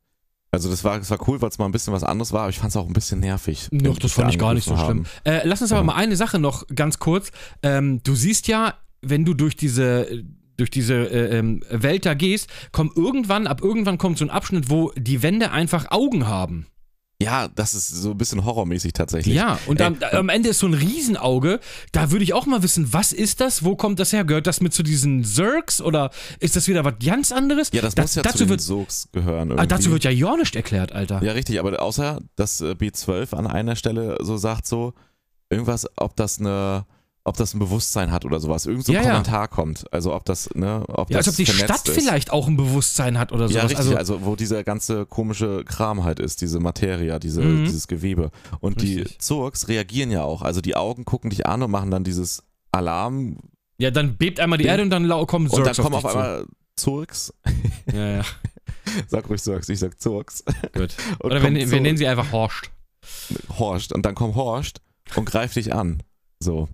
[0.53, 2.51] also, das war, das war cool, weil es mal ein bisschen was anderes war, aber
[2.51, 3.69] ich fand es auch ein bisschen nervig.
[3.73, 5.35] Doch, das fand ich gar nicht so angegriffen schlimm.
[5.35, 5.85] Äh, lass uns aber Ja.
[5.87, 7.31] mal eine Sache noch ganz kurz.
[7.63, 10.25] Ähm, du siehst ja, wenn du durch diese
[10.59, 14.69] durch diese äh, ähm, Welt da gehst, kommt irgendwann, ab irgendwann kommt so ein Abschnitt,
[14.69, 16.67] wo die Wände einfach Augen haben.
[17.23, 19.35] Ja, das ist so ein bisschen horrormäßig tatsächlich.
[19.35, 21.61] Ja, und am, am Ende ist so ein Riesenauge.
[21.93, 23.65] Da würde ich auch mal wissen, was ist das?
[23.65, 24.25] Wo kommt das her?
[24.25, 26.11] Gehört das mit zu diesen Zergs oder
[26.41, 27.71] ist das wieder was ganz anderes?
[27.73, 29.51] Ja, das Da- muss ja dazu zu den wird, Sogs gehören.
[29.51, 29.69] ah, Irgendwie.
[29.69, 31.23] dazu wird ja nicht erklärt, Alter.
[31.23, 34.95] Ja, richtig, aber außer, dass äh, B12 an einer Stelle so sagt, so
[35.51, 36.87] irgendwas, ob das eine,
[37.25, 38.67] ob das ein Bewusstsein hat oder sowas.
[38.67, 39.11] Irgend so ein Ja, ja.
[39.11, 39.85] Kommentar kommt.
[39.93, 41.95] Also ob das, ne, ob Ja, das als ob die Stadt ist.
[41.95, 43.55] vielleicht auch ein Bewusstsein hat oder sowas.
[43.55, 47.65] Ja, richtig, also, also, wo dieser ganze komische Kram halt ist, diese Materia, diese, Mhm.
[47.65, 48.31] dieses Gewebe.
[48.61, 49.21] Und die Richtig.
[49.21, 50.43] Zurks reagieren ja auch.
[50.43, 52.43] Also die Augen gucken dich an und machen dann dieses
[52.73, 53.37] Alarm
[53.79, 54.71] ja, dann bebt einmal die Ding.
[54.71, 56.09] Erde und dann kommen und dann kommen auf zu.
[56.09, 56.47] einmal
[56.77, 57.33] Zurks.
[57.93, 58.23] Ja, ja,
[59.09, 60.45] Sag ruhig Zurks, ich sag Zurks.
[60.73, 60.95] gut.
[61.19, 62.71] Und Oder wir, kommt wir so- nennen sie einfach Horst.
[63.59, 63.93] Horst.
[63.93, 64.81] Und dann kommt Horst
[65.17, 66.03] und greift dich an.
[66.41, 66.69] So.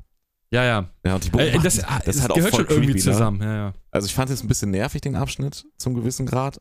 [0.51, 0.89] Ja, ja.
[1.05, 3.07] Ja, und die Äh, beobachten- das, das ist halt auch gehört voll schon irgendwie creepy,
[3.09, 3.13] ne?
[3.13, 3.43] zusammen.
[3.43, 3.73] Ja, ja.
[3.91, 6.61] Also ich fand es ein bisschen nervig, den Abschnitt, zum gewissen Grad.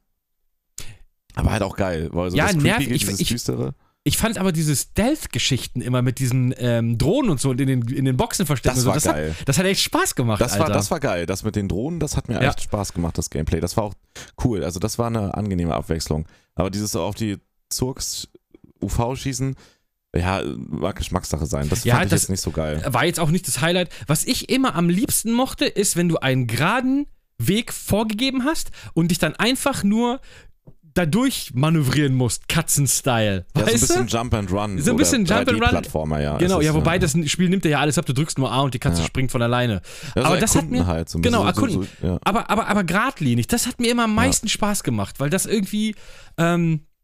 [1.35, 3.73] Aber halt auch geil, weil so Ja, das nervig, ich- dieses ich- Düstere.
[4.03, 7.81] Ich fand aber diese Stealth-Geschichten immer mit diesen ähm, Drohnen und so und in den,
[7.89, 8.75] in den Boxen verstecken.
[8.75, 9.35] Das so, war das geil.
[9.37, 10.73] Hat, das hat echt Spaß gemacht, Das war, Alter.
[10.75, 11.25] das war geil.
[11.25, 12.47] Das mit den Drohnen, das hat mir Ja.
[12.49, 13.59] echt Spaß gemacht, das Gameplay.
[13.59, 13.93] Das war auch
[14.45, 14.63] cool.
[14.63, 16.25] Also das war eine angenehme Abwechslung.
[16.55, 17.37] Aber dieses so auf die
[17.69, 18.29] Zurks
[18.81, 19.57] UV schießen,
[20.15, 21.69] ja, mag Geschmackssache sein.
[21.69, 22.83] Das Ja, fand ich das- jetzt nicht so geil.
[22.87, 23.89] war jetzt auch nicht das Highlight.
[24.07, 29.09] Was ich immer am liebsten mochte, ist, wenn du einen geraden Weg vorgegeben hast und
[29.09, 30.19] dich dann einfach nur
[30.95, 33.45] dadurch manövrieren musst, Katzen-Style.
[33.55, 34.17] Ja, so ein Weißt bisschen du?
[34.17, 34.79] Jump and Run.
[34.79, 35.59] So ein oder bisschen Jump and Run.
[35.61, 36.37] 3D-Plattformer, ja.
[36.37, 38.73] Genau, ja, wobei das Spiel nimmt dir ja alles ab, du drückst nur A und
[38.73, 39.07] die Katze Ja.
[39.07, 39.81] springt von alleine.
[40.15, 41.87] ja, so aber das hat mir- halt so genau, so, erkunden.
[42.01, 42.17] so, ja.
[42.23, 45.93] Aber, aber, aber geradlinig, das hat mir immer am meisten Spaß gemacht, weil das irgendwie,
[46.39, 46.96] ähm, äh,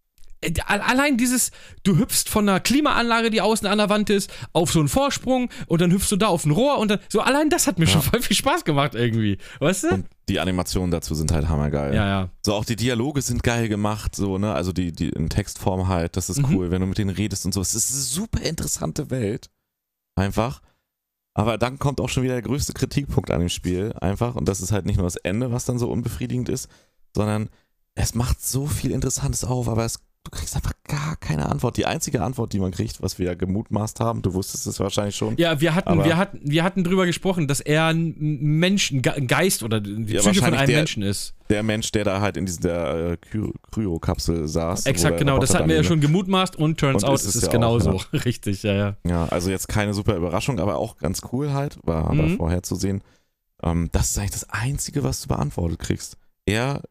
[0.65, 1.51] allein dieses,
[1.83, 5.49] du hüpfst von einer Klimaanlage, die außen an der Wand ist, auf so einen Vorsprung
[5.67, 7.87] und dann hüpfst du da auf ein Rohr und dann, so allein das hat mir
[7.87, 9.87] schon voll viel Spaß gemacht irgendwie, weißt du?
[9.89, 11.93] Und die Animationen dazu sind halt hammergeil.
[11.93, 12.29] ja, ja.
[12.45, 14.53] So auch die Dialoge sind geil gemacht, so, ne?
[14.53, 16.55] Also die, die in Textform halt, das ist Mhm.
[16.55, 17.61] cool, wenn du mit denen redest und so.
[17.61, 19.49] Es ist eine super interessante Welt.
[20.15, 20.61] Einfach.
[21.35, 24.35] Aber dann kommt auch schon wieder der größte Kritikpunkt an dem Spiel, einfach.
[24.35, 26.67] Und das ist halt nicht nur das Ende, was dann so unbefriedigend ist,
[27.15, 27.49] sondern
[27.95, 31.75] es macht so viel Interessantes auf, aber es, du kriegst einfach gar keine Antwort.
[31.77, 35.15] Die einzige Antwort, die man kriegt, was wir ja gemutmaßt haben, du wusstest es wahrscheinlich
[35.15, 35.35] schon.
[35.37, 39.13] Ja, wir hatten, wir hatten, wir hatten drüber gesprochen, dass er ein Mensch, ein Ge-
[39.13, 41.33] ein Geist oder die Ja, Psyche von einem der- Menschen ist.
[41.49, 44.85] Der Mensch, der da halt in dieser äh, Kry- Kryokapsel saß.
[44.85, 45.39] Exakt, genau.
[45.39, 47.91] Das hatten wir ja schon gemutmaßt und turns Und out, ist es ist ja genauso.
[47.91, 48.97] auch, Richtig, ja, ja.
[49.05, 52.37] Ja, also jetzt keine super Überraschung, aber auch ganz cool halt, war aber Mhm.
[52.37, 53.03] vorherzusehen.
[53.61, 56.17] Ähm, das ist eigentlich das Einzige, was du beantwortet kriegst.
[56.45, 56.81] Er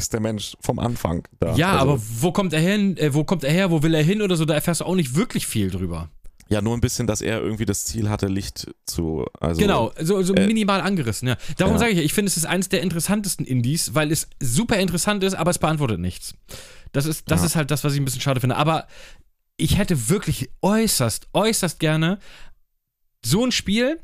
[0.00, 1.54] ist der Mensch vom Anfang da.
[1.54, 2.96] Ja, also, aber wo kommt er hin?
[2.96, 3.70] Äh, wo kommt er her?
[3.70, 4.44] Wo will er hin oder so?
[4.44, 6.08] Da erfährst du auch nicht wirklich viel drüber.
[6.48, 9.24] Ja, nur ein bisschen, dass er irgendwie das Ziel hatte, Licht zu.
[9.38, 11.36] Also, genau, so, so äh, minimal angerissen, ja.
[11.58, 11.78] Darum ja.
[11.78, 15.34] sage ich ich finde, es ist eines der interessantesten Indies, weil es super interessant ist,
[15.34, 16.34] aber es beantwortet nichts.
[16.90, 17.46] Das ist, das Ja.
[17.46, 18.56] ist halt das, was ich ein bisschen schade finde.
[18.56, 18.88] Aber
[19.56, 22.18] ich hätte wirklich äußerst, äußerst gerne
[23.24, 24.00] so ein Spiel,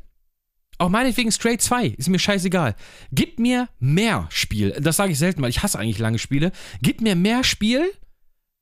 [0.77, 2.75] auch meinetwegen Stray 2, ist mir scheißegal.
[3.11, 4.71] Gib mir mehr Spiel.
[4.79, 5.49] Das sage ich selten mal.
[5.49, 6.51] Ich hasse eigentlich lange Spiele.
[6.81, 7.91] Gib mir mehr Spiel,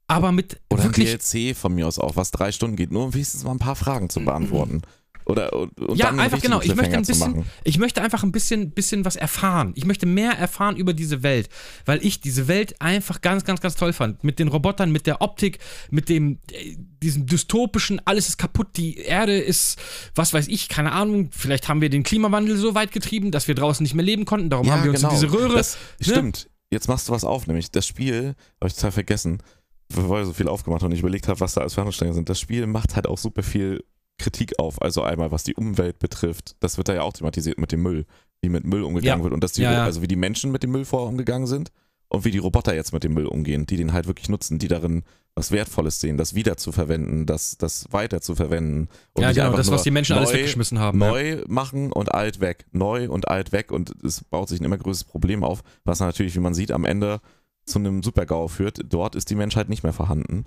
[0.08, 3.06] aber mit Oder ein wirklich DLC von mir aus auch, was drei Stunden geht, nur
[3.06, 4.82] um wenigstens mal ein paar Fragen zu beantworten.
[5.26, 6.62] Oder und, und ja, einfach genau.
[6.62, 9.74] Ich möchte ein bisschen, ich möchte einfach ein bisschen, bisschen was erfahren.
[9.76, 11.50] Ich möchte mehr erfahren über diese Welt,
[11.86, 14.24] weil ich diese Welt einfach ganz, ganz, ganz toll fand.
[14.24, 15.58] Mit den Robotern, mit der Optik,
[15.90, 19.80] mit dem, äh, diesem dystopischen, alles ist kaputt, die Erde ist,
[20.14, 21.30] was weiß ich, keine Ahnung.
[21.32, 24.52] Vielleicht haben wir den Klimawandel so weit getrieben, dass wir draußen nicht mehr leben konnten.
[24.52, 25.48] Darum haben wir uns in diese Röhre.
[25.48, 25.56] genau.
[25.56, 26.06] Das, ne?
[26.06, 26.50] Stimmt.
[26.70, 29.42] Jetzt machst du was auf, nämlich das Spiel, habe ich total vergessen,
[29.90, 32.30] weil ich so viel aufgemacht habe und ich überlegt habe, was da als Verhandlungsstränge sind.
[32.30, 33.84] Das Spiel macht halt auch super viel
[34.18, 34.82] Kritik auf.
[34.82, 36.56] Also einmal, was die Umwelt betrifft.
[36.60, 38.06] Das wird da ja auch thematisiert mit dem Müll,
[38.42, 39.24] wie mit Müll umgegangen Ja.
[39.24, 39.84] wird und dass die, Ja, ja.
[39.84, 41.72] also wie die Menschen mit dem Müll vorher umgegangen sind
[42.10, 44.68] und wie die Roboter jetzt mit dem Müll umgehen, die den halt wirklich nutzen, die
[44.68, 45.04] darin
[45.38, 48.88] was Wertvolles sehen, das wieder zu verwenden, das, das weiter zu verwenden.
[49.16, 51.02] Und ja, genau, das, was die Menschen alles neu- weggeschmissen haben.
[51.02, 51.10] ja.
[51.10, 54.78] neu machen und alt weg, neu und alt weg und es baut sich ein immer
[54.78, 57.20] größeres Problem auf, was natürlich, wie man sieht, am Ende
[57.66, 58.80] zu einem Super-GAU führt.
[58.88, 60.46] Dort ist die Menschheit nicht mehr vorhanden.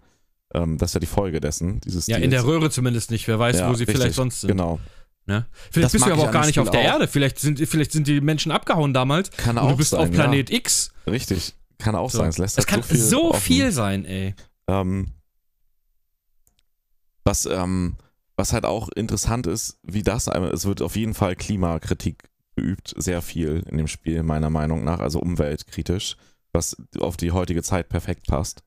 [0.54, 3.28] Ähm, das ist ja die Folge dessen, dieses Ja, in der Röhre zumindest nicht.
[3.28, 4.48] Wer weiß, Ja, wo sie richtig, vielleicht sonst sind.
[4.48, 4.80] Genau.
[5.26, 5.46] Ne?
[5.70, 6.94] Vielleicht Das bist du aber auch gar nicht auf Spiel der auch.
[6.94, 7.08] Erde.
[7.08, 10.48] Vielleicht sind, vielleicht sind die Menschen abgehauen damals Kann auch du bist sein, auf Planet
[10.50, 10.90] X.
[11.04, 11.12] Ja.
[11.12, 11.54] Richtig.
[11.78, 12.18] Kann auch So.
[12.18, 12.30] sein.
[12.30, 13.40] Es lässt Das halt kann so offen.
[13.42, 14.34] viel sein, ey.
[14.68, 15.08] Ähm,
[17.24, 17.96] was, ähm,
[18.36, 22.24] was halt auch interessant ist, wie das, einmal- es wird auf jeden Fall Klimakritik
[22.56, 26.16] geübt, sehr viel in dem Spiel, meiner Meinung nach, also umweltkritisch,
[26.52, 28.62] was auf die heutige Zeit perfekt passt.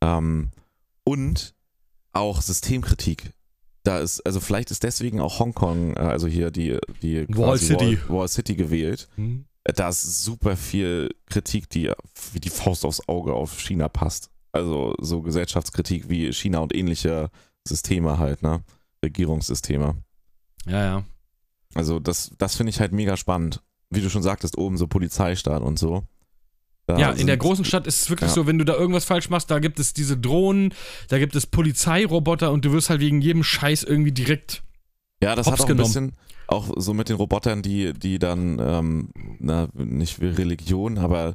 [0.00, 0.50] Ähm,
[1.04, 1.54] und
[2.12, 3.32] auch Systemkritik.
[3.82, 7.98] Da ist, also vielleicht ist deswegen auch Hongkong, äh, also hier die, die Wall City.
[8.08, 9.08] Wall, Wall City gewählt.
[9.16, 9.44] Hm.
[9.64, 11.90] Da ist super viel Kritik, die
[12.32, 14.30] wie die Faust aufs Auge auf China passt.
[14.52, 17.30] Also so Gesellschaftskritik wie China und ähnliche
[17.66, 18.62] Systeme halt, ne?
[19.02, 19.96] Regierungssysteme.
[20.66, 21.04] Ja, ja.
[21.74, 23.62] Also das, das finde ich halt mega spannend.
[23.90, 26.04] Wie du schon sagtest, oben so Polizeistaat und so.
[26.86, 28.34] Da Ja, in der großen Stadt ist es wirklich Ja.
[28.34, 30.74] so, wenn du da irgendwas falsch machst, da gibt es diese Drohnen,
[31.08, 34.62] da gibt es Polizeiroboter und du wirst halt wegen jedem Scheiß irgendwie direkt.
[35.22, 35.88] Ja, das hops hat auch ein genommen.
[35.88, 36.12] bisschen,
[36.46, 39.08] auch so mit den Robotern, die, die dann, ähm,
[39.38, 41.34] na, nicht wie Religion, aber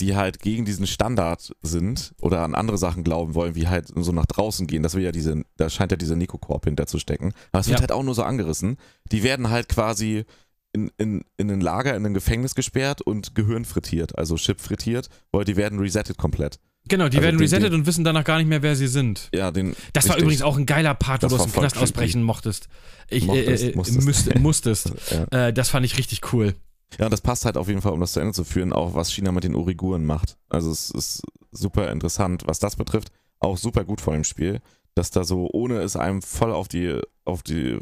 [0.00, 4.12] die halt gegen diesen Standard sind oder an andere Sachen glauben wollen, wie halt so
[4.12, 4.82] nach draußen gehen.
[4.82, 7.32] Das will ja diese, da scheint ja dieser Nekokorp hinterzustecken.
[7.52, 7.80] Aber es wird Ja.
[7.80, 8.76] halt auch nur so angerissen.
[9.12, 10.24] Die werden halt quasi
[10.72, 15.08] in, in, in ein Lager, in ein Gefängnis gesperrt und Gehirn frittiert, also Chip frittiert,
[15.32, 16.58] weil die werden resettet komplett.
[16.88, 18.86] Genau, die Also werden die- resettet die- und wissen danach gar nicht mehr, wer sie
[18.86, 19.28] sind.
[19.34, 19.74] Ja, den.
[19.92, 20.22] Das war richtig.
[20.24, 22.68] übrigens auch ein geiler Part, wo du aus war dem Knast ausbrechen mochtest.
[23.10, 24.04] Ich, Mochtest, äh, äh, musstest.
[24.04, 24.92] müsst, musstest.
[25.32, 25.46] Ja.
[25.48, 26.54] Äh, das fand ich richtig cool.
[26.98, 28.94] Ja, und das passt halt auf jeden Fall, um das zu Ende zu führen, auch
[28.94, 30.36] was China mit den Uiguren macht.
[30.48, 33.08] Also es ist super interessant, was das betrifft.
[33.40, 34.60] Auch super gut vor dem Spiel,
[34.94, 37.78] dass da so, ohne es einem voll auf die, auf die,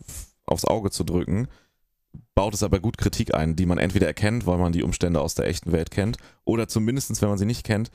[0.46, 1.48] aufs Auge zu drücken,
[2.34, 5.34] baut es aber gut Kritik ein, die man entweder erkennt, weil man die Umstände aus
[5.34, 7.90] der echten Welt kennt, oder zumindestens, wenn man sie nicht kennt,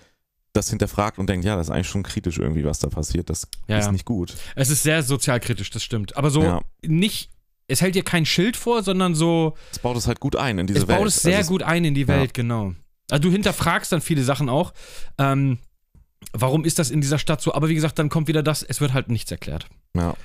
[0.54, 3.30] das hinterfragt und denkt, ja, das ist eigentlich schon kritisch irgendwie, was da passiert.
[3.30, 3.92] Das Ja, ist ja.
[3.92, 4.36] nicht gut.
[4.56, 6.18] Es ist sehr sozialkritisch, das stimmt.
[6.18, 6.62] Aber so Ja.
[6.84, 7.30] nicht,
[7.68, 10.66] es hält dir kein Schild vor, sondern so, Es baut es halt gut ein in
[10.68, 10.98] diese es Welt.
[11.00, 12.08] baut es sehr also gut ein in die ja.
[12.08, 12.74] Welt, genau.
[13.12, 14.74] Also du hinterfragst dann viele Sachen auch.
[15.20, 15.60] Ähm,
[16.34, 17.54] warum ist das in dieser Stadt so?
[17.54, 19.68] Aber wie gesagt, dann kommt wieder das, es wird halt nichts erklärt.
[19.96, 20.16] Ja.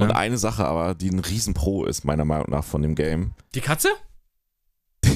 [0.00, 0.16] Und Ne?
[0.16, 3.88] eine Sache aber, die ein Riesenpro ist, meiner Meinung nach, von dem Game, Die Katze?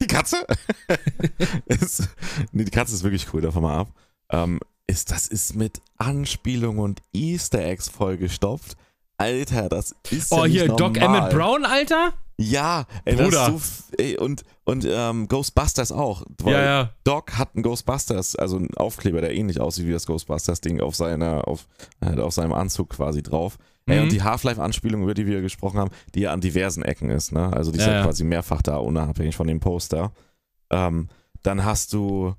[0.00, 0.46] Die Katze?
[1.66, 2.08] ist,
[2.52, 3.88] nee, die Katze ist wirklich cool, davon mal ab.
[4.30, 8.76] Ähm, ist, das ist mit Anspielung und Easter Eggs vollgestopft.
[9.16, 11.18] Alter, das ist Oh, ja hier, Doc normal.
[11.20, 12.12] Emmett Brown, Alter?
[12.38, 13.46] Ja, ey, Bruder.
[13.52, 16.24] Das ist so, ey, und und ähm, Ghostbusters auch.
[16.38, 16.90] Weil Ja, ja.
[17.04, 21.46] Doc hat einen Ghostbusters, also einen Aufkleber, der ähnlich aussieht wie das Ghostbusters-Ding auf seiner,
[21.46, 21.68] auf,
[22.00, 23.58] äh, auf seinem Anzug quasi drauf.
[23.86, 24.02] Ey, Mhm.
[24.04, 27.52] und die Half-Life-Anspielung, über die wir gesprochen haben, die ja an diversen Ecken ist, ne?
[27.52, 30.12] Also die ist Ja, ja, quasi mehrfach da, unabhängig von dem Poster.
[30.70, 31.08] Ähm,
[31.42, 32.34] dann hast du,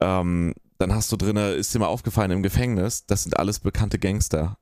[0.00, 3.98] ähm, dann hast du drinne, ist dir mal aufgefallen im Gefängnis, das sind alles bekannte
[3.98, 4.56] Gangster.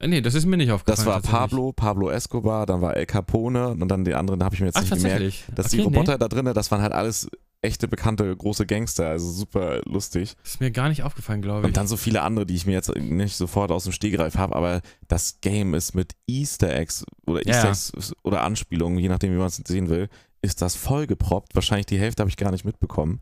[0.00, 0.96] Äh, Nee, das ist mir nicht aufgefallen.
[0.96, 1.20] Das war.
[1.22, 4.66] Pablo, Pablo Escobar, dann war El Capone und dann die anderen, da habe ich mir
[4.68, 5.44] jetzt Ach, nicht gemerkt.
[5.56, 7.28] Dass okay, die Roboter da drinnen, das waren halt alles
[7.60, 10.36] echte bekannte große Gangster, also super lustig.
[10.44, 11.66] Ist mir gar nicht aufgefallen, glaube ich.
[11.66, 14.54] Und dann so viele andere, die ich mir jetzt nicht sofort aus dem Stegreif habe,
[14.54, 17.70] aber das Game ist mit Easter Eggs oder Easter ja.
[17.70, 17.92] Eggs
[18.22, 20.08] oder Anspielungen, je nachdem, wie man es sehen will,
[20.40, 21.54] ist das vollgeproppt.
[21.54, 23.20] Wahrscheinlich die Hälfte habe ich gar nicht mitbekommen.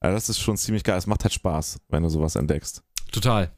[0.00, 0.98] Aber das ist schon ziemlich geil.
[0.98, 2.82] Es macht halt Spaß, wenn du sowas entdeckst.
[3.10, 3.50] Total.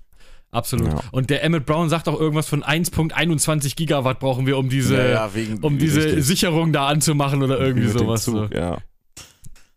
[0.53, 0.89] Absolut.
[0.89, 1.01] Ja.
[1.13, 5.09] Und der Emmett Brown sagt auch irgendwas von 1.21 Gigawatt brauchen wir, um diese, ja,
[5.09, 6.23] ja, wegen, um diese.
[6.23, 8.25] Sicherung da anzumachen oder irgendwie sowas.
[8.25, 8.57] Zug, So.
[8.57, 8.79] Ja.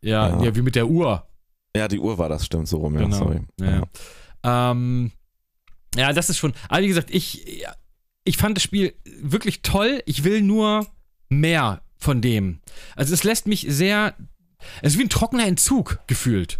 [0.03, 0.43] Ja, Ja.
[0.43, 1.27] ja, wie mit der Uhr.
[1.75, 3.17] ja, die Uhr war das, stimmt so rum, ja, Genau.
[3.17, 3.41] sorry.
[3.59, 3.81] Ja,
[4.43, 4.71] ja.
[4.71, 5.11] Ähm,
[5.95, 6.53] ja, das ist schon.
[6.69, 7.63] Aber wie gesagt, ich,
[8.25, 10.01] ich fand das Spiel wirklich toll.
[10.05, 10.85] Ich will nur
[11.29, 12.59] mehr von dem.
[12.95, 14.15] Also es lässt mich sehr.
[14.81, 16.59] Es ist wie ein trockener Entzug gefühlt.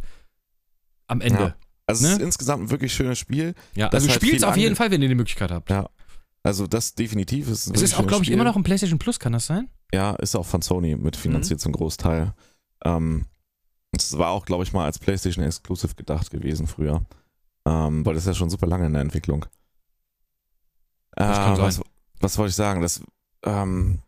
[1.08, 1.40] Am Ende.
[1.44, 1.56] Ja.
[1.86, 2.16] Also es Ne?
[2.18, 3.56] ist insgesamt ein wirklich schönes Spiel.
[3.76, 5.70] Ja, Das also halt spielt es auf jeden Fall, wenn ihr die Möglichkeit habt.
[5.70, 5.90] Ja.
[6.44, 8.36] Also das definitiv ist ein Es ist auch, glaube ich, Spiel.
[8.36, 9.70] immer noch im PlayStation Plus, kann das sein?
[9.94, 11.62] Ja, ist auch von Sony mitfinanziert Mhm.
[11.64, 12.34] zum Großteil.
[12.86, 13.26] Ähm,
[14.02, 17.04] es war auch, glaube ich, mal als PlayStation Exclusive gedacht gewesen früher.
[17.66, 19.46] Ähm, weil das ist ja schon super lange in der Entwicklung.
[21.16, 21.86] Äh, Das was, sein.
[22.20, 22.82] was wollte ich sagen?
[22.82, 23.02] Das,
[23.44, 24.00] ähm,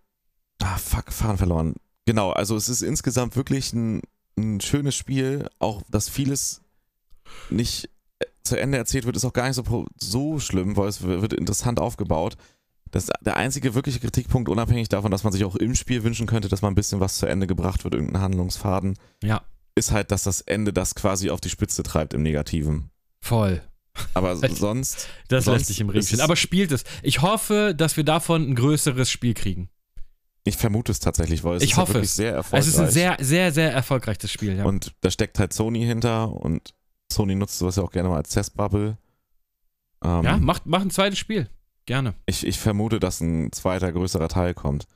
[0.61, 1.75] ah, fuck, Fahren verloren.
[2.05, 4.01] Genau, also es ist insgesamt wirklich ein,
[4.37, 6.61] ein schönes Spiel, auch dass vieles
[7.49, 11.01] nicht äh, zu Ende erzählt wird, ist auch gar nicht so, so schlimm, weil es
[11.01, 12.37] wird interessant aufgebaut.
[12.91, 16.47] Das, der einzige wirkliche Kritikpunkt, unabhängig davon, dass man sich auch im Spiel wünschen könnte,
[16.47, 19.41] dass mal ein bisschen was zu Ende gebracht wird, irgendein Handlungsfaden, Ja,
[19.75, 22.89] ist halt, dass das Ende das quasi auf die Spitze treibt im Negativen.
[23.21, 23.61] voll.
[24.13, 26.19] Aber sonst, Das Sonst lässt sich im Regen stehen.
[26.19, 26.83] Aber spielt es.
[27.01, 29.69] Ich hoffe, dass wir davon ein größeres Spiel kriegen.
[30.43, 32.15] ich vermute es tatsächlich, weil es Ich ist hoffe wirklich es.
[32.17, 32.67] sehr erfolgreich.
[32.67, 34.65] Es ist ein sehr, sehr, sehr erfolgreiches Spiel, ja.
[34.65, 36.73] Und da steckt halt Sony hinter und
[37.11, 38.97] Sony nutzt sowas ja auch gerne mal als Testbubble.
[40.03, 41.49] Ähm, Ja, macht, macht ein zweites Spiel.
[41.85, 42.15] Gerne.
[42.25, 44.87] ich, ich vermute, dass ein zweiter, größerer Teil kommt.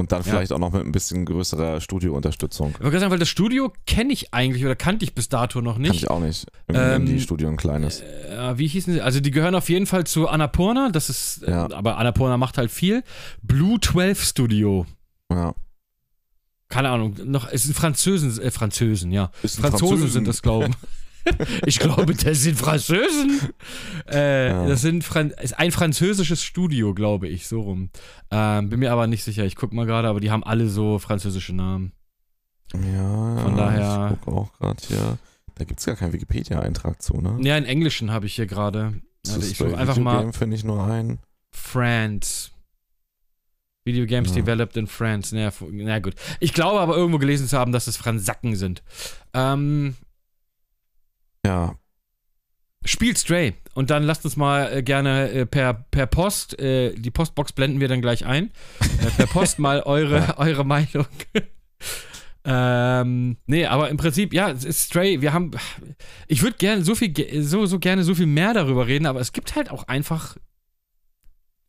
[0.00, 0.24] Und dann Ja.
[0.32, 2.70] vielleicht auch noch mit ein bisschen größerer Studiounterstützung.
[2.70, 5.60] Ich wollte gerade sagen, weil das Studio kenne ich eigentlich oder kannte ich bis dato
[5.60, 5.94] noch Kann nicht.
[5.94, 6.46] ich auch nicht.
[6.68, 8.00] Im Ähm, Indie-Studio ein kleines.
[8.00, 9.00] Äh, wie hießen sie?
[9.00, 11.66] Also die gehören auf jeden Fall zu Annapurna, das ist, Ja.
[11.68, 13.04] äh, aber Annapurna macht halt viel.
[13.42, 14.86] Blue 12 Studio.
[15.30, 15.54] Ja.
[16.68, 19.30] Keine Ahnung, noch, es sind Französen, äh, Französen, ja.
[19.42, 20.08] Franzosen, Französen.
[20.10, 20.72] sind das, glauben.
[20.72, 20.78] ich
[21.78, 23.40] glaube, das sind Französen.
[24.10, 24.66] Äh, Ja.
[24.66, 27.90] Das sind Fran ist ein französisches Studio, glaube ich, so rum.
[28.30, 29.44] Ähm, bin mir aber nicht sicher.
[29.44, 31.92] Ich gucke mal gerade, aber die haben alle so französische Namen.
[32.74, 35.18] Ja, Von daher- Ich gucke auch gerade hier.
[35.56, 37.36] Da gibt es gar keinen Wikipedia-Eintrag zu, ne?
[37.42, 38.94] Ja, in Englischen habe ich hier gerade.
[39.26, 41.18] Ist ich suche einfach mal finde ich nur ein.
[41.50, 42.50] France.
[43.84, 44.36] Video Games Ja.
[44.36, 45.34] developed in France.
[45.34, 46.14] Na, na gut.
[46.38, 48.82] Ich glaube aber irgendwo gelesen zu haben, dass es Fransacken sind.
[49.34, 49.96] Ähm,
[51.50, 51.74] Ja,
[52.84, 53.54] spielt Stray.
[53.74, 57.80] Und dann lasst uns mal äh, gerne äh, per, per Post, äh, die Postbox blenden
[57.80, 61.06] wir dann gleich ein, äh, per Post mal eure, eure Meinung.
[62.44, 65.50] ähm, nee, aber im Prinzip, ja, es ist Stray, wir haben,
[66.28, 69.32] ich würde gerne so viel, so, so gerne so viel mehr darüber reden, aber es
[69.32, 70.36] gibt halt auch einfach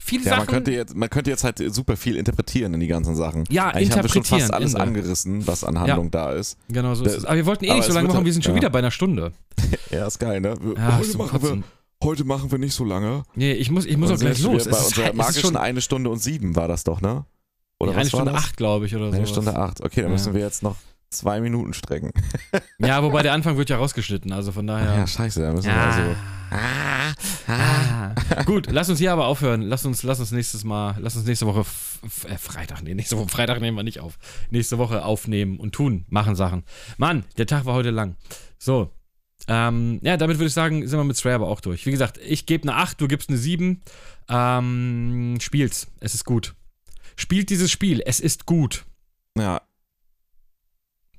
[0.04, 0.48] viele ja man, Sachen.
[0.54, 3.44] könnte jetzt, man könnte jetzt halt super viel interpretieren in die ganzen Sachen.
[3.50, 6.58] ja, Eigentlich haben wir schon fast alles angerissen, was an Handlung da ist.
[6.70, 7.26] Genau so ist es.
[7.26, 8.62] Aber wir wollten eh nicht so lange machen, halt- wir sind schon ja.
[8.62, 9.32] wieder bei einer Stunde.
[9.92, 10.56] Ja, ist geil, ne?
[10.62, 11.64] Wir- Ja, heute, machen wir,
[12.04, 13.24] heute machen wir nicht so lange.
[13.36, 14.66] Nee, ich muss, ich muss auch gleich los.
[14.66, 17.26] Bei Es ist, unserer ist magischen schon eine Stunde und sieben war das doch, ne?
[17.80, 19.16] Oder was eine Stunde acht, glaube ich, oder so.
[19.16, 19.82] Eine Stunde acht.
[19.82, 20.12] Okay, dann Ja.
[20.12, 20.76] müssen wir jetzt noch
[21.12, 22.12] zwei Minuten strecken.
[22.80, 24.96] Ja, wobei der Anfang wird ja rausgeschnitten, also von daher.
[24.96, 26.02] Ja, scheiße, da müssen wir also.
[26.50, 27.14] Ah,
[27.48, 28.16] ah.
[28.32, 28.44] Ah.
[28.44, 29.62] Gut, lass uns hier aber aufhören.
[29.62, 31.64] Lass uns, lass uns nächstes Mal, lass uns nächste Woche
[32.28, 34.18] äh, Freitag, nee, nächste Woche Freitag nehmen wir nicht auf.
[34.50, 36.64] Nächste Woche aufnehmen und tun, machen Sachen.
[36.98, 38.16] Mann, der Tag war heute lang.
[38.58, 38.90] So.
[39.48, 41.86] Ähm, ja, damit würde ich sagen, sind wir mit Stray aber auch durch.
[41.86, 43.82] Wie gesagt, ich gebe eine 8, du gibst eine 7.
[44.28, 45.88] Ähm, spielt's.
[46.00, 46.56] Es ist gut.
[47.16, 48.02] Spielt dieses Spiel.
[48.06, 48.86] Es ist gut.
[49.38, 49.62] Ja,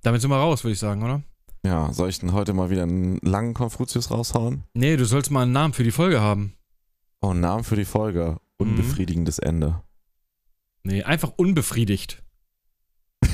[0.03, 1.23] Damit sind wir raus, würde ich sagen, oder?
[1.65, 4.65] ja, soll ich denn heute mal wieder einen langen Konfuzius raushauen?
[4.75, 6.55] Nee, du sollst mal einen Namen für die Folge haben.
[7.21, 8.39] Oh, einen Namen für die Folge.
[8.59, 8.71] Mhm.
[8.71, 9.81] Unbefriedigendes Ende.
[10.83, 12.23] Nee, einfach unbefriedigt.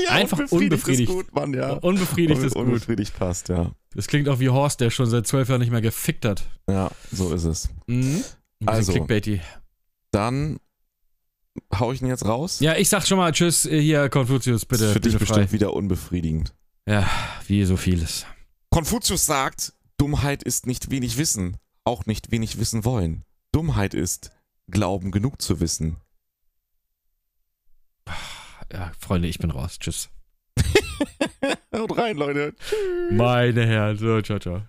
[0.00, 1.08] Ja, Einfach unbefriedigt.
[1.08, 1.74] Ist gut, Mann, ja.
[1.74, 2.64] Unbefriedigt ist gut.
[2.64, 3.70] Unbefriedigt passt, ja.
[3.94, 6.48] Das klingt auch wie Horst, der schon seit zwölf Jahren nicht mehr gefickt hat.
[6.68, 7.68] Ja, so ist es.
[7.86, 8.24] Mhm.
[8.66, 8.90] Also.
[8.90, 9.40] Clickbaity.
[10.10, 10.58] Dann
[11.78, 12.60] hau ich ihn jetzt raus.
[12.60, 14.92] Ja, ich sag schon mal Tschüss, äh, hier Konfuzius, ist bitte.
[14.92, 15.18] für dich frei.
[15.18, 16.54] bestimmt wieder unbefriedigend.
[16.86, 17.08] Ja,
[17.46, 18.26] wie so vieles.
[18.70, 23.24] Konfuzius sagt, Dummheit ist nicht wenig Wissen, auch nicht wenig wissen wollen.
[23.52, 24.30] Dummheit ist,
[24.70, 25.96] Glauben genug zu wissen.
[28.72, 29.78] Ja, Freunde, ich bin raus.
[29.78, 30.08] Tschüss.
[31.74, 32.54] Haut rein, Leute.
[33.10, 34.62] Meine Herren, so, ciao, ciao.